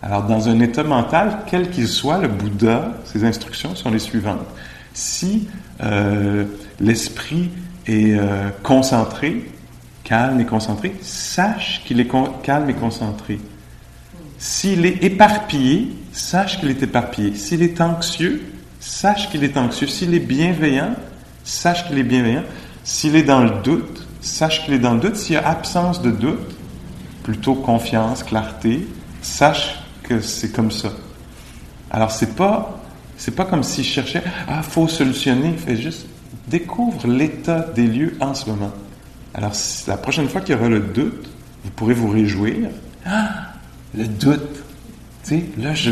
Alors 0.02 0.22
dans 0.24 0.48
un 0.48 0.60
état 0.60 0.82
mental, 0.82 1.40
quel 1.46 1.70
qu'il 1.70 1.86
soit, 1.86 2.18
le 2.18 2.28
Bouddha, 2.28 2.94
ses 3.04 3.24
instructions 3.24 3.74
sont 3.74 3.90
les 3.90 3.98
suivantes. 3.98 4.46
Si 4.94 5.48
euh, 5.82 6.44
l'esprit 6.80 7.50
est 7.86 8.14
euh, 8.14 8.48
concentré, 8.62 9.50
calme 10.04 10.40
et 10.40 10.46
concentré, 10.46 10.94
sache 11.02 11.82
qu'il 11.84 12.00
est 12.00 12.08
calme 12.42 12.70
et 12.70 12.74
concentré. 12.74 13.38
S'il 14.38 14.86
est 14.86 15.04
éparpillé, 15.04 15.94
sache 16.12 16.58
qu'il 16.60 16.70
est 16.70 16.82
éparpillé. 16.82 17.34
S'il 17.34 17.62
est 17.62 17.80
anxieux, 17.82 18.42
sache 18.80 19.28
qu'il 19.30 19.44
est 19.44 19.58
anxieux. 19.58 19.86
S'il 19.86 20.14
est 20.14 20.18
bienveillant, 20.18 20.94
sache 21.44 21.86
qu'il 21.86 21.98
est 21.98 22.04
bienveillant. 22.04 22.44
S'il 22.84 23.16
est 23.16 23.22
dans 23.22 23.40
le 23.40 23.50
doute, 23.62 24.06
sache 24.22 24.64
qu'il 24.64 24.72
est 24.72 24.78
dans 24.78 24.94
le 24.94 25.00
doute. 25.00 25.16
S'il 25.16 25.34
y 25.34 25.38
a 25.38 25.46
absence 25.46 26.00
de 26.00 26.10
doute, 26.10 26.56
plutôt 27.22 27.54
confiance, 27.54 28.22
clarté, 28.22 28.88
sache 29.20 29.79
c'est 30.20 30.52
comme 30.52 30.70
ça. 30.70 30.88
Alors 31.90 32.10
c'est 32.10 32.34
pas 32.34 32.80
c'est 33.16 33.34
pas 33.36 33.44
comme 33.44 33.62
s'il 33.62 33.84
cherchait 33.84 34.22
ah 34.48 34.62
faut 34.62 34.88
solutionner, 34.88 35.52
fait 35.56 35.76
juste 35.76 36.06
découvre 36.48 37.06
l'état 37.06 37.60
des 37.74 37.86
lieux 37.86 38.16
en 38.20 38.34
ce 38.34 38.48
moment. 38.48 38.72
Alors 39.34 39.54
si- 39.54 39.88
la 39.88 39.96
prochaine 39.96 40.28
fois 40.28 40.40
qu'il 40.40 40.54
y 40.54 40.58
aura 40.58 40.68
le 40.68 40.80
doute, 40.80 41.28
vous 41.64 41.70
pourrez 41.70 41.94
vous 41.94 42.08
réjouir. 42.08 42.70
Ah 43.06 43.28
le 43.96 44.06
doute. 44.06 44.62
Tu 45.24 45.28
sais, 45.36 45.44
là 45.58 45.74
je, 45.74 45.90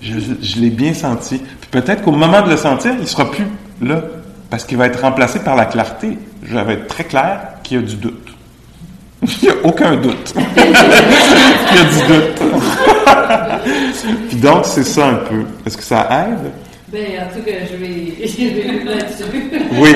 je, 0.00 0.18
je 0.40 0.58
l'ai 0.60 0.70
bien 0.70 0.94
senti. 0.94 1.38
Puis 1.38 1.70
peut-être 1.70 2.02
qu'au 2.02 2.12
moment 2.12 2.42
de 2.42 2.50
le 2.50 2.56
sentir, 2.56 2.92
il 3.00 3.06
sera 3.06 3.30
plus 3.30 3.46
là 3.82 4.02
parce 4.48 4.64
qu'il 4.64 4.78
va 4.78 4.86
être 4.86 5.02
remplacé 5.02 5.38
par 5.40 5.54
la 5.56 5.66
clarté. 5.66 6.18
Je 6.42 6.56
vais 6.56 6.72
être 6.74 6.86
très 6.88 7.04
clair 7.04 7.40
qu'il 7.62 7.76
y 7.80 7.80
a 7.80 7.86
du 7.86 7.96
doute. 7.96 8.26
Il 9.42 9.48
n'y 9.48 9.48
a 9.50 9.54
aucun 9.64 9.96
doute. 9.96 10.34
Il 10.56 11.76
y 11.76 11.78
a 11.78 11.84
du 11.84 12.06
doute. 12.08 12.42
Puis 14.28 14.36
donc, 14.36 14.64
c'est 14.64 14.84
ça 14.84 15.06
un 15.06 15.14
peu. 15.14 15.44
Est-ce 15.66 15.76
que 15.76 15.82
ça 15.82 16.08
aide? 16.10 16.52
Ben, 16.92 17.06
en 17.20 17.32
tout 17.34 17.44
cas, 17.44 17.52
je 17.70 17.76
vais, 17.76 18.26
je 18.26 18.36
vais 18.36 18.84
là-dessus. 18.84 19.24
Oui. 19.78 19.94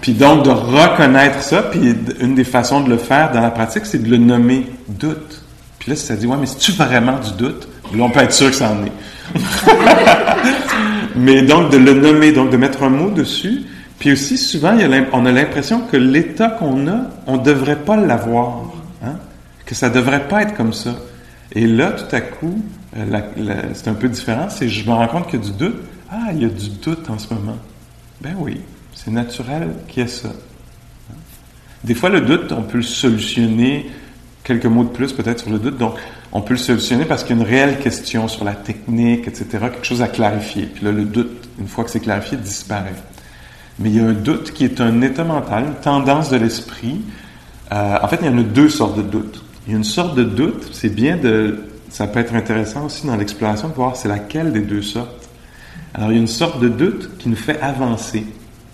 Puis 0.00 0.12
donc, 0.12 0.44
de 0.44 0.50
reconnaître 0.50 1.42
ça, 1.42 1.62
puis 1.62 1.94
une 2.20 2.34
des 2.34 2.44
façons 2.44 2.80
de 2.80 2.88
le 2.88 2.96
faire 2.96 3.30
dans 3.32 3.42
la 3.42 3.50
pratique, 3.50 3.84
c'est 3.84 4.02
de 4.02 4.10
le 4.10 4.16
nommer 4.16 4.66
doute. 4.88 5.42
Puis 5.78 5.90
là, 5.90 5.96
si 5.96 6.06
ça 6.06 6.16
dit, 6.16 6.26
ouais, 6.26 6.36
mais 6.38 6.46
c'est-tu 6.46 6.72
vraiment 6.72 7.18
du 7.18 7.32
doute? 7.32 7.68
Là, 7.94 8.04
on 8.04 8.10
peut 8.10 8.20
être 8.20 8.32
sûr 8.32 8.50
que 8.50 8.56
ça 8.56 8.70
en 8.70 8.84
est. 8.84 8.92
mais 11.16 11.42
donc, 11.42 11.70
de 11.70 11.76
le 11.76 11.92
nommer, 11.94 12.32
donc 12.32 12.50
de 12.50 12.56
mettre 12.56 12.82
un 12.84 12.90
mot 12.90 13.10
dessus. 13.10 13.62
Puis 13.98 14.12
aussi, 14.12 14.38
souvent, 14.38 14.74
il 14.74 14.80
y 14.80 14.84
a 14.84 15.04
on 15.12 15.26
a 15.26 15.32
l'impression 15.32 15.82
que 15.82 15.98
l'état 15.98 16.48
qu'on 16.48 16.86
a, 16.88 17.02
on 17.26 17.36
ne 17.36 17.42
devrait 17.42 17.76
pas 17.76 17.96
l'avoir. 17.96 18.62
Hein? 19.04 19.16
Que 19.66 19.74
ça 19.74 19.90
ne 19.90 19.94
devrait 19.94 20.26
pas 20.26 20.42
être 20.42 20.54
comme 20.54 20.72
ça. 20.72 20.94
Et 21.52 21.66
là, 21.66 21.92
tout 21.92 22.14
à 22.14 22.20
coup, 22.20 22.62
euh, 22.96 23.20
c'est 23.74 23.88
un 23.88 23.94
peu 23.94 24.08
différent. 24.08 24.48
C'est 24.48 24.68
je 24.68 24.88
me 24.88 24.94
rends 24.94 25.08
compte 25.08 25.28
qu'il 25.28 25.40
y 25.40 25.42
a 25.42 25.46
du 25.46 25.52
doute. 25.52 25.80
Ah, 26.10 26.28
il 26.32 26.42
y 26.42 26.44
a 26.44 26.48
du 26.48 26.68
doute 26.68 27.08
en 27.10 27.18
ce 27.18 27.32
moment. 27.32 27.56
Ben 28.20 28.34
oui, 28.38 28.60
c'est 28.94 29.10
naturel 29.10 29.70
qu'il 29.88 30.02
y 30.02 30.06
ait 30.06 30.08
ça. 30.08 30.30
Des 31.84 31.94
fois, 31.94 32.10
le 32.10 32.20
doute, 32.20 32.52
on 32.52 32.62
peut 32.62 32.78
le 32.78 32.82
solutionner. 32.82 33.90
Quelques 34.42 34.66
mots 34.66 34.84
de 34.84 34.88
plus 34.88 35.12
peut-être 35.12 35.40
sur 35.40 35.50
le 35.50 35.58
doute. 35.58 35.76
Donc, 35.78 35.94
on 36.32 36.40
peut 36.40 36.54
le 36.54 36.58
solutionner 36.58 37.04
parce 37.04 37.24
qu'il 37.24 37.36
y 37.36 37.38
a 37.38 37.42
une 37.42 37.48
réelle 37.48 37.78
question 37.78 38.26
sur 38.26 38.44
la 38.44 38.54
technique, 38.54 39.28
etc., 39.28 39.46
quelque 39.60 39.84
chose 39.84 40.02
à 40.02 40.08
clarifier. 40.08 40.64
Puis 40.64 40.84
là, 40.84 40.92
le 40.92 41.04
doute, 41.04 41.48
une 41.58 41.68
fois 41.68 41.84
que 41.84 41.90
c'est 41.90 42.00
clarifié, 42.00 42.36
disparaît. 42.36 42.94
Mais 43.78 43.90
il 43.90 43.96
y 43.96 44.00
a 44.00 44.04
un 44.04 44.12
doute 44.12 44.52
qui 44.52 44.64
est 44.64 44.80
un 44.80 45.00
état 45.02 45.24
mental, 45.24 45.64
une 45.66 45.74
tendance 45.74 46.30
de 46.30 46.36
l'esprit. 46.36 47.00
Euh, 47.72 47.98
en 48.02 48.08
fait, 48.08 48.18
il 48.22 48.26
y 48.26 48.28
en 48.28 48.38
a 48.38 48.42
deux 48.42 48.68
sortes 48.68 48.96
de 48.96 49.02
doutes. 49.02 49.42
Il 49.66 49.72
y 49.72 49.74
a 49.74 49.78
une 49.78 49.84
sorte 49.84 50.16
de 50.16 50.24
doute, 50.24 50.70
c'est 50.72 50.88
bien 50.88 51.16
de... 51.16 51.64
Ça 51.90 52.06
peut 52.06 52.20
être 52.20 52.34
intéressant 52.34 52.86
aussi 52.86 53.06
dans 53.06 53.16
l'exploration 53.16 53.68
de 53.68 53.74
voir 53.74 53.96
c'est 53.96 54.08
laquelle 54.08 54.52
des 54.52 54.60
deux 54.60 54.82
sortes. 54.82 55.28
Alors, 55.92 56.12
il 56.12 56.14
y 56.14 56.18
a 56.18 56.20
une 56.20 56.28
sorte 56.28 56.60
de 56.60 56.68
doute 56.68 57.18
qui 57.18 57.28
nous 57.28 57.36
fait 57.36 57.60
avancer. 57.60 58.24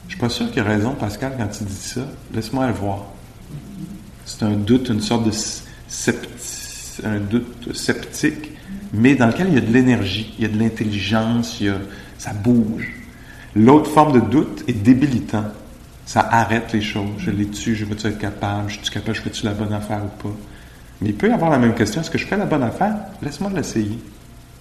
Je 0.07 0.13
suis 0.13 0.21
pas 0.21 0.29
sûr 0.29 0.51
qu'il 0.51 0.61
a 0.61 0.65
raison, 0.65 0.93
Pascal, 0.93 1.33
quand 1.39 1.49
il 1.61 1.67
dit 1.67 1.75
ça. 1.75 2.03
Laisse-moi 2.35 2.67
le 2.67 2.75
voir. 2.75 3.07
C'est 4.27 4.43
un 4.43 4.53
doute, 4.53 4.91
une 4.91 5.01
sorte 5.01 5.25
de 5.25 5.33
un 7.05 7.19
doute 7.19 7.75
sceptique, 7.75 8.53
mais 8.93 9.15
dans 9.15 9.27
lequel 9.27 9.49
il 9.49 9.55
y 9.55 9.59
a 9.59 9.61
de 9.61 9.73
l'énergie, 9.73 10.35
il 10.39 10.43
y 10.43 10.47
a 10.47 10.49
de 10.49 10.59
l'intelligence, 10.59 11.61
a, 11.63 11.79
ça 12.19 12.33
bouge. 12.33 12.93
L'autre 13.55 13.91
forme 13.91 14.13
de 14.13 14.21
doute 14.21 14.65
est 14.69 14.73
débilitant. 14.73 15.45
Ça 16.05 16.21
arrête 16.21 16.73
les 16.73 16.83
choses. 16.83 17.11
Je 17.19 17.31
l'ai-tu, 17.31 17.75
je 17.75 17.85
vais-tu 17.85 18.07
être 18.07 18.19
capable, 18.19 18.69
je 18.71 18.79
suis 18.79 18.91
capable, 18.91 19.17
je 19.17 19.23
fais-tu 19.23 19.45
la 19.45 19.53
bonne 19.53 19.73
affaire 19.73 20.03
ou 20.05 20.23
pas? 20.23 20.35
Mais 21.01 21.11
il 21.11 21.15
peut 21.15 21.29
y 21.29 21.33
avoir 21.33 21.51
la 21.51 21.59
même 21.59 21.75
question. 21.75 22.01
Est-ce 22.01 22.11
que 22.11 22.19
je 22.19 22.27
fais 22.27 22.37
la 22.37 22.47
bonne 22.47 22.63
affaire? 22.63 22.95
Laisse-moi 23.23 23.51
l'essayer. 23.55 23.99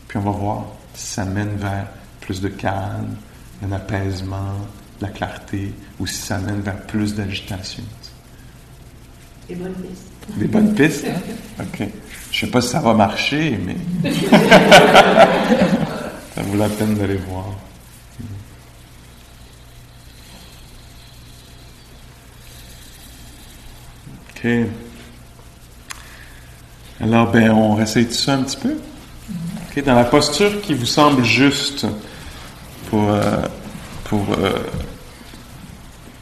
Puis 0.08 0.18
on 0.18 0.22
va 0.22 0.32
voir 0.32 0.66
si 0.94 1.08
ça 1.08 1.26
mène 1.26 1.56
vers 1.58 1.88
plus 2.22 2.42
de 2.42 2.50
calme, 2.50 3.16
un 3.66 3.72
apaisement, 3.72 4.54
de 5.00 5.06
la 5.06 5.12
clarté, 5.12 5.74
ou 6.00 6.08
si 6.08 6.16
ça 6.16 6.38
mène 6.40 6.62
vers 6.62 6.78
plus 6.82 7.16
d'agitation. 7.16 7.84
Des 9.48 9.56
bonnes 9.56 9.74
pistes. 9.74 10.12
Des 10.38 10.48
bonnes 10.48 10.74
pistes? 10.74 11.06
hein? 11.08 11.20
OK. 11.64 11.88
Je 12.32 12.40
sais 12.40 12.48
pas 12.52 12.62
si 12.62 12.70
ça 12.70 12.80
va 12.80 12.94
marcher, 12.94 13.58
mais 13.64 13.78
ça 16.36 16.42
vaut 16.42 16.58
la 16.58 16.68
peine 16.70 16.96
d'aller 16.96 17.18
voir. 17.18 17.46
OK. 24.36 24.48
Alors, 27.06 27.32
ben, 27.32 27.52
on 27.52 27.76
réessaye 27.76 28.08
tout 28.08 28.14
ça 28.14 28.34
un 28.34 28.42
petit 28.42 28.58
peu. 28.58 28.78
Dans 29.84 29.94
la 29.94 30.06
posture 30.06 30.60
qui 30.62 30.74
vous 30.74 30.88
semble 30.88 31.24
juste 31.24 31.86
pour, 32.90 33.12
euh, 33.12 33.44
pour, 34.06 34.26
euh, 34.40 34.64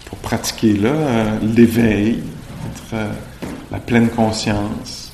pour 0.08 0.18
pratiquer 0.18 0.74
là, 0.74 0.90
euh, 0.90 1.40
l'éveil, 1.42 2.22
la 3.72 3.80
pleine 3.80 4.10
conscience. 4.10 5.14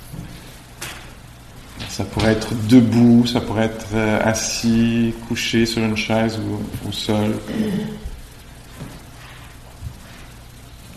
Ça 1.87 2.03
pourrait 2.03 2.31
être 2.31 2.49
debout, 2.67 3.27
ça 3.27 3.39
pourrait 3.39 3.65
être 3.65 3.95
assis, 4.23 5.13
couché 5.27 5.67
sur 5.67 5.83
une 5.83 5.97
chaise 5.97 6.39
ou 6.39 6.89
au 6.89 6.91
sol. 6.91 7.35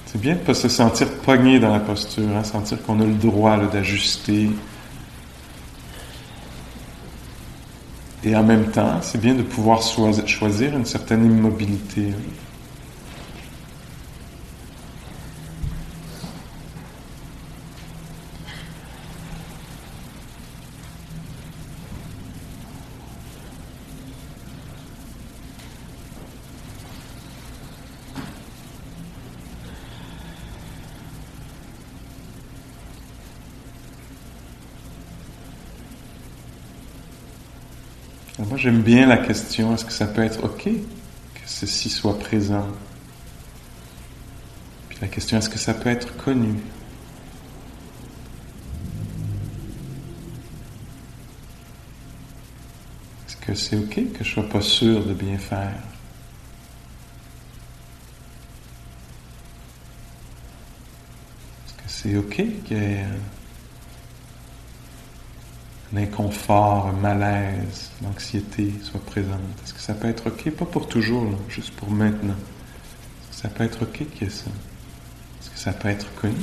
C'est 0.06 0.11
bien 0.22 0.36
de 0.46 0.54
se 0.54 0.68
sentir 0.68 1.08
pogné 1.24 1.58
dans 1.58 1.72
la 1.72 1.80
posture, 1.80 2.22
hein, 2.36 2.44
sentir 2.44 2.80
qu'on 2.82 3.00
a 3.00 3.04
le 3.04 3.14
droit 3.14 3.58
d'ajuster. 3.58 4.50
Et 8.24 8.36
en 8.36 8.44
même 8.44 8.66
temps, 8.70 9.00
c'est 9.02 9.20
bien 9.20 9.34
de 9.34 9.42
pouvoir 9.42 9.80
choisi- 9.82 10.26
choisir 10.28 10.76
une 10.76 10.86
certaine 10.86 11.26
immobilité. 11.26 12.10
hein. 12.10 12.51
J'aime 38.62 38.82
bien 38.82 39.06
la 39.08 39.16
question 39.16 39.74
est-ce 39.74 39.84
que 39.84 39.90
ça 39.90 40.06
peut 40.06 40.22
être 40.22 40.44
OK 40.44 40.62
que 40.66 41.40
ceci 41.46 41.88
soit 41.88 42.16
présent 42.16 42.68
Puis 44.88 44.98
la 45.02 45.08
question 45.08 45.36
est-ce 45.36 45.50
que 45.50 45.58
ça 45.58 45.74
peut 45.74 45.90
être 45.90 46.16
connu? 46.16 46.60
Est-ce 53.26 53.36
que 53.36 53.54
c'est 53.56 53.76
OK 53.76 54.12
que 54.12 54.22
je 54.22 54.30
sois 54.30 54.48
pas 54.48 54.60
sûr 54.60 55.04
de 55.04 55.12
bien 55.12 55.38
faire? 55.38 55.82
Est-ce 61.66 61.74
que 61.74 61.82
c'est 61.88 62.16
OK 62.16 62.36
qu'il 62.64 62.76
y 62.76 62.80
ait 62.80 63.06
euh, 65.94 66.88
un 66.88 66.92
malaise, 66.92 67.90
l'anxiété 68.02 68.72
soit 68.82 69.04
présente. 69.04 69.40
Est-ce 69.64 69.74
que 69.74 69.80
ça 69.80 69.94
peut 69.94 70.08
être 70.08 70.28
OK? 70.28 70.50
Pas 70.50 70.64
pour 70.64 70.88
toujours, 70.88 71.26
juste 71.48 71.72
pour 71.72 71.90
maintenant. 71.90 72.34
Est-ce 72.34 73.36
que 73.36 73.42
ça 73.42 73.48
peut 73.48 73.64
être 73.64 73.82
OK 73.82 73.92
qu'il 73.92 74.22
y 74.22 74.24
ait 74.24 74.30
ça? 74.30 74.50
Est-ce 75.40 75.50
que 75.50 75.58
ça 75.58 75.72
peut 75.72 75.88
être 75.88 76.14
connu? 76.14 76.34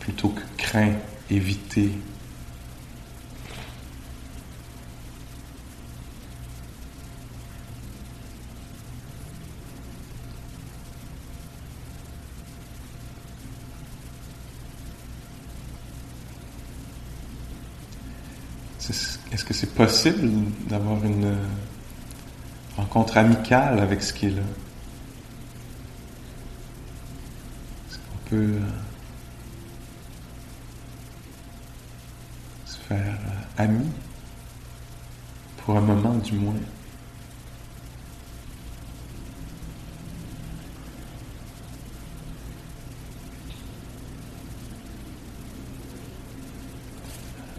Plutôt 0.00 0.30
que 0.30 0.42
craint, 0.56 0.94
éviter. 1.30 1.92
Est-ce 18.90 19.44
que 19.44 19.52
c'est 19.52 19.74
possible 19.74 20.30
d'avoir 20.68 21.04
une 21.04 21.24
euh, 21.26 21.46
rencontre 22.76 23.18
amicale 23.18 23.80
avec 23.80 24.02
ce 24.02 24.14
qui 24.14 24.26
est 24.26 24.30
là? 24.30 24.42
Est-ce 27.90 27.98
qu'on 27.98 28.30
peut 28.30 28.36
euh, 28.36 28.60
se 32.64 32.78
faire 32.78 33.18
euh, 33.26 33.62
amis? 33.62 33.90
Pour 35.58 35.76
un 35.76 35.82
moment 35.82 36.14
du 36.14 36.32
moins? 36.32 36.54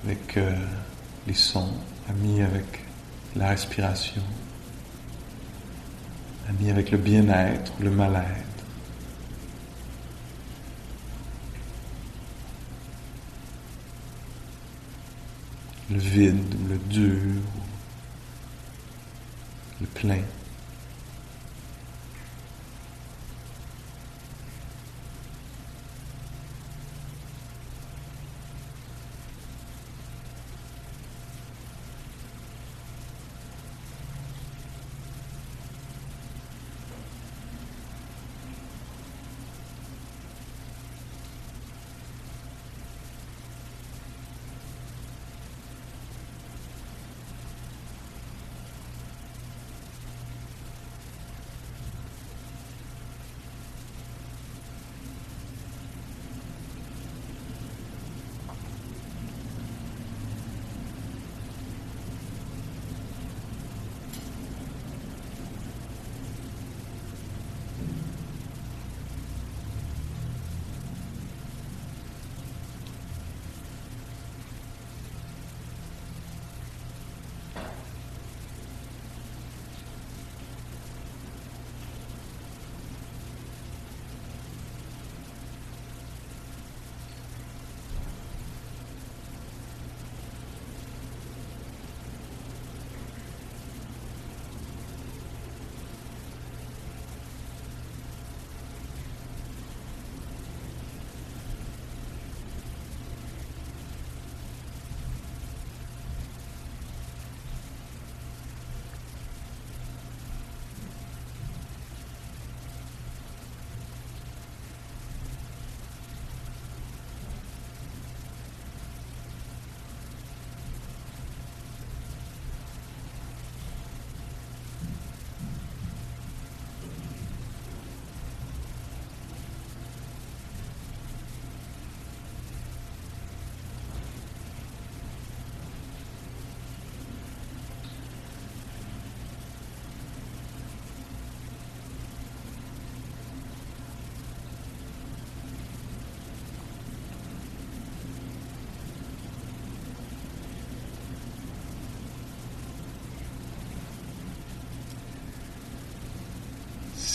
Avec 0.06 0.38
euh, 0.38 0.56
les 1.28 1.34
sons, 1.34 1.74
amis 2.10 2.42
avec 2.42 2.86
la 3.36 3.50
respiration, 3.50 4.22
amis 6.50 6.72
avec 6.72 6.92
le 6.92 6.98
bien-être, 6.98 7.74
le 7.80 7.92
mal-être. 7.92 8.46
Le 15.92 15.98
vide, 15.98 16.56
ou 16.64 16.68
le 16.68 16.78
dur, 16.78 17.42
ou 19.76 19.82
le 19.82 19.88
plein. 19.88 20.22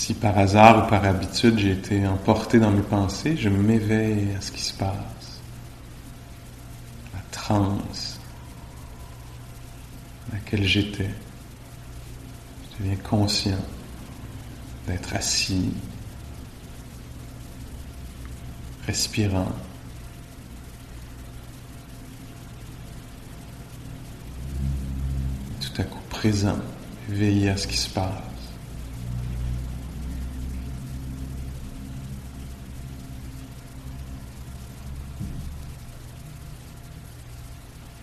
Si 0.04 0.12
par 0.12 0.36
hasard 0.36 0.84
ou 0.84 0.90
par 0.90 1.02
habitude 1.06 1.58
j'ai 1.58 1.72
été 1.72 2.06
emporté 2.06 2.58
dans 2.58 2.70
mes 2.70 2.82
pensées, 2.82 3.38
je 3.38 3.48
m'éveille 3.48 4.34
à 4.36 4.40
ce 4.42 4.52
qui 4.52 4.60
se 4.60 4.74
passe. 4.74 5.40
La 7.14 7.20
transe 7.30 8.20
à 10.30 10.34
laquelle 10.34 10.64
j'étais. 10.64 11.08
Je 12.70 12.84
deviens 12.84 12.96
conscient 12.96 13.64
d'être 14.86 15.14
assis, 15.14 15.72
respirant. 18.86 19.52
Tout 25.60 25.80
à 25.80 25.84
coup 25.84 26.02
présent, 26.10 26.58
éveillé 27.08 27.48
à 27.48 27.56
ce 27.56 27.66
qui 27.66 27.78
se 27.78 27.88
passe. 27.88 28.33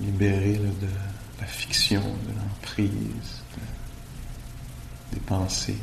Libéré 0.01 0.53
de 0.53 0.87
la 1.39 1.45
fiction, 1.45 2.01
de 2.01 2.33
l'emprise, 2.37 3.43
des 5.13 5.19
pensées. 5.19 5.77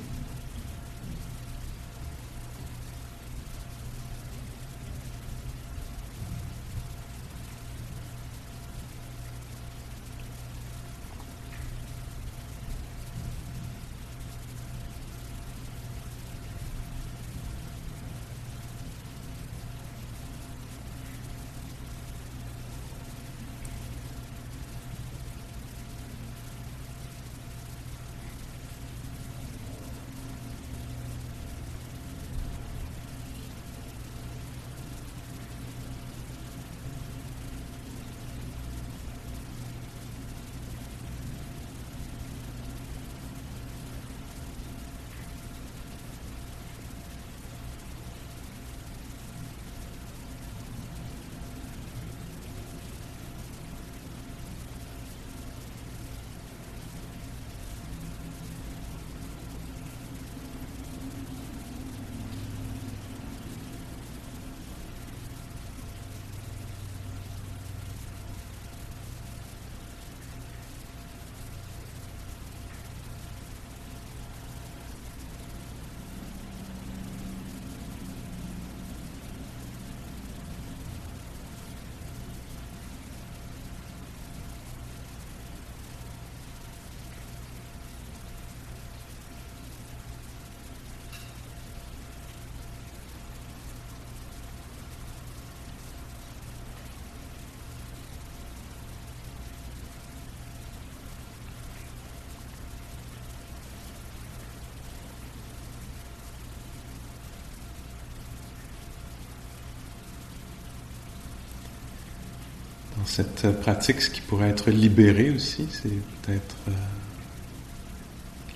Cette 113.09 113.61
pratique, 113.61 114.01
ce 114.03 114.11
qui 114.11 114.21
pourrait 114.21 114.51
être 114.51 114.71
libéré 114.71 115.31
aussi, 115.31 115.67
c'est 115.71 115.89
peut-être 115.89 116.57
euh, 116.69 116.73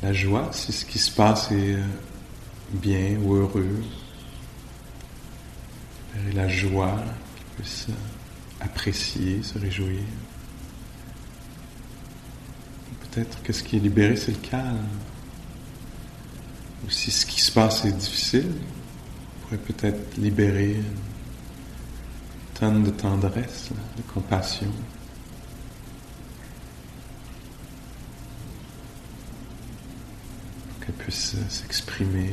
la 0.03 0.13
joie, 0.13 0.51
si 0.53 0.73
ce 0.73 0.85
qui 0.85 0.99
se 0.99 1.11
passe 1.11 1.51
est 1.51 1.75
euh, 1.75 1.83
bien 2.73 3.17
ou 3.23 3.35
heureux. 3.35 3.83
La 6.35 6.47
joie, 6.47 7.03
qui 7.37 7.43
puisse 7.57 7.87
apprécier, 8.61 9.43
se 9.43 9.59
réjouir. 9.59 10.03
Peut-être 13.11 13.43
que 13.43 13.53
ce 13.53 13.63
qui 13.63 13.77
est 13.77 13.81
libéré, 13.81 14.17
c'est 14.17 14.33
le 14.33 14.49
calme. 14.49 14.87
Ou 16.87 16.91
si 16.91 17.11
ce 17.11 17.25
qui 17.25 17.41
se 17.41 17.51
passe 17.51 17.87
est 17.87 17.93
difficile, 17.93 18.53
on 18.53 19.45
pourrait 19.45 19.59
peut-être 19.59 20.17
libérer 20.19 20.77
de 22.71 22.91
tendresse, 22.91 23.71
de 23.97 24.03
compassion. 24.03 24.71
Qu'elle 30.81 30.95
puisse 30.95 31.35
s'exprimer, 31.49 32.31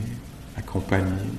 accompagner. 0.56 1.32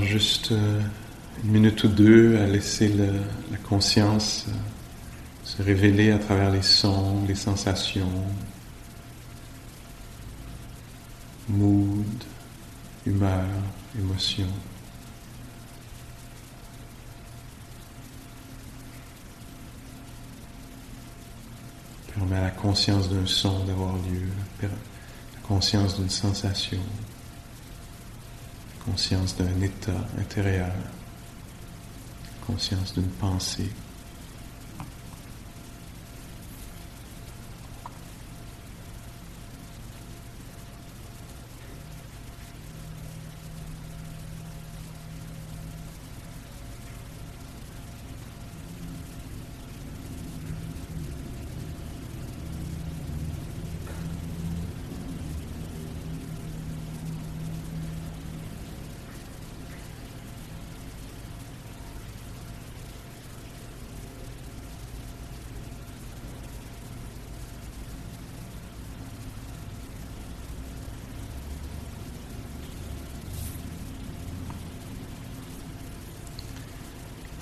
Juste 0.00 0.52
euh, 0.52 0.80
une 1.44 1.50
minute 1.50 1.84
ou 1.84 1.88
deux 1.88 2.38
à 2.38 2.46
laisser 2.46 2.88
la 2.88 3.58
conscience 3.58 4.46
euh, 4.48 4.52
se 5.44 5.62
révéler 5.62 6.10
à 6.10 6.18
travers 6.18 6.50
les 6.50 6.62
sons, 6.62 7.24
les 7.28 7.34
sensations, 7.34 8.08
mood, 11.48 12.06
humeur, 13.06 13.44
émotion. 13.98 14.46
Permet 22.14 22.36
à 22.36 22.42
la 22.42 22.50
conscience 22.50 23.10
d'un 23.10 23.26
son 23.26 23.64
d'avoir 23.64 23.94
lieu, 23.96 24.28
la 24.62 24.68
conscience 25.46 25.98
d'une 25.98 26.10
sensation, 26.10 26.80
conscience 28.84 29.36
d'un 29.36 29.60
état 29.60 29.92
intérieur, 30.18 30.72
conscience 32.46 32.94
d'une 32.94 33.08
pensée. 33.08 33.70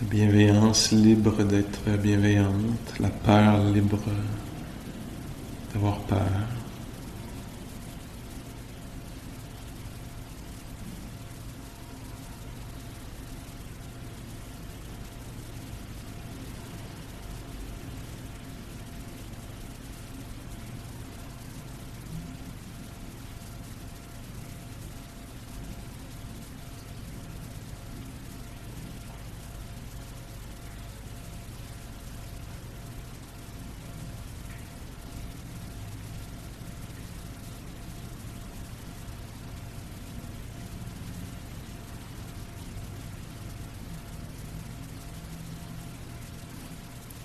La 0.02 0.60
libre 0.88 1.44
d'être 1.44 1.80
bienveillante, 2.02 2.98
la 3.00 3.10
peur 3.10 3.64
libre 3.72 3.98
d'avoir 5.72 5.98
peur. 6.00 6.18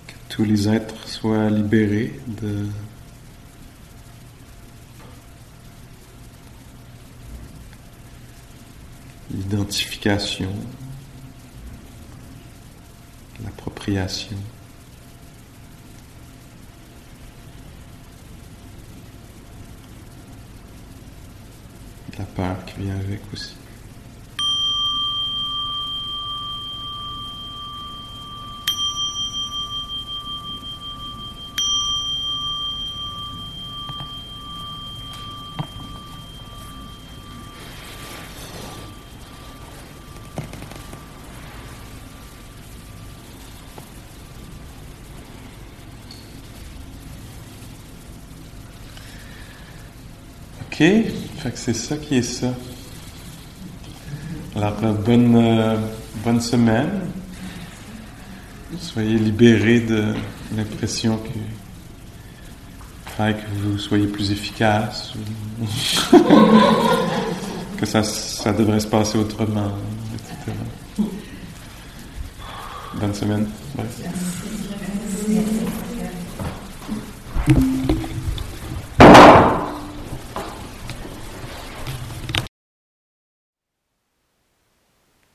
Que 0.08 0.25
tous 0.36 0.44
les 0.44 0.68
êtres 0.68 1.08
soient 1.08 1.50
libérés 1.50 2.20
de 2.28 2.68
l'identification, 9.32 10.52
l'appropriation. 13.46 14.36
La 22.18 22.26
peur 22.26 22.66
qui 22.66 22.82
vient 22.82 22.96
avec 22.98 23.22
aussi. 23.32 23.56
Ok, 50.75 50.75
fait 50.86 51.52
c'est 51.56 51.74
ça 51.74 51.98
qui 51.98 52.18
est 52.18 52.22
ça. 52.22 52.54
Alors, 54.56 54.78
euh, 54.84 54.94
bonne, 54.94 55.36
euh, 55.36 55.78
bonne 56.24 56.42
semaine. 56.42 57.02
Soyez 58.80 59.18
libérés 59.18 59.82
de 59.82 60.14
l'impression 60.56 61.18
que 61.18 61.30
que 63.18 63.48
vous 63.64 63.78
soyez 63.78 64.08
plus 64.08 64.32
efficace 64.32 65.14
ou 65.62 65.66
que 67.78 67.86
ça, 67.86 68.04
ça 68.04 68.52
devrait 68.52 68.82
se 68.82 68.88
passer 68.88 69.18
autrement, 69.18 69.72
etc. 70.16 70.58
Bonne 73.00 73.14
semaine. 73.14 73.48
Bye. 73.76 73.86